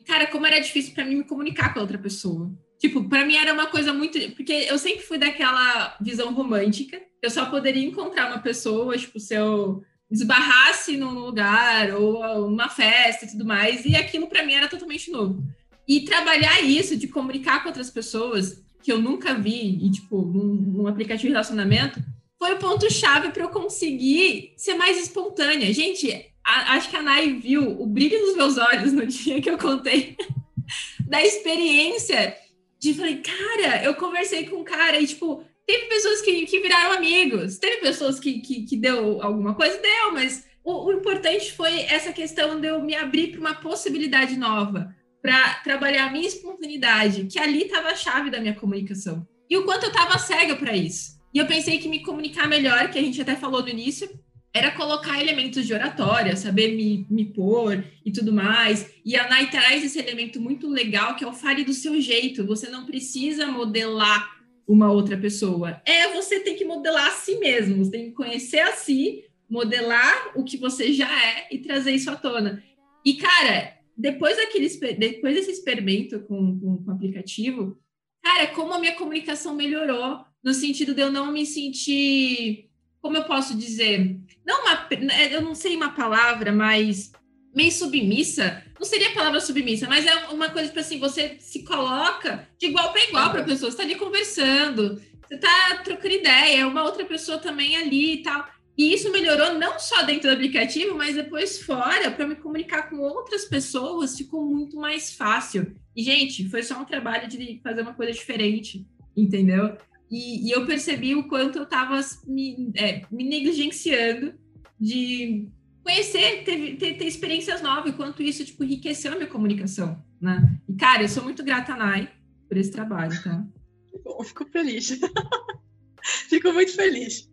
cara, 0.08 0.26
como 0.26 0.46
era 0.46 0.58
difícil 0.58 0.94
para 0.94 1.04
mim 1.04 1.16
me 1.16 1.24
comunicar 1.24 1.72
com 1.72 1.78
a 1.78 1.82
outra 1.82 1.98
pessoa. 1.98 2.50
Tipo, 2.78 3.06
para 3.08 3.26
mim 3.26 3.36
era 3.36 3.52
uma 3.52 3.66
coisa 3.66 3.92
muito. 3.92 4.18
Porque 4.32 4.52
eu 4.52 4.78
sempre 4.78 5.02
fui 5.02 5.18
daquela 5.18 5.96
visão 6.00 6.32
romântica. 6.32 7.00
Eu 7.20 7.30
só 7.30 7.46
poderia 7.46 7.84
encontrar 7.84 8.28
uma 8.28 8.38
pessoa, 8.38 8.96
tipo, 8.96 9.20
se 9.20 9.34
eu 9.34 9.82
esbarrasse 10.10 10.96
num 10.96 11.10
lugar 11.10 11.94
ou 11.94 12.46
uma 12.46 12.70
festa 12.70 13.26
e 13.26 13.30
tudo 13.30 13.44
mais. 13.44 13.84
E 13.84 13.94
aquilo 13.94 14.28
para 14.28 14.44
mim 14.44 14.54
era 14.54 14.68
totalmente 14.68 15.10
novo. 15.10 15.44
E 15.86 16.00
trabalhar 16.00 16.62
isso, 16.62 16.96
de 16.96 17.06
comunicar 17.06 17.62
com 17.62 17.68
outras 17.68 17.90
pessoas, 17.90 18.62
que 18.82 18.90
eu 18.90 18.98
nunca 19.00 19.34
vi, 19.34 19.84
e, 19.84 19.90
tipo, 19.90 20.22
num, 20.22 20.54
num 20.54 20.86
aplicativo 20.86 21.28
de 21.28 21.32
relacionamento, 21.32 22.00
foi 22.38 22.54
o 22.54 22.58
ponto-chave 22.58 23.30
para 23.30 23.42
eu 23.42 23.48
conseguir 23.48 24.54
ser 24.56 24.74
mais 24.74 24.98
espontânea. 24.98 25.72
Gente, 25.72 26.32
a, 26.48 26.74
acho 26.74 26.88
que 26.88 26.96
a 26.96 27.02
Nai 27.02 27.34
viu 27.34 27.80
o 27.80 27.86
brilho 27.86 28.18
nos 28.26 28.36
meus 28.36 28.56
olhos 28.56 28.92
no 28.92 29.04
dia 29.06 29.40
que 29.40 29.50
eu 29.50 29.58
contei 29.58 30.16
da 31.06 31.22
experiência 31.22 32.34
de 32.80 32.94
falei, 32.94 33.16
cara, 33.16 33.84
eu 33.84 33.94
conversei 33.94 34.46
com 34.46 34.56
um 34.56 34.64
cara 34.64 34.98
e, 34.98 35.06
tipo, 35.06 35.44
teve 35.66 35.86
pessoas 35.86 36.22
que, 36.22 36.46
que 36.46 36.60
viraram 36.60 36.92
amigos, 36.92 37.58
teve 37.58 37.78
pessoas 37.78 38.18
que, 38.18 38.40
que, 38.40 38.64
que 38.64 38.76
deu 38.76 39.20
alguma 39.20 39.54
coisa, 39.54 39.78
deu, 39.78 40.12
mas 40.12 40.46
o, 40.64 40.86
o 40.86 40.92
importante 40.92 41.52
foi 41.52 41.80
essa 41.80 42.12
questão 42.12 42.60
de 42.60 42.68
eu 42.68 42.80
me 42.82 42.94
abrir 42.94 43.32
para 43.32 43.40
uma 43.40 43.54
possibilidade 43.54 44.36
nova, 44.36 44.94
para 45.20 45.54
trabalhar 45.64 46.06
a 46.06 46.12
minha 46.12 46.28
espontaneidade, 46.28 47.26
que 47.26 47.38
ali 47.38 47.64
estava 47.64 47.88
a 47.88 47.96
chave 47.96 48.30
da 48.30 48.40
minha 48.40 48.54
comunicação. 48.54 49.26
E 49.50 49.56
o 49.56 49.64
quanto 49.64 49.84
eu 49.84 49.90
estava 49.90 50.18
cega 50.18 50.54
para 50.54 50.76
isso. 50.76 51.18
E 51.34 51.38
eu 51.38 51.46
pensei 51.46 51.78
que 51.78 51.88
me 51.88 52.02
comunicar 52.02 52.46
melhor, 52.46 52.90
que 52.90 52.98
a 52.98 53.02
gente 53.02 53.20
até 53.20 53.34
falou 53.34 53.60
no 53.60 53.68
início, 53.68 54.08
era 54.52 54.70
colocar 54.70 55.20
elementos 55.20 55.66
de 55.66 55.74
oratória, 55.74 56.36
saber 56.36 56.74
me, 56.74 57.06
me 57.10 57.26
pôr 57.26 57.84
e 58.04 58.10
tudo 58.10 58.32
mais. 58.32 58.90
E 59.04 59.14
a 59.16 59.28
Nai 59.28 59.50
traz 59.50 59.84
esse 59.84 59.98
elemento 59.98 60.40
muito 60.40 60.68
legal, 60.68 61.14
que 61.16 61.24
é 61.24 61.26
o 61.26 61.32
fale 61.32 61.64
do 61.64 61.72
seu 61.72 62.00
jeito. 62.00 62.46
Você 62.46 62.68
não 62.68 62.86
precisa 62.86 63.46
modelar 63.46 64.38
uma 64.66 64.90
outra 64.90 65.16
pessoa. 65.16 65.80
É, 65.84 66.12
você 66.12 66.40
tem 66.40 66.56
que 66.56 66.64
modelar 66.64 67.08
a 67.08 67.12
si 67.12 67.36
mesmo. 67.38 67.84
Você 67.84 67.90
tem 67.90 68.04
que 68.06 68.12
conhecer 68.12 68.60
a 68.60 68.72
si, 68.72 69.24
modelar 69.48 70.32
o 70.34 70.44
que 70.44 70.56
você 70.56 70.92
já 70.92 71.08
é 71.08 71.48
e 71.50 71.58
trazer 71.58 71.92
isso 71.92 72.10
à 72.10 72.16
tona. 72.16 72.62
E, 73.04 73.14
cara, 73.14 73.78
depois, 73.96 74.36
daquele, 74.36 74.68
depois 74.96 75.34
desse 75.34 75.50
experimento 75.50 76.20
com, 76.20 76.58
com, 76.58 76.84
com 76.84 76.90
o 76.90 76.94
aplicativo, 76.94 77.78
cara, 78.22 78.46
como 78.48 78.72
a 78.72 78.78
minha 78.78 78.94
comunicação 78.94 79.54
melhorou, 79.54 80.20
no 80.42 80.54
sentido 80.54 80.94
de 80.94 81.02
eu 81.02 81.10
não 81.10 81.32
me 81.32 81.44
sentir 81.44 82.67
como 83.00 83.16
eu 83.16 83.24
posso 83.24 83.56
dizer, 83.56 84.16
não 84.46 84.62
uma, 84.62 84.88
né, 85.00 85.34
eu 85.34 85.40
não 85.40 85.54
sei 85.54 85.76
uma 85.76 85.90
palavra, 85.92 86.52
mas 86.52 87.12
meio 87.54 87.72
submissa, 87.72 88.62
não 88.78 88.86
seria 88.86 89.08
a 89.10 89.14
palavra 89.14 89.40
submissa, 89.40 89.88
mas 89.88 90.06
é 90.06 90.28
uma 90.28 90.50
coisa 90.50 90.68
tipo 90.68 90.80
assim, 90.80 90.98
você 90.98 91.36
se 91.40 91.64
coloca 91.64 92.46
de 92.58 92.66
igual 92.66 92.92
para 92.92 93.04
igual 93.04 93.30
para 93.30 93.40
a 93.40 93.44
pessoa, 93.44 93.70
você 93.70 93.76
está 93.76 93.82
ali 93.82 93.94
conversando, 93.96 95.00
você 95.26 95.34
está 95.34 95.80
trocando 95.84 96.14
ideia, 96.14 96.66
uma 96.66 96.84
outra 96.84 97.04
pessoa 97.04 97.38
também 97.38 97.76
ali 97.76 98.14
e 98.14 98.22
tal. 98.22 98.46
E 98.78 98.94
isso 98.94 99.10
melhorou 99.10 99.54
não 99.54 99.76
só 99.76 100.04
dentro 100.04 100.30
do 100.30 100.34
aplicativo, 100.34 100.94
mas 100.94 101.16
depois 101.16 101.60
fora, 101.60 102.12
para 102.12 102.28
me 102.28 102.36
comunicar 102.36 102.88
com 102.88 103.00
outras 103.00 103.44
pessoas, 103.44 104.16
ficou 104.16 104.46
muito 104.46 104.76
mais 104.76 105.12
fácil. 105.12 105.74
E, 105.96 106.02
gente, 106.04 106.48
foi 106.48 106.62
só 106.62 106.80
um 106.80 106.84
trabalho 106.84 107.26
de 107.26 107.60
fazer 107.60 107.82
uma 107.82 107.92
coisa 107.92 108.12
diferente, 108.12 108.86
entendeu? 109.16 109.76
E, 110.10 110.48
e 110.48 110.50
eu 110.50 110.64
percebi 110.66 111.14
o 111.14 111.28
quanto 111.28 111.58
eu 111.58 111.64
estava 111.64 112.00
me, 112.26 112.70
é, 112.74 113.02
me 113.10 113.24
negligenciando 113.24 114.34
de 114.80 115.48
conhecer, 115.82 116.44
ter, 116.44 116.76
ter, 116.76 116.94
ter, 116.96 117.04
experiências 117.04 117.62
novas, 117.62 117.94
quanto 117.94 118.22
isso 118.22 118.44
tipo, 118.44 118.64
enriqueceu 118.64 119.12
a 119.12 119.16
minha 119.16 119.26
comunicação. 119.26 120.02
Né? 120.20 120.58
E, 120.68 120.74
cara, 120.74 121.02
eu 121.02 121.08
sou 121.08 121.22
muito 121.22 121.44
grata 121.44 121.72
a 121.72 121.76
Nai 121.76 122.10
por 122.48 122.56
esse 122.56 122.70
trabalho, 122.70 123.22
tá? 123.22 123.44
Bom, 124.04 124.22
fico 124.24 124.46
feliz. 124.46 124.98
fico 126.28 126.52
muito 126.52 126.74
feliz. 126.74 127.28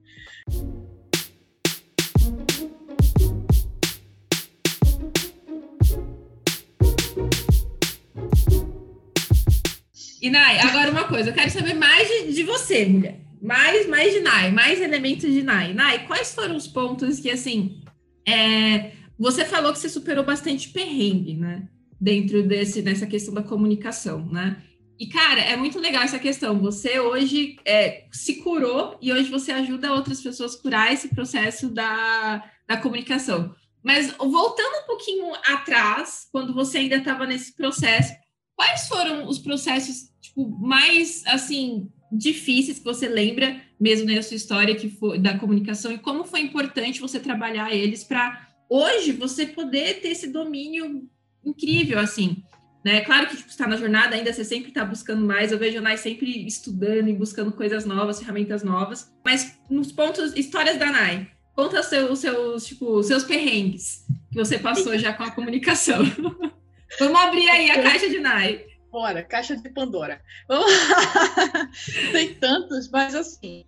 E 10.25 10.29
Nai, 10.31 10.57
agora 10.57 10.89
uma 10.89 11.03
coisa, 11.03 11.29
eu 11.29 11.35
quero 11.35 11.51
saber 11.51 11.75
mais 11.75 12.07
de, 12.07 12.33
de 12.33 12.41
você, 12.41 12.83
mulher. 12.83 13.21
Mais, 13.39 13.87
mais 13.87 14.11
de 14.11 14.21
Nai, 14.21 14.49
mais 14.49 14.81
elementos 14.81 15.31
de 15.31 15.43
Nai. 15.43 15.71
Nai, 15.71 16.07
quais 16.07 16.33
foram 16.33 16.55
os 16.55 16.67
pontos 16.67 17.19
que, 17.19 17.29
assim, 17.29 17.83
é, 18.27 18.93
você 19.19 19.45
falou 19.45 19.71
que 19.71 19.77
você 19.77 19.87
superou 19.87 20.25
bastante 20.25 20.69
perrengue, 20.69 21.35
né? 21.35 21.67
Dentro 22.01 22.41
desse, 22.41 22.81
dessa 22.81 23.05
questão 23.05 23.35
da 23.35 23.43
comunicação, 23.43 24.25
né? 24.25 24.63
E, 24.99 25.05
cara, 25.09 25.41
é 25.41 25.55
muito 25.55 25.77
legal 25.77 26.01
essa 26.01 26.17
questão. 26.17 26.57
Você 26.57 26.99
hoje 26.99 27.57
é, 27.63 28.05
se 28.11 28.37
curou 28.37 28.97
e 28.99 29.13
hoje 29.13 29.29
você 29.29 29.51
ajuda 29.51 29.93
outras 29.93 30.21
pessoas 30.21 30.55
a 30.55 30.59
curar 30.59 30.91
esse 30.91 31.09
processo 31.09 31.69
da, 31.69 32.43
da 32.67 32.77
comunicação. 32.77 33.53
Mas 33.83 34.11
voltando 34.17 34.75
um 34.83 34.87
pouquinho 34.87 35.35
atrás, 35.53 36.27
quando 36.31 36.51
você 36.51 36.79
ainda 36.79 36.95
estava 36.95 37.27
nesse 37.27 37.55
processo, 37.55 38.11
quais 38.55 38.87
foram 38.87 39.27
os 39.27 39.39
processos 39.39 40.09
tipo, 40.21 40.49
mais, 40.59 41.23
assim, 41.27 41.89
difíceis 42.11 42.79
que 42.79 42.85
você 42.85 43.07
lembra 43.07 43.61
mesmo 43.79 44.09
na 44.09 44.21
sua 44.21 44.37
história 44.37 44.75
que 44.75 44.89
foi 44.89 45.19
da 45.19 45.37
comunicação 45.37 45.91
e 45.91 45.97
como 45.97 46.23
foi 46.23 46.41
importante 46.41 47.01
você 47.01 47.19
trabalhar 47.19 47.73
eles 47.73 48.03
para 48.03 48.47
hoje 48.69 49.11
você 49.11 49.45
poder 49.45 50.01
ter 50.01 50.09
esse 50.09 50.27
domínio 50.27 51.07
incrível, 51.43 51.99
assim, 51.99 52.43
né? 52.83 53.01
Claro 53.01 53.27
que 53.27 53.37
tipo, 53.37 53.49
está 53.49 53.67
na 53.67 53.77
jornada 53.77 54.15
ainda, 54.15 54.31
você 54.31 54.43
sempre 54.43 54.69
está 54.69 54.85
buscando 54.85 55.25
mais. 55.25 55.51
Eu 55.51 55.57
vejo 55.57 55.79
a 55.79 55.81
Nai 55.81 55.97
sempre 55.97 56.45
estudando 56.45 57.07
e 57.07 57.13
buscando 57.13 57.51
coisas 57.51 57.85
novas, 57.85 58.19
ferramentas 58.19 58.63
novas. 58.63 59.11
Mas 59.23 59.57
nos 59.69 59.91
pontos, 59.91 60.35
histórias 60.35 60.77
da 60.77 60.91
Nai, 60.91 61.27
conta 61.55 61.81
seus, 61.81 62.19
seus, 62.19 62.65
tipo, 62.65 63.01
seus 63.03 63.23
perrengues 63.23 64.05
que 64.31 64.37
você 64.37 64.59
passou 64.59 64.97
já 64.97 65.13
com 65.13 65.23
a 65.23 65.31
comunicação. 65.31 65.99
Vamos 66.99 67.19
abrir 67.19 67.49
aí 67.49 67.71
a 67.71 67.81
caixa 67.81 68.09
de 68.09 68.19
Nai. 68.19 68.65
Bora, 68.91 69.23
caixa 69.23 69.55
de 69.57 69.69
Pandora. 69.69 70.21
Vamos 70.47 70.71
lá. 70.71 71.69
Tem 72.11 72.33
tantos, 72.35 72.89
mas 72.89 73.13
assim, 73.13 73.65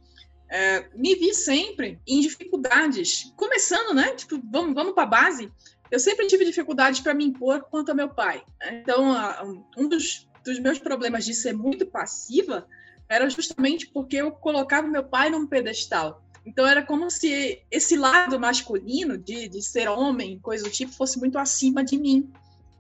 é, 0.50 0.86
me 0.96 1.16
vi 1.16 1.34
sempre 1.34 2.00
em 2.08 2.22
dificuldades. 2.22 3.34
Começando, 3.36 3.94
né? 3.94 4.14
Tipo, 4.16 4.42
vamos, 4.50 4.74
vamos 4.74 4.94
para 4.94 5.04
a 5.04 5.08
base. 5.08 5.52
eu 5.92 6.00
sempre 6.00 6.28
tive 6.28 6.46
dificuldades 6.46 7.02
para 7.02 7.14
me 7.14 7.26
impor 7.26 7.62
quanto 7.70 7.92
a 7.92 7.96
meu 7.96 8.10
pai. 8.10 8.44
Né? 8.60 8.82
Então, 8.82 9.66
um 9.78 9.90
dos, 9.90 10.28
dos 10.46 10.60
meus 10.60 10.80
problemas 10.80 11.26
de 11.26 11.34
ser 11.34 11.54
muito 11.54 11.86
passiva 11.86 12.68
era 13.10 13.30
justamente 13.30 13.88
porque 13.88 14.18
eu 14.18 14.32
colocava 14.32 14.88
meu 14.88 15.04
pai 15.04 15.30
num 15.30 15.48
pedestal. 15.48 16.24
Então 16.46 16.66
era 16.66 16.82
como 16.82 17.12
se 17.12 17.62
esse 17.70 17.98
lado 17.98 18.40
masculino 18.40 19.18
de, 19.18 19.50
de 19.50 19.62
ser 19.62 19.90
homem, 19.90 20.40
coisa 20.40 20.64
do 20.64 20.70
tipo, 20.70 20.94
fosse 20.94 21.20
muito 21.20 21.38
acima 21.38 21.84
de 21.84 21.98
mim. 21.98 22.32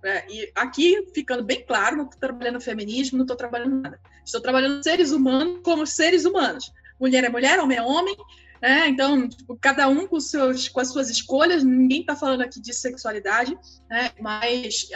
É, 0.07 0.25
e 0.29 0.51
aqui, 0.55 1.05
ficando 1.13 1.43
bem 1.43 1.65
claro, 1.65 1.97
não 1.97 2.05
estou 2.05 2.19
trabalhando 2.19 2.61
feminismo, 2.61 3.17
não 3.17 3.25
estou 3.25 3.35
trabalhando 3.35 3.81
nada. 3.81 3.99
Estou 4.25 4.39
trabalhando 4.39 4.81
seres 4.81 5.11
humanos 5.11 5.59
como 5.63 5.85
seres 5.85 6.23
humanos. 6.23 6.71
Mulher 6.99 7.25
é 7.25 7.29
mulher, 7.29 7.59
homem 7.59 7.77
é 7.77 7.81
homem. 7.81 8.15
É, 8.61 8.87
então, 8.87 9.27
tipo, 9.27 9.57
cada 9.59 9.87
um 9.87 10.07
com, 10.07 10.19
seus, 10.19 10.67
com 10.69 10.79
as 10.79 10.91
suas 10.91 11.09
escolhas, 11.09 11.63
ninguém 11.63 12.01
está 12.01 12.15
falando 12.15 12.41
aqui 12.41 12.59
de 12.59 12.73
sexualidade, 12.73 13.55
né? 13.89 14.11
mas 14.19 14.87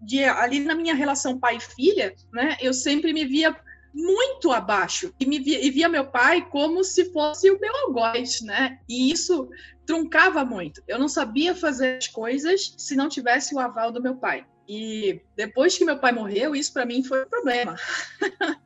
de, 0.00 0.24
ali 0.24 0.60
na 0.60 0.74
minha 0.74 0.94
relação 0.94 1.38
pai 1.38 1.58
filha, 1.58 2.14
né, 2.32 2.56
eu 2.60 2.74
sempre 2.74 3.14
me 3.14 3.24
via 3.24 3.56
muito 3.94 4.52
abaixo 4.52 5.12
e, 5.18 5.26
me 5.26 5.38
via, 5.38 5.64
e 5.64 5.70
via 5.70 5.88
meu 5.88 6.06
pai 6.06 6.48
como 6.48 6.84
se 6.84 7.12
fosse 7.12 7.50
o 7.50 7.58
meu 7.58 7.74
algoz, 7.76 8.40
né? 8.42 8.78
E 8.88 9.10
isso 9.10 9.48
truncava 9.86 10.44
muito. 10.44 10.82
Eu 10.86 10.98
não 10.98 11.08
sabia 11.08 11.54
fazer 11.54 11.96
as 11.96 12.06
coisas 12.06 12.74
se 12.76 12.94
não 12.94 13.08
tivesse 13.08 13.54
o 13.54 13.58
aval 13.58 13.90
do 13.90 14.02
meu 14.02 14.16
pai. 14.16 14.46
E 14.68 15.22
depois 15.34 15.78
que 15.78 15.84
meu 15.84 15.98
pai 15.98 16.12
morreu, 16.12 16.54
isso 16.54 16.72
para 16.72 16.84
mim 16.84 17.02
foi 17.02 17.24
um 17.24 17.28
problema. 17.28 17.74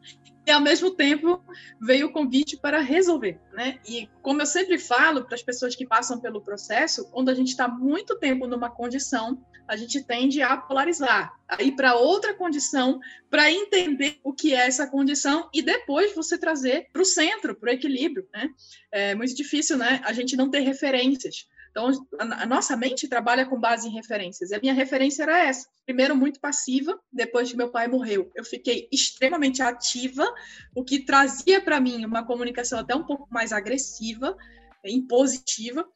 e 0.45 0.51
ao 0.51 0.61
mesmo 0.61 0.91
tempo 0.91 1.41
veio 1.81 2.09
o 2.09 2.13
convite 2.13 2.57
para 2.57 2.81
resolver, 2.81 3.41
né? 3.53 3.79
E 3.87 4.09
como 4.21 4.43
eu 4.43 4.47
sempre 4.47 4.79
falo 4.79 5.25
para 5.25 5.37
as 5.37 5.43
pessoas 5.43 5.77
que 5.77 5.87
passam 5.87 6.21
pelo 6.21 6.41
processo, 6.41 7.09
quando 7.11 7.29
a 7.29 7.35
gente 7.35 7.51
está 7.51 7.69
muito 7.69 8.19
tempo 8.19 8.49
numa 8.49 8.69
condição, 8.69 9.41
a 9.73 9.77
gente 9.77 10.05
tende 10.05 10.43
a 10.43 10.55
polarizar, 10.55 11.33
a 11.49 11.63
ir 11.63 11.73
para 11.73 11.95
outra 11.95 12.35
condição 12.35 13.01
para 13.31 13.51
entender 13.51 14.19
o 14.23 14.35
que 14.35 14.55
é 14.55 14.67
essa 14.67 14.87
condição 14.87 15.49
e 15.53 15.63
depois 15.63 16.15
você 16.15 16.37
trazer 16.37 16.89
para 16.93 17.01
o 17.01 17.07
centro, 17.07 17.55
para 17.55 17.71
o 17.71 17.73
equilíbrio, 17.73 18.29
né? 18.35 18.51
É 18.91 19.15
muito 19.15 19.35
difícil, 19.35 19.79
né? 19.79 20.03
A 20.05 20.13
gente 20.13 20.37
não 20.37 20.51
ter 20.51 20.61
referências. 20.61 21.49
Então, 21.71 21.91
a, 22.19 22.45
nossa 22.45 22.77
mente 22.77 23.09
trabalha 23.09 23.47
com 23.47 23.59
base 23.59 23.89
em 23.89 23.93
referências. 23.93 24.51
E 24.51 24.55
a 24.55 24.61
minha 24.61 24.75
referência 24.75 25.23
era 25.23 25.39
essa. 25.39 25.67
Primeiro, 25.87 26.15
muito 26.15 26.39
passiva, 26.39 27.01
depois 27.11 27.51
que 27.51 27.57
meu 27.57 27.71
pai 27.71 27.89
morreu. 27.89 28.31
Eu 28.35 28.45
fiquei 28.45 28.91
extremamente 28.93 29.63
ativa, 29.63 30.23
o 30.75 30.85
que 30.85 31.01
trazia 31.01 31.63
para 31.63 31.81
mim 31.81 32.05
uma 32.05 32.27
comunicação 32.27 32.79
até 32.79 32.95
um 32.95 33.05
pouco 33.05 33.27
mais 33.31 33.55
agressiva, 33.55 34.37
impositiva. 34.85 35.89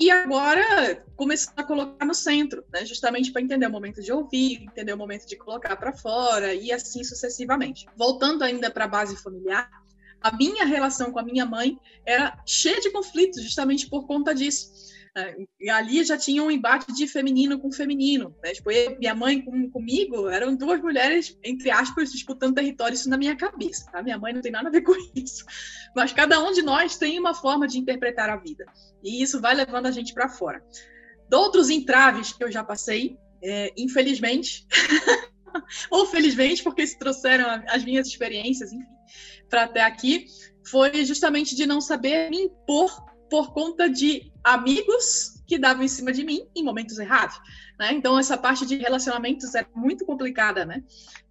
E 0.00 0.10
agora 0.12 1.04
começar 1.16 1.52
a 1.56 1.64
colocar 1.64 2.06
no 2.06 2.14
centro, 2.14 2.64
né? 2.72 2.84
justamente 2.86 3.32
para 3.32 3.42
entender 3.42 3.66
o 3.66 3.70
momento 3.70 4.00
de 4.00 4.12
ouvir, 4.12 4.62
entender 4.62 4.92
o 4.92 4.96
momento 4.96 5.26
de 5.26 5.36
colocar 5.36 5.74
para 5.76 5.92
fora 5.92 6.54
e 6.54 6.70
assim 6.70 7.02
sucessivamente. 7.02 7.86
Voltando 7.96 8.44
ainda 8.44 8.70
para 8.70 8.84
a 8.84 8.88
base 8.88 9.16
familiar, 9.16 9.68
a 10.20 10.36
minha 10.36 10.64
relação 10.64 11.10
com 11.10 11.18
a 11.18 11.22
minha 11.22 11.44
mãe 11.44 11.78
era 12.06 12.40
cheia 12.46 12.80
de 12.80 12.90
conflitos, 12.90 13.42
justamente 13.42 13.88
por 13.88 14.06
conta 14.06 14.34
disso. 14.34 14.87
É, 15.16 15.36
e 15.60 15.70
ali 15.70 16.04
já 16.04 16.16
tinha 16.16 16.42
um 16.42 16.50
embate 16.50 16.92
de 16.92 17.06
feminino 17.06 17.58
com 17.58 17.72
feminino. 17.72 18.34
Né? 18.42 18.52
Tipo, 18.52 18.70
eu, 18.70 18.98
minha 18.98 19.14
mãe 19.14 19.42
com, 19.42 19.70
comigo 19.70 20.28
eram 20.28 20.56
duas 20.56 20.80
mulheres, 20.80 21.36
entre 21.42 21.70
aspas, 21.70 22.12
disputando 22.12 22.54
território, 22.54 22.94
isso 22.94 23.08
na 23.08 23.16
minha 23.16 23.36
cabeça. 23.36 23.90
Tá? 23.90 24.02
Minha 24.02 24.18
mãe 24.18 24.32
não 24.32 24.40
tem 24.40 24.52
nada 24.52 24.68
a 24.68 24.72
ver 24.72 24.82
com 24.82 24.94
isso. 25.14 25.44
Mas 25.94 26.12
cada 26.12 26.42
um 26.42 26.52
de 26.52 26.62
nós 26.62 26.96
tem 26.96 27.18
uma 27.18 27.34
forma 27.34 27.66
de 27.66 27.78
interpretar 27.78 28.30
a 28.30 28.36
vida. 28.36 28.64
E 29.02 29.22
isso 29.22 29.40
vai 29.40 29.54
levando 29.54 29.86
a 29.86 29.90
gente 29.90 30.12
para 30.12 30.28
fora. 30.28 30.62
De 31.28 31.36
outros 31.36 31.70
entraves 31.70 32.32
que 32.32 32.42
eu 32.42 32.50
já 32.50 32.64
passei, 32.64 33.16
é, 33.42 33.72
infelizmente, 33.76 34.66
ou 35.90 36.06
felizmente, 36.06 36.62
porque 36.62 36.86
se 36.86 36.98
trouxeram 36.98 37.62
as 37.68 37.84
minhas 37.84 38.06
experiências, 38.06 38.70
para 39.48 39.64
até 39.64 39.82
aqui, 39.82 40.26
foi 40.70 41.04
justamente 41.04 41.56
de 41.56 41.66
não 41.66 41.80
saber 41.80 42.30
me 42.30 42.42
impor 42.42 43.08
por 43.30 43.52
conta 43.52 43.88
de 43.88 44.32
amigos 44.52 45.42
que 45.46 45.58
davam 45.58 45.82
em 45.82 45.88
cima 45.88 46.12
de 46.12 46.24
mim 46.24 46.46
em 46.54 46.62
momentos 46.62 46.98
errados. 46.98 47.40
Né? 47.78 47.92
Então, 47.92 48.18
essa 48.18 48.36
parte 48.36 48.66
de 48.66 48.76
relacionamentos 48.76 49.54
é 49.54 49.66
muito 49.74 50.04
complicada, 50.04 50.64
né? 50.64 50.82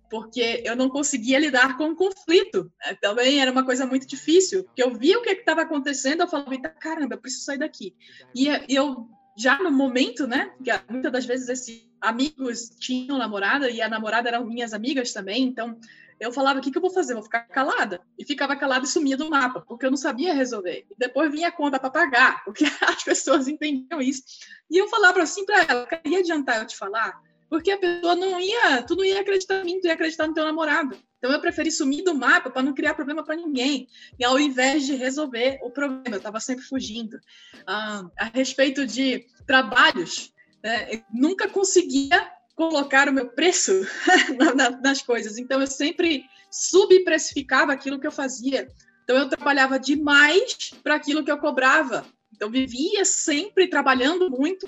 Porque 0.09 0.63
eu 0.65 0.75
não 0.75 0.89
conseguia 0.89 1.37
lidar 1.37 1.77
com 1.77 1.89
o 1.89 1.95
conflito. 1.95 2.71
Né? 2.83 2.97
Também 3.01 3.41
era 3.41 3.51
uma 3.51 3.65
coisa 3.65 3.85
muito 3.85 4.07
difícil, 4.07 4.63
porque 4.63 4.81
eu 4.81 4.95
via 4.95 5.19
o 5.19 5.21
que 5.21 5.29
estava 5.29 5.61
acontecendo, 5.61 6.21
eu 6.21 6.27
falava, 6.27 6.57
caramba, 6.79 7.15
eu 7.15 7.21
preciso 7.21 7.45
sair 7.45 7.59
daqui. 7.59 7.93
E 8.33 8.47
eu, 8.69 9.07
já 9.37 9.57
no 9.59 9.71
momento, 9.71 10.25
né? 10.25 10.51
Que 10.63 10.71
muitas 10.89 11.11
das 11.11 11.25
vezes 11.25 11.49
esses 11.49 11.87
amigos 12.01 12.69
tinham 12.79 13.17
namorada 13.17 13.69
e 13.69 13.81
a 13.81 13.89
namorada 13.89 14.29
eram 14.29 14.45
minhas 14.45 14.73
amigas 14.73 15.11
também, 15.11 15.43
então 15.43 15.77
eu 16.19 16.31
falava: 16.31 16.59
o 16.59 16.61
que, 16.61 16.71
que 16.71 16.77
eu 16.77 16.81
vou 16.81 16.91
fazer? 16.91 17.13
vou 17.13 17.23
ficar 17.23 17.41
calada. 17.41 18.01
E 18.17 18.25
ficava 18.25 18.55
calada 18.55 18.85
e 18.85 18.87
sumia 18.87 19.17
do 19.17 19.29
mapa, 19.29 19.61
porque 19.61 19.85
eu 19.85 19.89
não 19.89 19.97
sabia 19.97 20.33
resolver. 20.33 20.85
E 20.89 20.95
depois 20.97 21.31
vinha 21.31 21.49
a 21.49 21.51
conta 21.51 21.79
para 21.79 21.89
pagar, 21.89 22.43
porque 22.45 22.65
as 22.81 23.03
pessoas 23.03 23.47
entendiam 23.47 24.01
isso. 24.01 24.23
E 24.69 24.77
eu 24.77 24.87
falava 24.87 25.21
assim 25.21 25.45
para 25.45 25.63
ela: 25.63 25.87
ia 26.05 26.19
adiantar 26.19 26.59
eu 26.59 26.67
te 26.67 26.75
falar? 26.75 27.21
Porque 27.49 27.71
a 27.71 27.77
pessoa 27.77 28.15
não 28.15 28.39
ia, 28.39 28.83
tu 28.83 28.95
não 28.95 29.05
ia 29.05 29.21
acreditar 29.21 29.61
em 29.61 29.63
mim, 29.63 29.79
tu 29.79 29.87
ia 29.87 29.93
acreditar 29.93 30.27
no 30.27 30.33
teu 30.33 30.43
namorado. 30.43 30.97
Então 31.17 31.31
eu 31.31 31.39
preferi 31.39 31.71
sumir 31.71 32.03
do 32.03 32.13
mapa 32.13 32.49
para 32.49 32.61
não 32.61 32.73
criar 32.73 32.93
problema 32.93 33.23
para 33.23 33.35
ninguém. 33.35 33.87
E 34.19 34.25
ao 34.25 34.37
invés 34.37 34.85
de 34.85 34.95
resolver 34.95 35.57
o 35.61 35.71
problema, 35.71 36.03
eu 36.15 36.17
estava 36.17 36.39
sempre 36.39 36.65
fugindo. 36.65 37.17
Ah, 37.65 38.05
a 38.17 38.25
respeito 38.25 38.85
de 38.85 39.25
trabalhos, 39.45 40.33
né, 40.61 41.03
nunca 41.11 41.47
conseguia 41.47 42.36
colocar 42.57 43.07
o 43.07 43.13
meu 43.13 43.29
preço 43.29 43.71
nas 44.81 45.01
coisas. 45.03 45.37
Então, 45.37 45.61
eu 45.61 45.67
sempre 45.67 46.25
subprecificava 46.51 47.71
aquilo 47.71 47.99
que 47.99 48.07
eu 48.07 48.11
fazia. 48.11 48.69
Então, 49.03 49.15
eu 49.15 49.29
trabalhava 49.29 49.79
demais 49.79 50.71
para 50.83 50.95
aquilo 50.95 51.23
que 51.23 51.31
eu 51.31 51.37
cobrava. 51.37 52.03
Então, 52.33 52.49
vivia 52.49 53.05
sempre 53.05 53.69
trabalhando 53.69 54.27
muito, 54.29 54.67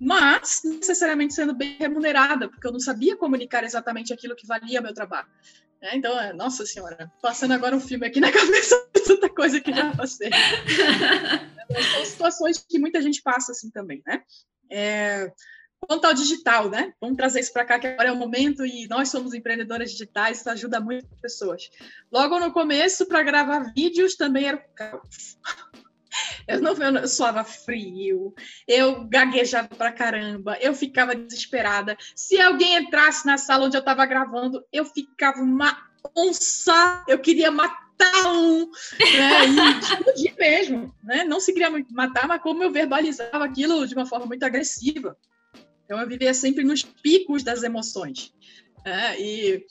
mas 0.00 0.62
necessariamente 0.64 1.34
sendo 1.34 1.54
bem 1.54 1.76
remunerada, 1.78 2.48
porque 2.48 2.66
eu 2.66 2.72
não 2.72 2.80
sabia 2.80 3.14
comunicar 3.14 3.62
exatamente 3.62 4.12
aquilo 4.12 4.34
que 4.34 4.46
valia 4.46 4.80
meu 4.80 4.94
trabalho. 4.94 5.28
É, 5.82 5.96
então, 5.96 6.18
é, 6.18 6.32
nossa 6.32 6.64
senhora, 6.64 7.12
passando 7.20 7.52
agora 7.52 7.76
um 7.76 7.80
filme 7.80 8.06
aqui 8.06 8.20
na 8.20 8.32
cabeça 8.32 8.74
de 8.94 9.04
tanta 9.04 9.28
coisa 9.28 9.60
que 9.60 9.72
já 9.72 9.94
passei. 9.94 10.30
São 11.94 12.04
situações 12.06 12.64
que 12.66 12.78
muita 12.78 13.02
gente 13.02 13.22
passa 13.22 13.52
assim 13.52 13.70
também, 13.70 14.02
né? 14.06 14.22
É, 14.70 15.30
Quanto 15.80 16.04
ao 16.04 16.14
digital, 16.14 16.68
né? 16.68 16.92
Vamos 17.00 17.16
trazer 17.16 17.40
isso 17.40 17.52
para 17.52 17.64
cá, 17.64 17.78
que 17.78 17.86
agora 17.86 18.08
é 18.08 18.12
o 18.12 18.16
momento 18.16 18.64
e 18.66 18.86
nós 18.88 19.08
somos 19.08 19.32
empreendedoras 19.32 19.92
digitais, 19.92 20.40
isso 20.40 20.50
ajuda 20.50 20.80
muitas 20.80 21.18
pessoas. 21.20 21.70
Logo 22.12 22.38
no 22.38 22.52
começo, 22.52 23.06
para 23.06 23.22
gravar 23.22 23.72
vídeos, 23.74 24.14
também 24.16 24.46
era 24.46 24.56
o 24.56 24.74
caos. 24.74 25.38
Eu 26.48 26.60
não 26.60 26.72
eu 26.72 27.06
suava 27.06 27.44
frio, 27.44 28.34
eu 28.66 29.04
gaguejava 29.04 29.68
pra 29.68 29.92
caramba, 29.92 30.56
eu 30.60 30.74
ficava 30.74 31.14
desesperada. 31.14 31.96
Se 32.16 32.40
alguém 32.40 32.76
entrasse 32.76 33.26
na 33.26 33.36
sala 33.36 33.66
onde 33.66 33.76
eu 33.76 33.80
estava 33.80 34.04
gravando, 34.06 34.64
eu 34.72 34.84
ficava 34.84 35.40
uma 35.40 35.78
onça, 36.16 37.04
eu 37.06 37.18
queria 37.18 37.50
matar 37.50 37.78
um, 38.26 38.70
né? 38.98 39.46
E 39.46 39.78
explodir 39.78 40.34
mesmo, 40.38 40.94
né? 41.02 41.24
Não 41.24 41.38
se 41.38 41.52
queria 41.52 41.70
matar, 41.90 42.26
mas 42.26 42.42
como 42.42 42.62
eu 42.62 42.72
verbalizava 42.72 43.44
aquilo 43.44 43.86
de 43.86 43.94
uma 43.94 44.06
forma 44.06 44.26
muito 44.26 44.44
agressiva. 44.44 45.16
Então, 45.88 45.98
eu 45.98 46.06
vivia 46.06 46.34
sempre 46.34 46.62
nos 46.64 46.82
picos 46.82 47.42
das 47.42 47.62
emoções. 47.62 48.30
É, 48.84 49.18
e 49.18 49.64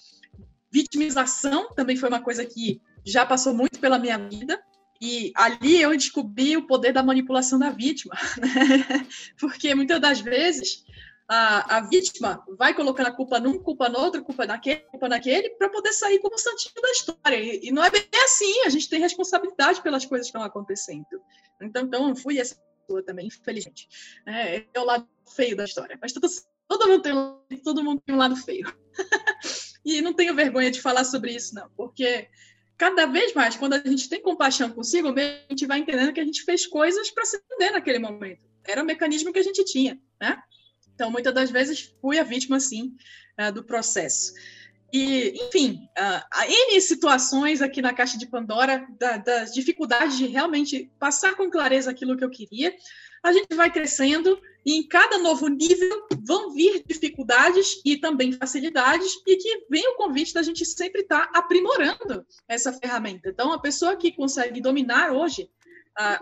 vitimização 0.71 1.71
também 1.75 1.95
foi 1.95 2.09
uma 2.09 2.21
coisa 2.21 2.43
que 2.43 2.81
já 3.05 3.23
passou 3.23 3.53
muito 3.53 3.79
pela 3.79 3.99
minha 3.99 4.17
vida. 4.17 4.59
E 4.99 5.31
ali 5.35 5.79
eu 5.79 5.95
descobri 5.95 6.57
o 6.57 6.65
poder 6.65 6.91
da 6.91 7.03
manipulação 7.03 7.59
da 7.59 7.69
vítima. 7.69 8.15
Né? 8.41 9.07
Porque 9.39 9.75
muitas 9.75 10.01
das 10.01 10.19
vezes 10.19 10.83
a, 11.29 11.77
a, 11.77 11.81
vítima 11.81 12.43
vai 12.57 12.73
colocando 12.73 13.07
a 13.07 13.11
culpa 13.11 13.39
num, 13.39 13.59
culpa 13.59 13.87
no 13.87 13.99
outro, 13.99 14.23
culpa 14.23 14.47
naquele, 14.47 14.79
culpa 14.89 15.07
naquele, 15.07 15.51
para 15.51 15.69
poder 15.69 15.93
sair 15.93 16.17
como 16.17 16.35
santinho 16.39 16.81
da 16.81 16.89
história. 16.89 17.37
E, 17.37 17.67
e, 17.67 17.71
não 17.71 17.83
é 17.83 17.91
bem 17.91 18.07
assim, 18.25 18.61
a 18.65 18.69
gente 18.69 18.89
tem 18.89 18.99
responsabilidade 18.99 19.83
pelas 19.83 20.03
coisas 20.03 20.25
que 20.25 20.29
estão 20.35 20.41
acontecendo. 20.41 21.05
Então, 21.61 21.83
então 21.83 22.09
eu 22.09 22.15
fui 22.15 22.39
essa 22.39 22.57
também, 23.03 23.27
infelizmente. 23.27 23.87
É, 24.25 24.65
é 24.73 24.79
o 24.79 24.85
lado 24.85 25.07
feio 25.35 25.55
da 25.55 25.65
história. 25.65 25.97
Mas 26.01 26.13
todo, 26.13 26.87
mundo, 26.87 27.01
tem, 27.01 27.57
todo 27.59 27.83
mundo 27.83 28.01
tem 28.05 28.15
um 28.15 28.17
lado 28.17 28.35
feio. 28.35 28.65
e 29.85 30.01
não 30.01 30.13
tenho 30.13 30.35
vergonha 30.35 30.71
de 30.71 30.81
falar 30.81 31.03
sobre 31.03 31.33
isso, 31.33 31.55
não, 31.55 31.69
porque 31.75 32.27
cada 32.77 33.05
vez 33.05 33.33
mais, 33.33 33.55
quando 33.55 33.73
a 33.73 33.79
gente 33.79 34.07
tem 34.07 34.21
compaixão 34.21 34.69
consigo 34.69 35.09
a 35.09 35.49
gente 35.49 35.65
vai 35.65 35.79
entendendo 35.79 36.13
que 36.13 36.19
a 36.19 36.25
gente 36.25 36.43
fez 36.43 36.67
coisas 36.67 37.09
para 37.09 37.25
se 37.25 37.37
entender 37.37 37.71
naquele 37.71 37.99
momento. 37.99 38.41
Era 38.63 38.83
o 38.83 38.85
mecanismo 38.85 39.31
que 39.31 39.39
a 39.39 39.43
gente 39.43 39.63
tinha, 39.65 39.99
né? 40.19 40.37
Então, 40.93 41.09
muitas 41.11 41.33
das 41.33 41.49
vezes, 41.51 41.93
fui 42.01 42.17
a 42.17 42.23
vítima, 42.23 42.59
sim, 42.59 42.95
uh, 43.39 43.51
do 43.51 43.63
processo. 43.63 44.33
E, 44.91 45.37
enfim, 45.47 45.87
há 45.95 46.47
N 46.47 46.79
situações 46.79 47.61
aqui 47.61 47.81
na 47.81 47.93
Caixa 47.93 48.17
de 48.17 48.25
Pandora, 48.25 48.87
da, 48.97 49.17
das 49.17 49.53
dificuldades 49.53 50.17
de 50.17 50.27
realmente 50.27 50.89
passar 50.97 51.35
com 51.35 51.49
clareza 51.49 51.91
aquilo 51.91 52.15
que 52.15 52.23
eu 52.23 52.29
queria. 52.29 52.73
A 53.21 53.33
gente 53.33 53.53
vai 53.55 53.71
crescendo 53.71 54.39
e 54.65 54.77
em 54.77 54.87
cada 54.87 55.17
novo 55.17 55.47
nível 55.47 56.07
vão 56.25 56.53
vir 56.53 56.83
dificuldades 56.85 57.81
e 57.83 57.97
também 57.97 58.31
facilidades, 58.31 59.11
e 59.25 59.35
que 59.35 59.65
vem 59.69 59.87
o 59.89 59.95
convite 59.95 60.33
da 60.33 60.43
gente 60.43 60.65
sempre 60.65 61.01
estar 61.01 61.27
tá 61.27 61.39
aprimorando 61.39 62.25
essa 62.47 62.71
ferramenta. 62.71 63.29
Então, 63.29 63.51
a 63.51 63.59
pessoa 63.59 63.95
que 63.95 64.11
consegue 64.11 64.61
dominar 64.61 65.11
hoje 65.11 65.49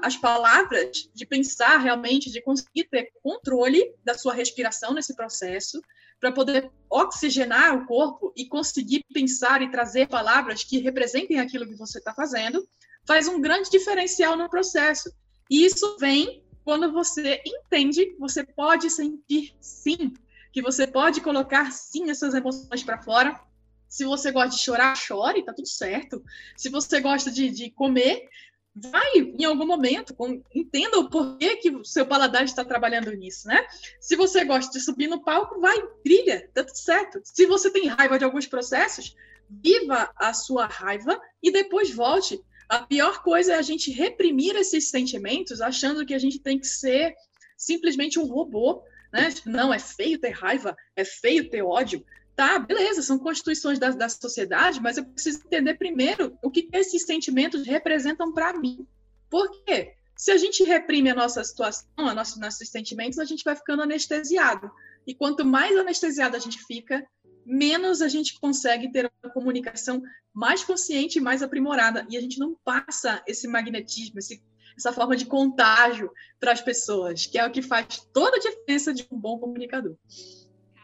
as 0.01 0.15
palavras, 0.15 1.09
de 1.13 1.25
pensar 1.25 1.77
realmente, 1.77 2.31
de 2.31 2.41
conseguir 2.41 2.85
ter 2.85 3.11
controle 3.21 3.93
da 4.05 4.13
sua 4.13 4.33
respiração 4.33 4.93
nesse 4.93 5.13
processo, 5.13 5.81
para 6.19 6.31
poder 6.31 6.71
oxigenar 6.89 7.75
o 7.75 7.85
corpo 7.85 8.33
e 8.35 8.45
conseguir 8.45 9.03
pensar 9.13 9.61
e 9.61 9.69
trazer 9.69 10.07
palavras 10.07 10.63
que 10.63 10.79
representem 10.79 11.39
aquilo 11.39 11.67
que 11.67 11.75
você 11.75 11.99
está 11.99 12.13
fazendo, 12.13 12.67
faz 13.05 13.27
um 13.27 13.41
grande 13.41 13.69
diferencial 13.69 14.35
no 14.35 14.49
processo. 14.49 15.13
E 15.49 15.65
isso 15.65 15.97
vem 15.99 16.43
quando 16.63 16.91
você 16.91 17.41
entende 17.45 18.05
que 18.07 18.17
você 18.17 18.43
pode 18.43 18.89
sentir 18.89 19.55
sim, 19.59 20.13
que 20.51 20.61
você 20.61 20.87
pode 20.87 21.21
colocar 21.21 21.71
sim 21.71 22.09
essas 22.09 22.33
emoções 22.33 22.83
para 22.83 23.01
fora. 23.01 23.39
Se 23.87 24.03
você 24.03 24.31
gosta 24.31 24.55
de 24.55 24.61
chorar, 24.61 24.95
chore, 24.95 25.43
tá 25.43 25.53
tudo 25.53 25.67
certo. 25.67 26.23
Se 26.57 26.69
você 26.69 26.99
gosta 26.99 27.29
de, 27.29 27.49
de 27.49 27.69
comer, 27.69 28.27
vai 28.75 29.17
em 29.17 29.45
algum 29.45 29.65
momento, 29.65 30.13
com, 30.13 30.43
entenda 30.53 30.99
o 30.99 31.09
porquê 31.09 31.55
que 31.55 31.69
o 31.69 31.85
seu 31.85 32.05
paladar 32.05 32.43
está 32.43 32.65
trabalhando 32.65 33.11
nisso, 33.11 33.47
né? 33.47 33.65
Se 34.01 34.15
você 34.15 34.43
gosta 34.43 34.71
de 34.77 34.83
subir 34.83 35.07
no 35.07 35.23
palco, 35.23 35.61
vai, 35.61 35.77
brilha, 36.03 36.49
tá 36.53 36.63
tudo 36.63 36.77
certo. 36.77 37.21
Se 37.23 37.45
você 37.45 37.71
tem 37.71 37.87
raiva 37.87 38.19
de 38.19 38.25
alguns 38.25 38.45
processos, 38.47 39.15
viva 39.49 40.11
a 40.17 40.33
sua 40.33 40.65
raiva 40.65 41.19
e 41.41 41.51
depois 41.51 41.89
volte. 41.91 42.41
A 42.67 42.79
pior 42.79 43.23
coisa 43.23 43.53
é 43.53 43.57
a 43.57 43.61
gente 43.61 43.91
reprimir 43.91 44.55
esses 44.55 44.89
sentimentos, 44.89 45.61
achando 45.61 46.05
que 46.05 46.13
a 46.13 46.19
gente 46.19 46.39
tem 46.39 46.59
que 46.59 46.67
ser 46.67 47.15
simplesmente 47.55 48.19
um 48.19 48.25
robô, 48.25 48.83
né? 49.13 49.29
Não, 49.45 49.73
é 49.73 49.79
feio 49.79 50.19
ter 50.19 50.31
raiva, 50.31 50.75
é 50.95 51.05
feio 51.05 51.49
ter 51.49 51.61
ódio. 51.61 52.03
Tá, 52.35 52.59
beleza, 52.59 53.01
são 53.01 53.17
constituições 53.17 53.79
da, 53.79 53.91
da 53.91 54.09
sociedade, 54.09 54.81
mas 54.81 54.97
eu 54.97 55.05
preciso 55.05 55.39
entender 55.45 55.75
primeiro 55.75 56.37
o 56.43 56.51
que 56.51 56.67
esses 56.73 57.03
sentimentos 57.03 57.65
representam 57.65 58.33
para 58.33 58.57
mim. 58.59 58.85
Por 59.29 59.49
quê? 59.63 59.93
Se 60.17 60.31
a 60.31 60.37
gente 60.37 60.63
reprime 60.63 61.09
a 61.09 61.15
nossa 61.15 61.43
situação, 61.43 61.87
a 61.97 62.13
nossa, 62.13 62.39
nossos 62.39 62.69
sentimentos, 62.69 63.19
a 63.19 63.25
gente 63.25 63.43
vai 63.43 63.55
ficando 63.55 63.83
anestesiado. 63.83 64.69
E 65.07 65.13
quanto 65.13 65.45
mais 65.45 65.77
anestesiado 65.77 66.35
a 66.35 66.39
gente 66.39 66.61
fica, 66.63 67.05
menos 67.45 68.01
a 68.01 68.07
gente 68.07 68.39
consegue 68.39 68.91
ter 68.91 69.11
uma 69.23 69.31
comunicação 69.31 70.01
mais 70.33 70.63
consciente 70.63 71.19
e 71.19 71.21
mais 71.21 71.41
aprimorada. 71.41 72.05
E 72.09 72.17
a 72.17 72.21
gente 72.21 72.39
não 72.39 72.55
passa 72.65 73.23
esse 73.27 73.47
magnetismo, 73.47 74.19
esse, 74.19 74.43
essa 74.77 74.91
forma 74.91 75.15
de 75.15 75.25
contágio 75.25 76.11
para 76.39 76.51
as 76.51 76.61
pessoas, 76.61 77.25
que 77.25 77.37
é 77.37 77.45
o 77.45 77.51
que 77.51 77.61
faz 77.61 78.07
toda 78.13 78.37
a 78.37 78.39
diferença 78.39 78.93
de 78.93 79.07
um 79.11 79.17
bom 79.17 79.37
comunicador. 79.37 79.95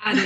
Cara, 0.01 0.19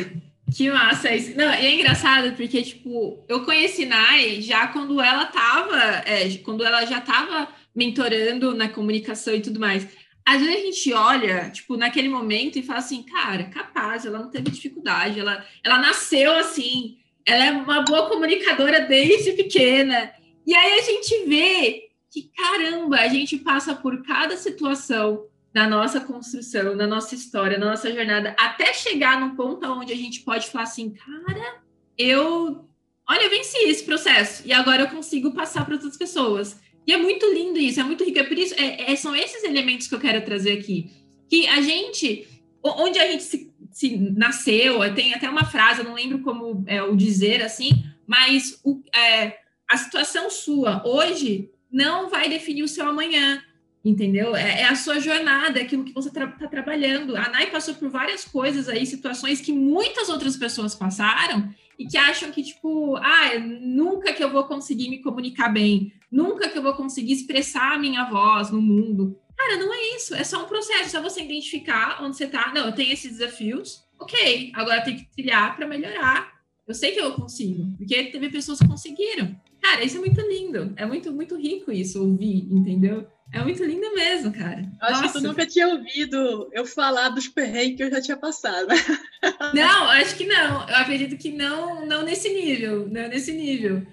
que 0.53 0.69
massa 0.69 1.13
isso. 1.13 1.35
Não, 1.35 1.51
e 1.53 1.65
é 1.65 1.73
engraçado 1.73 2.35
porque, 2.35 2.61
tipo, 2.61 3.23
eu 3.27 3.43
conheci 3.43 3.85
Nai 3.85 4.41
já 4.41 4.67
quando 4.67 5.01
ela 5.01 5.25
tava, 5.25 5.77
é, 6.05 6.29
quando 6.43 6.63
ela 6.63 6.85
já 6.85 7.01
tava 7.01 7.47
mentorando 7.75 8.55
na 8.55 8.69
comunicação 8.69 9.35
e 9.35 9.41
tudo 9.41 9.59
mais. 9.59 9.87
Às 10.25 10.41
vezes 10.41 10.55
a 10.55 10.65
gente 10.65 10.93
olha, 10.93 11.49
tipo, 11.51 11.77
naquele 11.77 12.09
momento 12.09 12.57
e 12.57 12.63
fala 12.63 12.79
assim, 12.79 13.03
cara, 13.03 13.45
capaz, 13.45 14.05
ela 14.05 14.19
não 14.19 14.29
teve 14.29 14.49
dificuldade, 14.49 15.19
ela, 15.19 15.45
ela 15.63 15.77
nasceu 15.77 16.35
assim, 16.35 16.97
ela 17.25 17.45
é 17.45 17.51
uma 17.51 17.81
boa 17.83 18.09
comunicadora 18.09 18.81
desde 18.81 19.33
pequena. 19.33 20.11
E 20.45 20.55
aí 20.55 20.79
a 20.79 20.81
gente 20.81 21.25
vê 21.27 21.89
que, 22.11 22.31
caramba, 22.35 22.97
a 22.97 23.07
gente 23.07 23.37
passa 23.37 23.75
por 23.75 24.01
cada 24.03 24.37
situação 24.37 25.25
na 25.55 25.69
nossa 25.69 26.01
construção, 26.01 26.75
na 26.75 26.85
nossa 26.85 27.15
história, 27.15 27.57
na 27.57 27.67
nossa 27.67 27.89
jornada, 27.89 28.35
até 28.37 28.73
chegar 28.73 29.21
num 29.21 29.37
ponto 29.37 29.65
onde 29.71 29.93
a 29.93 29.95
gente 29.95 30.19
pode 30.19 30.47
falar 30.47 30.65
assim, 30.65 30.89
cara, 30.89 31.61
eu, 31.97 32.67
olha, 33.07 33.23
eu 33.23 33.29
venci 33.29 33.57
esse 33.59 33.85
processo 33.85 34.43
e 34.45 34.51
agora 34.51 34.81
eu 34.81 34.89
consigo 34.89 35.31
passar 35.31 35.63
para 35.63 35.75
outras 35.75 35.95
pessoas. 35.95 36.59
E 36.85 36.91
é 36.91 36.97
muito 36.97 37.25
lindo 37.33 37.57
isso, 37.57 37.79
é 37.79 37.83
muito 37.83 38.03
rico. 38.03 38.19
É 38.19 38.23
por 38.23 38.37
isso, 38.37 38.53
é, 38.55 38.91
é, 38.91 38.95
são 38.97 39.15
esses 39.15 39.45
elementos 39.45 39.87
que 39.87 39.95
eu 39.95 39.99
quero 39.99 40.25
trazer 40.25 40.59
aqui. 40.59 40.91
Que 41.29 41.47
a 41.47 41.61
gente, 41.61 42.27
onde 42.61 42.99
a 42.99 43.09
gente 43.09 43.23
se, 43.23 43.53
se 43.71 43.95
nasceu, 43.95 44.93
tem 44.93 45.13
até 45.13 45.29
uma 45.29 45.45
frase, 45.45 45.79
eu 45.79 45.85
não 45.85 45.93
lembro 45.93 46.19
como 46.19 46.65
é 46.67 46.83
o 46.83 46.97
dizer 46.97 47.41
assim, 47.41 47.71
mas 48.05 48.59
o, 48.61 48.83
é, 48.93 49.37
a 49.69 49.77
situação 49.77 50.29
sua 50.29 50.85
hoje 50.85 51.49
não 51.71 52.09
vai 52.09 52.27
definir 52.27 52.63
o 52.63 52.67
seu 52.67 52.85
amanhã 52.85 53.41
entendeu? 53.85 54.35
É, 54.35 54.61
é, 54.61 54.65
a 54.65 54.75
sua 54.75 54.99
jornada, 54.99 55.59
é 55.59 55.63
aquilo 55.63 55.85
que 55.85 55.93
você 55.93 56.07
está 56.07 56.25
tra 56.25 56.47
trabalhando. 56.47 57.15
A 57.15 57.29
Nai 57.29 57.51
passou 57.51 57.75
por 57.75 57.87
várias 57.89 58.25
coisas 58.25 58.67
aí, 58.67 58.83
situações 58.85 59.39
que 59.39 59.53
muitas 59.53 60.09
outras 60.09 60.35
pessoas 60.35 60.73
passaram 60.73 61.53
e 61.77 61.85
que 61.85 61.97
acham 61.97 62.31
que, 62.31 62.41
tipo, 62.41 62.95
ah, 62.95 63.37
nunca 63.39 64.11
que 64.11 64.23
eu 64.23 64.31
vou 64.31 64.45
conseguir 64.45 64.89
me 64.89 65.03
comunicar 65.03 65.49
bem, 65.49 65.93
nunca 66.11 66.49
que 66.49 66.57
eu 66.57 66.63
vou 66.63 66.73
conseguir 66.73 67.13
expressar 67.13 67.73
a 67.73 67.77
minha 67.77 68.05
voz 68.05 68.49
no 68.49 68.61
mundo. 68.61 69.19
Cara, 69.37 69.57
não 69.57 69.71
é 69.71 69.95
isso, 69.95 70.15
é 70.15 70.23
só 70.23 70.43
um 70.43 70.47
processo, 70.47 70.83
é 70.83 70.89
só 70.89 71.01
você 71.01 71.21
identificar 71.21 72.01
onde 72.01 72.17
você 72.17 72.23
está. 72.23 72.51
Não, 72.53 72.65
eu 72.65 72.71
tenho 72.71 72.91
esses 72.91 73.17
desafios, 73.17 73.83
ok, 73.99 74.51
agora 74.55 74.81
tem 74.81 74.95
que 74.95 75.11
trilhar 75.11 75.55
para 75.55 75.67
melhorar. 75.67 76.33
Eu 76.65 76.73
sei 76.73 76.93
que 76.93 76.99
eu 76.99 77.13
consigo, 77.13 77.75
porque 77.77 78.05
teve 78.05 78.29
pessoas 78.29 78.57
que 78.57 78.67
conseguiram. 78.67 79.39
Cara, 79.61 79.83
isso 79.83 79.97
é 79.97 79.99
muito 79.99 80.21
lindo, 80.21 80.73
é 80.77 80.85
muito, 80.85 81.11
muito 81.11 81.35
rico 81.35 81.71
isso, 81.71 82.01
ouvir, 82.01 82.47
entendeu? 82.51 83.05
É 83.35 83.43
muito 83.43 83.65
lindo 83.65 83.93
mesmo, 83.93 84.31
cara. 84.31 84.65
Acho 84.79 85.01
Nossa. 85.01 85.13
que 85.13 85.19
tu 85.19 85.27
nunca 85.27 85.45
tinha 85.45 85.67
ouvido 85.67 86.49
eu 86.53 86.65
falar 86.65 87.09
dos 87.09 87.27
perrengues 87.27 87.75
que 87.75 87.83
eu 87.83 87.91
já 87.91 88.01
tinha 88.01 88.15
passado. 88.15 88.69
Não, 89.53 89.89
acho 89.89 90.15
que 90.15 90.25
não. 90.25 90.69
Eu 90.69 90.75
acredito 90.77 91.17
que 91.17 91.31
não, 91.31 91.85
não 91.85 92.03
nesse 92.03 92.29
nível, 92.29 92.87
não 92.87 93.09
nesse 93.09 93.33
nível. 93.33 93.85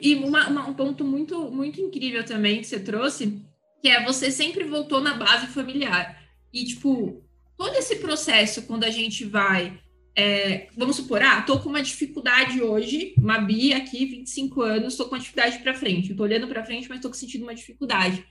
E 0.00 0.14
uma, 0.16 0.48
uma, 0.48 0.68
um 0.68 0.74
ponto 0.74 1.04
muito, 1.04 1.50
muito 1.50 1.80
incrível 1.80 2.24
também 2.24 2.60
que 2.60 2.66
você 2.66 2.78
trouxe, 2.78 3.42
que 3.82 3.88
é 3.88 4.04
você 4.04 4.30
sempre 4.30 4.64
voltou 4.64 5.00
na 5.00 5.14
base 5.14 5.48
familiar. 5.48 6.22
E, 6.52 6.64
tipo, 6.64 7.27
todo 7.58 7.74
esse 7.74 7.96
processo, 7.96 8.62
quando 8.62 8.84
a 8.84 8.90
gente 8.90 9.24
vai, 9.24 9.78
é, 10.16 10.68
vamos 10.76 10.94
supor, 10.94 11.20
ah, 11.20 11.42
tô 11.42 11.58
com 11.58 11.68
uma 11.68 11.82
dificuldade 11.82 12.62
hoje, 12.62 13.14
uma 13.18 13.38
Bia 13.38 13.76
aqui, 13.76 14.06
25 14.06 14.62
anos, 14.62 14.96
tô 14.96 15.06
com 15.06 15.16
uma 15.16 15.20
dificuldade 15.20 15.58
para 15.58 15.74
frente, 15.74 16.14
tô 16.14 16.22
olhando 16.22 16.46
para 16.46 16.64
frente, 16.64 16.88
mas 16.88 17.00
tô 17.00 17.12
sentindo 17.12 17.42
uma 17.42 17.54
dificuldade. 17.54 18.24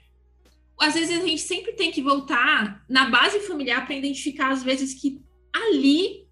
Às 0.79 0.93
vezes 0.93 1.19
a 1.19 1.25
gente 1.25 1.41
sempre 1.41 1.73
tem 1.73 1.91
que 1.91 2.01
voltar 2.01 2.85
na 2.87 3.09
base 3.09 3.41
familiar 3.41 3.85
para 3.85 3.95
identificar, 3.95 4.51
às 4.51 4.63
vezes, 4.63 4.93
que 4.93 5.21
ali 5.53 6.25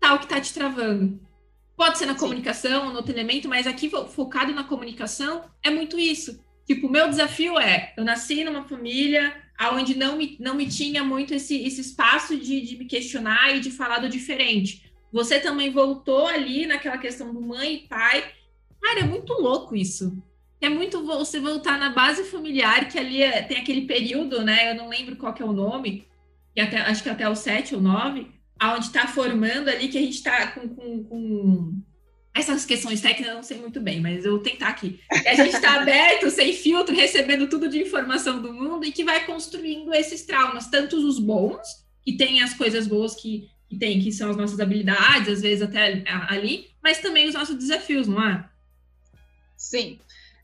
tá 0.00 0.14
o 0.14 0.20
que 0.20 0.28
tá 0.28 0.40
te 0.40 0.54
travando. 0.54 1.20
Pode 1.76 1.98
ser 1.98 2.06
na 2.06 2.14
Sim. 2.14 2.20
comunicação, 2.20 2.90
no 2.90 2.96
outro 2.96 3.12
elemento, 3.12 3.48
mas 3.48 3.66
aqui 3.66 3.90
focado 3.90 4.54
na 4.54 4.64
comunicação 4.64 5.44
é 5.62 5.70
muito 5.70 5.98
isso. 5.98 6.40
Tipo, 6.64 6.86
o 6.86 6.90
meu 6.90 7.08
desafio 7.08 7.58
é, 7.58 7.92
eu 7.96 8.04
nasci 8.04 8.44
numa 8.44 8.62
família 8.66 9.43
aonde 9.58 9.96
não 9.96 10.16
me, 10.16 10.36
não 10.40 10.54
me 10.54 10.66
tinha 10.66 11.04
muito 11.04 11.34
esse, 11.34 11.62
esse 11.64 11.80
espaço 11.80 12.36
de, 12.36 12.60
de 12.60 12.76
me 12.76 12.84
questionar 12.84 13.56
e 13.56 13.60
de 13.60 13.70
falar 13.70 13.98
do 13.98 14.08
diferente. 14.08 14.92
Você 15.12 15.38
também 15.38 15.70
voltou 15.70 16.26
ali 16.26 16.66
naquela 16.66 16.98
questão 16.98 17.32
do 17.32 17.40
mãe 17.40 17.74
e 17.74 17.88
pai. 17.88 18.32
Cara, 18.82 19.00
é 19.00 19.04
muito 19.04 19.32
louco 19.34 19.76
isso. 19.76 20.20
É 20.60 20.68
muito 20.68 21.04
você 21.04 21.38
voltar 21.38 21.78
na 21.78 21.90
base 21.90 22.24
familiar, 22.24 22.88
que 22.88 22.98
ali 22.98 23.22
é, 23.22 23.42
tem 23.42 23.58
aquele 23.58 23.82
período, 23.82 24.42
né? 24.42 24.72
Eu 24.72 24.76
não 24.76 24.88
lembro 24.88 25.16
qual 25.16 25.32
que 25.32 25.42
é 25.42 25.46
o 25.46 25.52
nome, 25.52 26.06
que 26.54 26.60
até, 26.60 26.78
acho 26.78 27.02
que 27.02 27.10
até 27.10 27.28
o 27.28 27.34
7 27.34 27.74
ou 27.74 27.80
9, 27.80 28.26
aonde 28.58 28.86
está 28.86 29.06
formando 29.06 29.68
ali, 29.68 29.88
que 29.88 29.98
a 29.98 30.00
gente 30.00 30.14
está 30.14 30.48
com, 30.48 30.68
com, 30.68 31.04
com 31.04 31.82
essas 32.34 32.66
questões 32.66 33.00
técnicas 33.00 33.28
eu 33.28 33.36
não 33.36 33.42
sei 33.44 33.58
muito 33.58 33.80
bem, 33.80 34.00
mas 34.00 34.24
eu 34.24 34.32
vou 34.32 34.40
tentar 34.40 34.68
aqui. 34.68 35.00
A 35.10 35.34
gente 35.34 35.54
está 35.54 35.80
aberto, 35.80 36.28
sem 36.30 36.52
filtro, 36.52 36.94
recebendo 36.94 37.48
tudo 37.48 37.68
de 37.68 37.80
informação 37.80 38.42
do 38.42 38.52
mundo 38.52 38.84
e 38.84 38.90
que 38.90 39.04
vai 39.04 39.24
construindo 39.24 39.94
esses 39.94 40.22
traumas, 40.22 40.66
tanto 40.66 40.96
os 40.96 41.20
bons, 41.20 41.84
que 42.02 42.16
tem 42.16 42.42
as 42.42 42.52
coisas 42.52 42.88
boas 42.88 43.14
que, 43.14 43.48
que 43.68 43.78
tem, 43.78 44.00
que 44.00 44.10
são 44.10 44.30
as 44.30 44.36
nossas 44.36 44.58
habilidades, 44.58 45.28
às 45.28 45.42
vezes 45.42 45.62
até 45.62 46.02
ali, 46.28 46.70
mas 46.82 46.98
também 46.98 47.28
os 47.28 47.34
nossos 47.34 47.56
desafios, 47.56 48.08
não 48.08 48.22
é? 48.28 48.48
Sim. 49.56 50.00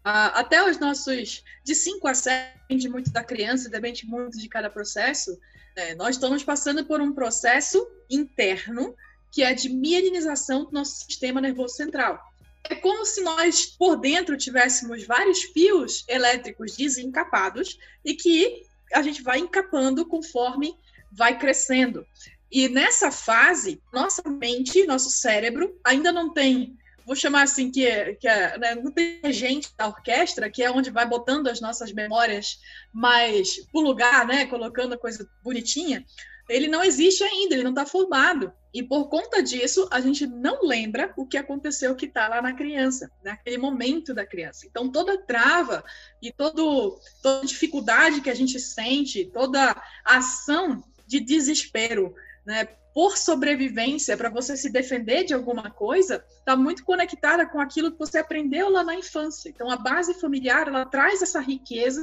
Uh, 0.06 0.32
até 0.34 0.62
os 0.62 0.78
nossos 0.78 1.42
de 1.64 1.74
5 1.74 2.06
a 2.06 2.14
7, 2.14 2.58
depende 2.60 2.88
muito 2.88 3.10
da 3.10 3.24
criança, 3.24 3.68
depende 3.68 4.06
muito 4.06 4.38
de 4.38 4.48
cada 4.48 4.70
processo. 4.70 5.36
Né? 5.76 5.96
Nós 5.96 6.14
estamos 6.14 6.44
passando 6.44 6.84
por 6.84 7.00
um 7.00 7.12
processo 7.12 7.84
interno 8.08 8.94
que 9.30 9.42
é 9.42 9.54
de 9.54 9.68
mielinização 9.68 10.64
do 10.64 10.72
nosso 10.72 11.04
sistema 11.04 11.40
nervoso 11.40 11.74
central. 11.74 12.20
é 12.68 12.74
como 12.74 13.04
se 13.04 13.22
nós, 13.22 13.66
por 13.66 13.96
dentro, 13.96 14.36
tivéssemos 14.36 15.04
vários 15.04 15.42
fios 15.42 16.04
elétricos 16.06 16.76
desencapados 16.76 17.78
e 18.04 18.14
que 18.14 18.62
a 18.92 19.02
gente 19.02 19.22
vai 19.22 19.38
encapando 19.38 20.06
conforme 20.06 20.76
vai 21.10 21.38
crescendo. 21.38 22.06
E 22.50 22.68
nessa 22.68 23.10
fase, 23.10 23.80
nossa 23.92 24.22
mente, 24.28 24.86
nosso 24.86 25.10
cérebro, 25.10 25.78
ainda 25.84 26.12
não 26.12 26.32
tem, 26.32 26.76
vou 27.06 27.14
chamar 27.14 27.42
assim, 27.42 27.70
que, 27.70 27.86
é, 27.86 28.14
que 28.14 28.26
é, 28.26 28.58
né, 28.58 28.74
não 28.74 28.90
tem 28.90 29.20
gente 29.32 29.68
da 29.76 29.86
orquestra, 29.86 30.50
que 30.50 30.62
é 30.62 30.70
onde 30.70 30.90
vai 30.90 31.06
botando 31.06 31.48
as 31.48 31.60
nossas 31.60 31.92
memórias 31.92 32.58
mais 32.92 33.64
pro 33.70 33.80
lugar, 33.80 34.26
né, 34.26 34.46
colocando 34.46 34.94
a 34.94 34.98
coisa 34.98 35.28
bonitinha. 35.42 36.04
Ele 36.48 36.66
não 36.66 36.82
existe 36.82 37.22
ainda, 37.22 37.54
ele 37.54 37.62
não 37.62 37.70
está 37.70 37.86
formado. 37.86 38.52
E 38.72 38.82
por 38.82 39.08
conta 39.08 39.42
disso, 39.42 39.88
a 39.90 40.00
gente 40.00 40.26
não 40.26 40.62
lembra 40.62 41.12
o 41.16 41.26
que 41.26 41.36
aconteceu 41.36 41.96
que 41.96 42.06
está 42.06 42.28
lá 42.28 42.40
na 42.40 42.52
criança, 42.52 43.10
naquele 43.22 43.58
momento 43.58 44.14
da 44.14 44.24
criança. 44.24 44.66
Então, 44.66 44.90
toda 44.90 45.18
trava 45.18 45.84
e 46.22 46.30
todo, 46.30 47.00
toda 47.20 47.46
dificuldade 47.46 48.20
que 48.20 48.30
a 48.30 48.34
gente 48.34 48.60
sente, 48.60 49.24
toda 49.24 49.76
ação 50.04 50.84
de 51.06 51.18
desespero, 51.18 52.14
né, 52.46 52.68
por 52.94 53.16
sobrevivência, 53.16 54.16
para 54.16 54.30
você 54.30 54.56
se 54.56 54.70
defender 54.70 55.24
de 55.24 55.34
alguma 55.34 55.70
coisa, 55.70 56.24
está 56.38 56.56
muito 56.56 56.84
conectada 56.84 57.46
com 57.46 57.60
aquilo 57.60 57.90
que 57.90 57.98
você 57.98 58.18
aprendeu 58.18 58.68
lá 58.68 58.84
na 58.84 58.94
infância. 58.94 59.48
Então, 59.48 59.70
a 59.70 59.76
base 59.76 60.14
familiar 60.14 60.68
ela 60.68 60.84
traz 60.86 61.22
essa 61.22 61.40
riqueza 61.40 62.02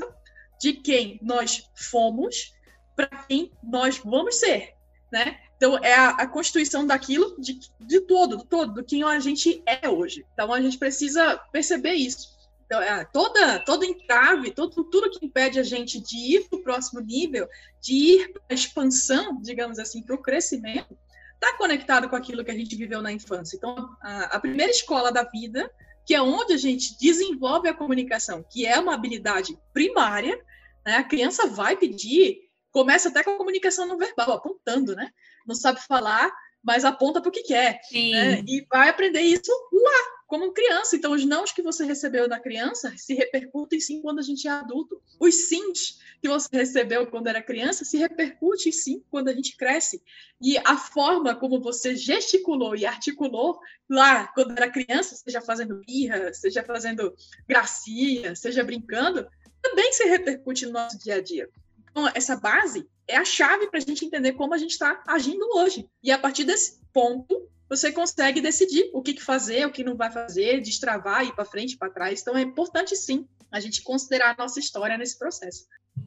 de 0.59 0.73
quem 0.73 1.19
nós 1.21 1.69
fomos 1.75 2.53
para 2.95 3.07
quem 3.07 3.51
nós 3.61 3.99
vamos 3.99 4.35
ser, 4.35 4.73
né? 5.11 5.39
Então, 5.57 5.77
é 5.79 5.93
a, 5.93 6.09
a 6.09 6.27
constituição 6.27 6.85
daquilo, 6.85 7.35
de, 7.39 7.59
de 7.79 7.99
todo, 8.01 8.37
do 8.37 8.45
todo, 8.45 8.73
do 8.75 8.83
quem 8.83 9.03
a 9.03 9.19
gente 9.19 9.61
é 9.65 9.89
hoje. 9.89 10.23
Então, 10.33 10.53
a 10.53 10.61
gente 10.61 10.77
precisa 10.77 11.35
perceber 11.51 11.93
isso. 11.93 12.37
Então, 12.67 12.81
é, 12.81 13.05
toda, 13.05 13.59
todo 13.59 13.85
entrave, 13.85 14.51
todo, 14.51 14.83
tudo 14.83 15.09
que 15.09 15.25
impede 15.25 15.59
a 15.59 15.63
gente 15.63 15.99
de 15.99 16.35
ir 16.35 16.49
para 16.49 16.59
o 16.59 16.63
próximo 16.63 16.99
nível, 16.99 17.47
de 17.81 17.93
ir 17.93 18.33
para 18.33 18.41
a 18.49 18.53
expansão, 18.53 19.41
digamos 19.41 19.79
assim, 19.79 20.03
para 20.03 20.15
o 20.15 20.21
crescimento, 20.21 20.95
está 21.33 21.57
conectado 21.57 22.09
com 22.09 22.15
aquilo 22.15 22.43
que 22.43 22.51
a 22.51 22.55
gente 22.55 22.75
viveu 22.75 23.01
na 23.01 23.11
infância. 23.11 23.55
Então, 23.55 23.89
a, 24.01 24.35
a 24.35 24.39
primeira 24.39 24.71
escola 24.71 25.11
da 25.11 25.23
vida, 25.23 25.71
que 26.05 26.13
é 26.13 26.21
onde 26.21 26.53
a 26.53 26.57
gente 26.57 26.97
desenvolve 26.99 27.69
a 27.69 27.73
comunicação, 27.73 28.43
que 28.43 28.65
é 28.65 28.77
uma 28.79 28.93
habilidade 28.93 29.57
primária, 29.73 30.37
né? 30.85 30.97
a 30.97 31.03
criança 31.03 31.47
vai 31.47 31.77
pedir, 31.77 32.49
começa 32.71 33.09
até 33.09 33.23
com 33.23 33.31
a 33.31 33.37
comunicação 33.37 33.87
não 33.87 33.97
verbal, 33.97 34.33
apontando, 34.33 34.95
né? 34.95 35.09
Não 35.47 35.55
sabe 35.55 35.79
falar, 35.81 36.31
mas 36.63 36.83
aponta 36.83 37.21
para 37.21 37.29
o 37.29 37.31
que 37.31 37.43
quer. 37.43 37.79
Né? 37.93 38.43
E 38.45 38.65
vai 38.69 38.89
aprender 38.89 39.21
isso 39.21 39.51
lá, 39.71 40.17
como 40.27 40.51
criança. 40.51 40.95
Então, 40.95 41.13
os 41.13 41.23
nãos 41.25 41.51
que 41.51 41.61
você 41.61 41.85
recebeu 41.85 42.27
da 42.27 42.39
criança 42.39 42.93
se 42.97 43.13
repercutem 43.13 43.79
sim 43.79 44.01
quando 44.01 44.19
a 44.19 44.21
gente 44.21 44.47
é 44.47 44.51
adulto. 44.51 45.01
Os 45.19 45.47
sims 45.47 45.99
que 46.21 46.27
você 46.27 46.49
recebeu 46.51 47.07
quando 47.07 47.27
era 47.27 47.41
criança 47.41 47.85
se 47.85 47.97
repercutem 47.97 48.71
sim 48.71 49.01
quando 49.09 49.29
a 49.29 49.33
gente 49.33 49.55
cresce. 49.55 50.03
E 50.41 50.57
a 50.57 50.75
forma 50.75 51.33
como 51.33 51.61
você 51.61 51.95
gesticulou 51.95 52.75
e 52.75 52.85
articulou 52.85 53.59
lá 53.89 54.27
quando 54.27 54.51
era 54.51 54.69
criança, 54.69 55.15
seja 55.15 55.39
fazendo 55.39 55.81
birra, 55.85 56.33
seja 56.33 56.63
fazendo 56.63 57.15
gracinha, 57.47 58.35
seja 58.35 58.63
brincando, 58.63 59.25
também 59.61 59.93
se 59.93 60.03
repercute 60.03 60.65
no 60.65 60.73
nosso 60.73 60.99
dia 60.99 61.15
a 61.15 61.21
dia. 61.21 61.49
Então, 61.89 62.11
essa 62.13 62.35
base 62.35 62.87
é 63.07 63.17
a 63.17 63.25
chave 63.25 63.67
para 63.67 63.79
a 63.79 63.81
gente 63.81 64.05
entender 64.05 64.33
como 64.33 64.53
a 64.53 64.57
gente 64.57 64.71
está 64.71 65.01
agindo 65.07 65.45
hoje. 65.55 65.87
E 66.03 66.11
a 66.11 66.17
partir 66.17 66.43
desse 66.43 66.79
ponto, 66.93 67.47
você 67.69 67.91
consegue 67.91 68.41
decidir 68.41 68.89
o 68.93 69.01
que, 69.01 69.19
fazer, 69.19 69.65
o 69.65 69.71
que 69.71 69.83
não 69.83 69.95
vai 69.95 70.11
fazer, 70.11 70.61
destravar, 70.61 71.25
ir 71.25 71.33
para 71.33 71.45
frente, 71.45 71.77
para 71.77 71.89
trás. 71.89 72.21
Então 72.21 72.37
é 72.37 72.41
importante 72.41 72.95
sim 72.95 73.27
a 73.51 73.59
gente 73.59 73.81
considerar 73.81 74.35
a 74.37 74.43
nossa 74.43 74.59
história 74.59 74.97
nesse 74.97 75.17
processo. 75.17 75.65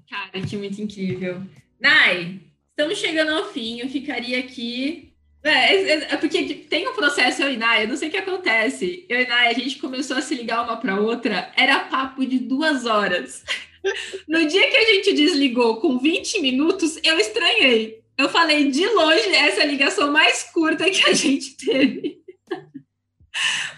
Cara, 0.08 0.46
que 0.46 0.56
muito 0.56 0.80
incrível. 0.80 1.42
Nai, 1.78 2.40
estamos 2.70 2.98
chegando 2.98 3.32
ao 3.32 3.48
fim. 3.52 3.80
Eu 3.80 3.88
ficaria 3.88 4.38
aqui. 4.38 5.12
É, 5.42 5.74
é, 5.74 6.12
é 6.12 6.16
porque 6.18 6.54
tem 6.68 6.86
um 6.86 6.94
processo, 6.94 7.42
eu 7.42 7.50
e 7.50 7.56
Nai, 7.56 7.84
eu 7.84 7.88
não 7.88 7.96
sei 7.96 8.08
o 8.08 8.10
que 8.10 8.18
acontece. 8.18 9.06
Eu 9.08 9.20
e 9.20 9.26
Nai, 9.26 9.48
a 9.48 9.54
gente 9.54 9.78
começou 9.78 10.16
a 10.16 10.22
se 10.22 10.34
ligar 10.34 10.62
uma 10.62 10.76
para 10.76 11.00
outra, 11.00 11.50
era 11.56 11.80
papo 11.80 12.26
de 12.26 12.38
duas 12.38 12.84
horas. 12.84 13.42
No 14.28 14.46
dia 14.46 14.70
que 14.70 14.76
a 14.76 14.94
gente 14.94 15.12
desligou 15.12 15.80
com 15.80 15.98
20 15.98 16.40
minutos, 16.40 16.98
eu 17.02 17.18
estranhei. 17.18 18.00
Eu 18.16 18.28
falei 18.28 18.70
de 18.70 18.86
longe 18.86 19.34
essa 19.34 19.64
ligação 19.64 20.12
mais 20.12 20.42
curta 20.42 20.90
que 20.90 21.08
a 21.08 21.14
gente 21.14 21.56
teve. 21.56 22.20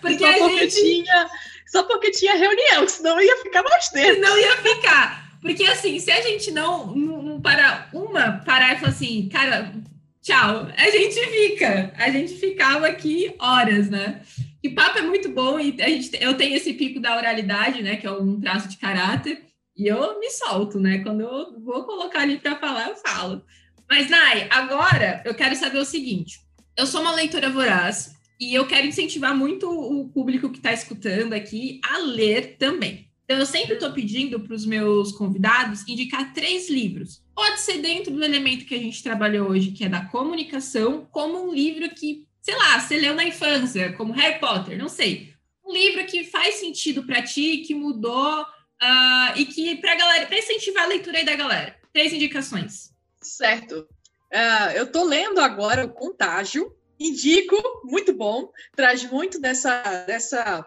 Porque 0.01 0.19
só, 0.19 0.39
porque 0.39 0.69
gente... 0.69 0.75
tinha, 0.75 1.31
só 1.67 1.83
porque 1.85 2.11
tinha 2.11 2.35
reunião, 2.35 2.89
senão 2.89 3.21
ia 3.21 3.37
ficar 3.39 3.63
mais 3.63 3.89
tempo. 3.89 4.21
Não 4.21 4.37
ia 4.37 4.57
ficar. 4.57 5.39
Porque 5.41 5.65
assim, 5.65 5.99
se 5.99 6.11
a 6.11 6.21
gente 6.21 6.51
não, 6.51 6.95
não, 6.95 7.41
parar 7.41 7.89
uma, 7.93 8.43
parar 8.45 8.75
e 8.75 8.81
falar 8.81 8.93
assim, 8.93 9.29
cara, 9.29 9.73
tchau, 10.21 10.69
a 10.77 10.91
gente 10.91 11.21
fica. 11.27 11.93
A 11.97 12.11
gente 12.11 12.35
ficava 12.35 12.87
aqui 12.87 13.35
horas, 13.39 13.89
né? 13.89 14.23
E 14.63 14.71
papo 14.71 14.99
é 14.99 15.03
muito 15.03 15.29
bom 15.29 15.59
e 15.59 15.77
a 15.81 15.89
gente, 15.89 16.11
eu 16.21 16.37
tenho 16.37 16.57
esse 16.57 16.73
pico 16.75 17.01
da 17.01 17.17
oralidade, 17.17 17.83
né? 17.83 17.97
Que 17.97 18.07
é 18.07 18.13
um 18.13 18.41
traço 18.41 18.69
de 18.69 18.77
caráter. 18.77 19.52
E 19.77 19.87
eu 19.87 20.19
me 20.19 20.31
solto, 20.31 20.79
né? 20.79 20.99
Quando 20.99 21.21
eu 21.21 21.61
vou 21.61 21.85
colocar 21.85 22.21
ali 22.21 22.39
para 22.39 22.59
falar, 22.59 22.91
eu 22.91 22.97
falo. 22.97 23.43
Mas, 23.89 24.11
Nai, 24.11 24.47
agora 24.51 25.23
eu 25.25 25.35
quero 25.35 25.57
saber 25.57 25.79
o 25.79 25.85
seguinte: 25.85 26.41
eu 26.77 26.87
sou 26.87 27.01
uma 27.01 27.15
leitora 27.15 27.51
voraz 27.51 28.15
e 28.41 28.55
eu 28.55 28.67
quero 28.67 28.87
incentivar 28.87 29.37
muito 29.37 29.71
o 29.71 30.09
público 30.09 30.51
que 30.51 30.59
está 30.59 30.73
escutando 30.73 31.33
aqui 31.33 31.81
a 31.85 31.99
ler 31.99 32.57
também. 32.59 33.09
Então, 33.25 33.39
eu 33.39 33.47
sempre 33.47 33.75
estou 33.75 33.93
pedindo 33.93 34.41
para 34.41 34.55
os 34.55 34.67
meus 34.67 35.13
convidados 35.13 35.89
indicar 35.89 36.35
três 36.35 36.69
livros. 36.69 37.23
Pode 37.35 37.61
ser 37.61 37.79
dentro 37.79 38.13
do 38.13 38.23
elemento 38.23 38.67
que 38.67 38.75
a 38.75 38.79
gente 38.79 39.03
trabalhou 39.03 39.49
hoje, 39.49 39.71
que 39.71 39.85
é 39.85 39.89
da 39.89 40.05
comunicação, 40.05 41.07
como 41.11 41.49
um 41.49 41.55
livro 41.55 41.89
que, 41.95 42.27
sei 42.43 42.55
lá, 42.57 42.79
você 42.79 42.99
leu 42.99 43.15
na 43.15 43.25
infância, 43.25 43.93
como 43.95 44.13
Harry 44.13 44.39
Potter, 44.39 44.77
não 44.77 44.89
sei. 44.89 45.33
Um 45.65 45.73
livro 45.73 46.05
que 46.05 46.25
faz 46.25 46.57
sentido 46.57 47.05
para 47.05 47.23
ti, 47.23 47.59
que 47.59 47.75
mudou 47.75 48.45
uh, 48.83 49.37
e 49.39 49.47
que 49.47 49.77
para 49.77 49.95
galera, 49.95 50.27
para 50.27 50.39
incentivar 50.39 50.85
a 50.85 50.89
leitura 50.89 51.19
aí 51.19 51.25
da 51.25 51.37
galera. 51.37 51.77
Três 51.93 52.13
indicações. 52.13 52.93
Certo. 53.21 53.87
Uh, 54.33 54.71
eu 54.75 54.85
estou 54.85 55.05
lendo 55.05 55.41
agora 55.41 55.85
o 55.85 55.93
Contágio, 55.93 56.75
indico, 56.99 57.57
muito 57.85 58.13
bom, 58.13 58.51
traz 58.75 59.05
muito 59.11 59.41
dessa, 59.41 60.05
dessa 60.05 60.67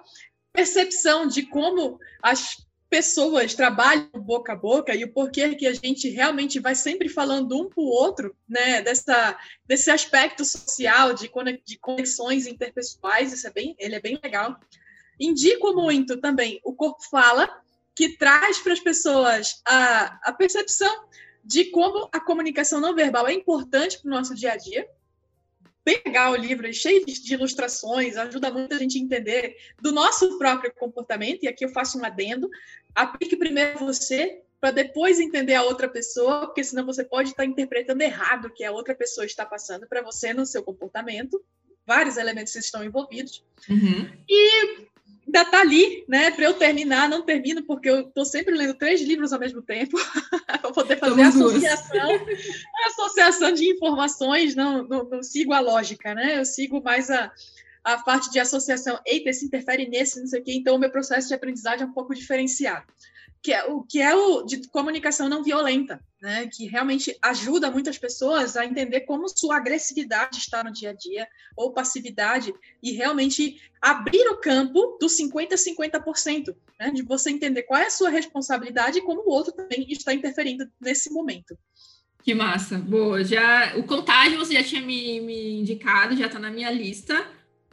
percepção 0.54 1.28
de 1.28 1.44
como 1.44 2.00
as 2.22 2.66
pessoas 2.90 3.54
trabalham 3.54 4.08
boca 4.14 4.54
a 4.54 4.56
boca 4.56 4.96
e 4.96 5.04
o 5.04 5.12
porquê 5.12 5.56
que 5.56 5.68
a 5.68 5.74
gente 5.74 6.08
realmente 6.10 6.60
vai 6.60 6.76
sempre 6.76 7.10
falando 7.10 7.60
um 7.60 7.68
para 7.68 7.82
o 7.82 7.88
outro, 7.88 8.36
né? 8.48 8.82
Dessa, 8.82 9.38
desse 9.66 9.90
aspecto 9.90 10.46
social 10.46 11.14
de, 11.14 11.30
de 11.66 11.78
conexões 11.78 12.48
interpessoais, 12.48 13.34
isso 13.34 13.48
é 13.48 13.52
bem, 13.52 13.76
ele 13.80 13.96
é 13.96 14.00
bem 14.00 14.20
legal. 14.24 14.58
Indico 15.20 15.74
muito 15.74 16.18
também 16.22 16.62
o 16.64 16.74
Corpo 16.74 17.04
Fala, 17.10 17.50
que 17.96 18.18
traz 18.18 18.60
para 18.60 18.74
as 18.74 18.80
pessoas 18.80 19.62
a, 19.66 20.20
a 20.24 20.34
percepção 20.34 21.08
de 21.44 21.66
como 21.66 22.10
a 22.12 22.20
comunicação 22.20 22.82
não 22.82 22.96
verbal 22.96 23.28
é 23.28 23.34
importante 23.34 24.00
para 24.00 24.08
o 24.08 24.12
nosso 24.12 24.36
dia 24.36 24.54
a 24.54 24.58
dia. 24.58 24.88
Bem 25.86 26.02
legal 26.04 26.34
o 26.34 26.36
livro, 26.36 26.68
é 26.68 26.74
cheio 26.74 27.06
de 27.06 27.34
ilustrações, 27.34 28.18
ajuda 28.18 28.52
muito 28.52 28.74
a 28.74 28.80
gente 28.80 28.98
a 28.98 29.02
entender 29.02 29.56
do 29.80 29.92
nosso 29.92 30.40
próprio 30.40 30.74
comportamento. 30.74 31.44
E 31.44 31.48
aqui 31.48 31.64
eu 31.64 31.70
faço 31.70 32.00
um 32.00 32.04
adendo: 32.04 32.50
aplique 32.96 33.38
primeiro 33.38 33.78
você, 33.78 34.42
para 34.60 34.72
depois 34.72 35.20
entender 35.20 35.54
a 35.54 35.62
outra 35.62 35.88
pessoa, 35.88 36.48
porque 36.48 36.64
senão 36.64 36.84
você 36.88 37.04
pode 37.04 37.30
estar 37.30 37.46
interpretando 37.46 38.02
errado 38.02 38.46
o 38.46 38.52
que 38.52 38.64
a 38.64 38.72
outra 38.72 38.96
pessoa 38.96 39.26
está 39.26 39.46
passando 39.46 39.88
para 39.88 40.02
você 40.02 40.34
no 40.34 40.44
seu 40.44 40.64
comportamento. 40.64 41.40
Vários 41.86 42.18
elementos 42.18 42.56
estão 42.56 42.84
envolvidos. 42.84 43.46
Uhum. 43.70 44.12
E 44.28 44.88
ainda 45.36 45.42
está 45.42 45.62
ali, 45.62 46.06
né? 46.08 46.32
Para 46.32 46.46
eu 46.46 46.54
terminar, 46.54 47.10
não 47.10 47.22
termino, 47.22 47.64
porque 47.64 47.90
eu 47.90 48.02
estou 48.02 48.26
sempre 48.26 48.56
lendo 48.56 48.74
três 48.74 49.02
livros 49.02 49.34
ao 49.34 49.40
mesmo 49.40 49.62
tempo, 49.62 49.98
para 50.48 50.72
poder 50.72 50.98
fazer 50.98 51.22
a 51.22 51.28
associação, 51.28 52.10
associação 52.88 53.52
de 53.52 53.70
informações, 53.70 54.56
não, 54.56 54.88
não, 54.88 55.04
não, 55.04 55.24
sigo 55.24 55.54
a 55.54 55.60
lógica, 55.60 56.14
né? 56.14 56.40
Eu 56.40 56.46
sigo 56.46 56.82
mais 56.82 57.10
a, 57.10 57.32
a 57.84 57.98
parte 57.98 58.32
de 58.32 58.40
associação. 58.40 59.00
Eita, 59.06 59.30
esse 59.30 59.46
interfere 59.46 59.88
nesse, 59.88 60.20
não 60.20 60.28
sei 60.28 60.42
o 60.42 60.44
quê, 60.44 60.54
então 60.54 60.76
o 60.76 60.80
meu 60.80 60.90
processo 60.90 61.28
de 61.28 61.34
aprendizagem 61.34 61.84
é 61.84 61.90
um 61.90 61.94
pouco 61.94 62.16
diferenciado 62.16 62.86
que 63.46 63.54
é 63.54 63.64
o 63.64 63.84
que 63.84 64.02
é 64.02 64.16
o 64.16 64.42
de 64.42 64.68
comunicação 64.70 65.30
não 65.30 65.44
violenta, 65.44 66.04
né? 66.20 66.50
Que 66.52 66.66
realmente 66.66 67.16
ajuda 67.22 67.70
muitas 67.70 67.96
pessoas 67.96 68.58
a 68.58 68.66
entender 68.66 69.02
como 69.02 69.30
sua 69.30 69.58
agressividade 69.58 70.40
está 70.40 70.64
no 70.64 70.74
dia 70.74 70.90
a 70.90 70.94
dia 70.94 71.28
ou 71.56 71.72
passividade 71.72 72.52
e 72.82 72.94
realmente 72.94 73.62
abrir 73.80 74.28
o 74.30 74.38
campo 74.38 74.98
dos 75.00 75.12
50 75.12 75.54
a 75.54 75.58
50%, 75.60 76.56
né? 76.80 76.90
De 76.90 77.04
você 77.04 77.30
entender 77.30 77.62
qual 77.62 77.80
é 77.80 77.86
a 77.86 77.92
sua 77.92 78.10
responsabilidade 78.10 78.98
e 78.98 79.04
como 79.04 79.22
o 79.22 79.30
outro 79.30 79.54
também 79.54 79.86
está 79.92 80.12
interferindo 80.12 80.68
nesse 80.82 81.14
momento. 81.14 81.56
Que 82.24 82.34
massa, 82.34 82.80
boa. 82.80 83.24
Já 83.24 83.78
o 83.78 83.84
contágio 83.84 84.40
você 84.40 84.56
já 84.56 84.64
tinha 84.64 84.82
me, 84.82 85.22
me 85.22 85.60
indicado, 85.60 86.18
já 86.18 86.26
está 86.26 86.40
na 86.40 86.50
minha 86.50 86.72
lista. 86.72 87.24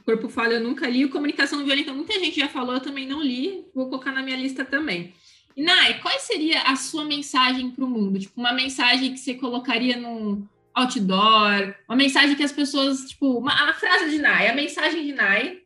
Corpo 0.04 0.28
Fala 0.28 0.52
eu 0.52 0.60
nunca 0.60 0.86
li, 0.86 1.06
o 1.06 1.10
Comunicação 1.10 1.58
Não 1.58 1.64
Violenta 1.64 1.94
muita 1.94 2.18
gente 2.18 2.38
já 2.38 2.48
falou, 2.48 2.74
eu 2.74 2.80
também 2.80 3.06
não 3.06 3.22
li, 3.22 3.64
vou 3.74 3.86
colocar 3.86 4.12
na 4.12 4.22
minha 4.22 4.36
lista 4.36 4.64
também. 4.64 5.14
Nai, 5.56 6.00
qual 6.00 6.18
seria 6.18 6.62
a 6.62 6.76
sua 6.76 7.04
mensagem 7.04 7.70
para 7.70 7.84
o 7.84 7.88
mundo? 7.88 8.18
Tipo, 8.18 8.40
uma 8.40 8.52
mensagem 8.52 9.12
que 9.12 9.18
você 9.18 9.34
colocaria 9.34 9.96
num 9.96 10.46
outdoor, 10.74 11.74
uma 11.88 11.96
mensagem 11.96 12.36
que 12.36 12.42
as 12.42 12.52
pessoas, 12.52 13.04
tipo, 13.04 13.38
uma, 13.38 13.52
a 13.70 13.74
frase 13.74 14.10
de 14.10 14.18
Nai, 14.18 14.48
a 14.48 14.54
mensagem 14.54 15.04
de 15.04 15.12
Nai 15.12 15.62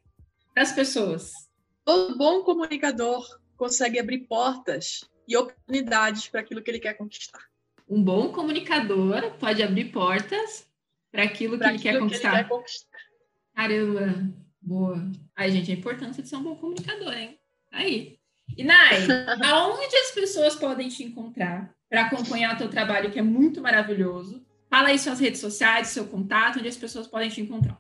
para 0.52 0.62
as 0.62 0.72
pessoas. 0.72 1.32
Todo 1.84 2.16
bom 2.16 2.42
comunicador 2.42 3.24
consegue 3.56 3.98
abrir 3.98 4.20
portas 4.20 5.04
e 5.28 5.36
oportunidades 5.36 6.28
para 6.28 6.40
aquilo 6.40 6.62
que 6.62 6.70
ele 6.70 6.80
quer 6.80 6.94
conquistar. 6.94 7.40
Um 7.88 8.02
bom 8.02 8.32
comunicador 8.32 9.30
pode 9.38 9.62
abrir 9.62 9.92
portas 9.92 10.66
para 11.12 11.22
aquilo, 11.22 11.56
pra 11.56 11.70
que, 11.70 11.76
aquilo 11.76 11.88
ele 11.88 11.92
quer 11.94 12.00
conquistar. 12.00 12.30
que 12.30 12.36
ele 12.36 12.44
quer 12.44 12.48
conquistar. 12.48 12.98
Caramba, 13.54 14.34
boa. 14.60 15.10
Ai, 15.34 15.50
gente, 15.50 15.70
a 15.70 15.74
importância 15.74 16.22
de 16.22 16.28
ser 16.28 16.36
um 16.36 16.42
bom 16.42 16.56
comunicador, 16.56 17.12
hein? 17.12 17.38
Tá 17.70 17.78
aí. 17.78 18.18
E 18.56 18.64
Nai, 18.64 19.06
aonde 19.44 19.96
as 19.96 20.10
pessoas 20.12 20.54
podem 20.54 20.88
te 20.88 21.02
encontrar 21.02 21.70
para 21.88 22.02
acompanhar 22.02 22.54
o 22.54 22.58
teu 22.58 22.68
trabalho, 22.68 23.10
que 23.10 23.18
é 23.18 23.22
muito 23.22 23.60
maravilhoso? 23.60 24.44
Fala 24.68 24.88
aí 24.88 24.98
suas 24.98 25.20
redes 25.20 25.40
sociais, 25.40 25.88
seu 25.88 26.06
contato, 26.06 26.58
onde 26.58 26.68
as 26.68 26.76
pessoas 26.76 27.06
podem 27.06 27.28
te 27.28 27.40
encontrar. 27.40 27.78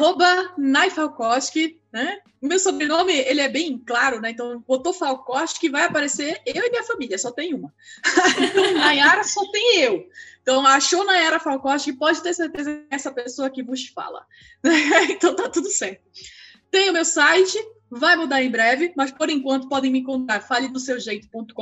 Arroba 0.00 0.54
Nai 0.56 0.88
Falkowski, 0.90 1.78
né? 1.92 2.18
O 2.40 2.46
meu 2.46 2.58
sobrenome, 2.58 3.12
ele 3.12 3.40
é 3.40 3.48
bem 3.48 3.76
claro, 3.78 4.20
né? 4.20 4.30
Então, 4.30 4.64
botou 4.66 4.94
Falkowski, 4.94 5.68
vai 5.68 5.84
aparecer 5.84 6.40
eu 6.46 6.64
e 6.64 6.70
minha 6.70 6.82
família, 6.84 7.18
só 7.18 7.30
tem 7.30 7.52
uma. 7.52 7.72
então, 8.38 8.72
Nayara 8.80 9.22
só 9.24 9.44
tem 9.52 9.80
eu. 9.80 10.08
Então, 10.40 10.66
achou 10.66 11.04
Nayara 11.04 11.38
Falkowski, 11.38 11.92
pode 11.92 12.22
ter 12.22 12.32
certeza 12.32 12.74
que 12.74 12.86
é 12.90 12.96
essa 12.96 13.12
pessoa 13.12 13.50
que 13.50 13.62
vos 13.62 13.86
fala. 13.88 14.24
então, 15.10 15.36
tá 15.36 15.50
tudo 15.50 15.68
certo. 15.68 16.02
Tem 16.70 16.88
o 16.88 16.94
meu 16.94 17.04
site, 17.04 17.58
vai 17.90 18.16
mudar 18.16 18.42
em 18.42 18.50
breve, 18.50 18.92
mas 18.96 19.10
por 19.10 19.28
enquanto 19.28 19.68
podem 19.68 19.90
me 19.90 20.00
encontrar 20.00 20.40
faledoseujeito.com.br. 20.40 21.54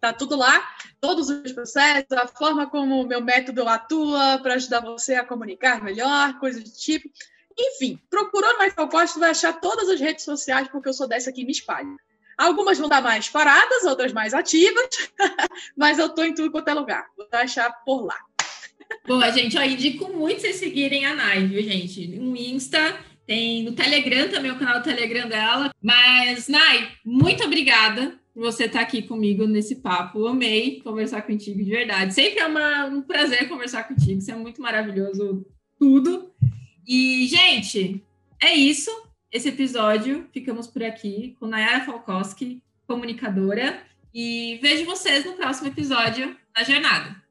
Tá 0.00 0.12
tudo 0.12 0.36
lá, 0.36 0.68
todos 1.00 1.28
os 1.28 1.52
processos, 1.52 2.10
a 2.12 2.26
forma 2.26 2.68
como 2.68 3.00
o 3.00 3.06
meu 3.06 3.20
método 3.20 3.68
atua 3.68 4.38
para 4.42 4.54
ajudar 4.54 4.80
você 4.80 5.14
a 5.14 5.24
comunicar 5.24 5.80
melhor, 5.82 6.38
coisas 6.40 6.64
do 6.64 6.70
tipo. 6.70 7.08
Enfim, 7.56 8.00
procurou 8.10 8.52
no 8.54 8.64
Michael 8.64 8.88
Costa, 8.88 9.20
vai 9.20 9.30
achar 9.30 9.60
todas 9.60 9.88
as 9.88 10.00
redes 10.00 10.24
sociais, 10.24 10.66
porque 10.68 10.88
eu 10.88 10.94
sou 10.94 11.06
dessa 11.06 11.32
que 11.32 11.44
me 11.44 11.52
espalha. 11.52 11.94
Algumas 12.36 12.78
vão 12.78 12.88
dar 12.88 13.00
mais 13.00 13.28
paradas, 13.28 13.84
outras 13.84 14.12
mais 14.12 14.34
ativas, 14.34 14.88
mas 15.76 15.98
eu 15.98 16.08
tô 16.08 16.24
em 16.24 16.34
tudo 16.34 16.50
quanto 16.50 16.68
é 16.68 16.74
lugar. 16.74 17.06
Vou 17.16 17.28
achar 17.30 17.70
por 17.84 18.04
lá. 18.04 18.18
Boa, 19.06 19.30
gente, 19.30 19.56
ó, 19.56 19.62
indico 19.62 20.12
muito 20.12 20.40
vocês 20.40 20.56
seguirem 20.56 21.06
a 21.06 21.14
Nai, 21.14 21.46
viu, 21.46 21.62
gente? 21.62 22.08
No 22.08 22.36
Insta, 22.36 22.98
tem 23.26 23.62
no 23.62 23.72
Telegram 23.72 24.28
também, 24.28 24.50
o 24.50 24.58
canal 24.58 24.78
do 24.78 24.84
Telegram 24.84 25.28
dela. 25.28 25.70
Mas, 25.80 26.48
Nai, 26.48 26.90
muito 27.04 27.44
obrigada 27.44 28.18
por 28.34 28.42
você 28.42 28.64
estar 28.64 28.80
aqui 28.80 29.02
comigo 29.02 29.46
nesse 29.46 29.76
papo. 29.76 30.26
amei 30.26 30.80
conversar 30.80 31.22
contigo 31.22 31.62
de 31.62 31.70
verdade. 31.70 32.14
Sempre 32.14 32.40
é 32.40 32.46
uma, 32.46 32.86
um 32.86 33.02
prazer 33.02 33.48
conversar 33.48 33.84
contigo. 33.84 34.20
Você 34.20 34.32
é 34.32 34.36
muito 34.36 34.60
maravilhoso, 34.60 35.46
tudo. 35.78 36.30
E, 36.86 37.26
gente, 37.26 38.02
é 38.40 38.54
isso. 38.54 38.90
Esse 39.30 39.48
episódio. 39.48 40.26
Ficamos 40.32 40.66
por 40.66 40.82
aqui 40.82 41.36
com 41.38 41.46
Nayara 41.46 41.84
Falkowski, 41.84 42.62
comunicadora. 42.86 43.82
E 44.14 44.58
vejo 44.60 44.84
vocês 44.84 45.24
no 45.24 45.34
próximo 45.34 45.68
episódio 45.68 46.36
da 46.54 46.62
Jornada. 46.64 47.21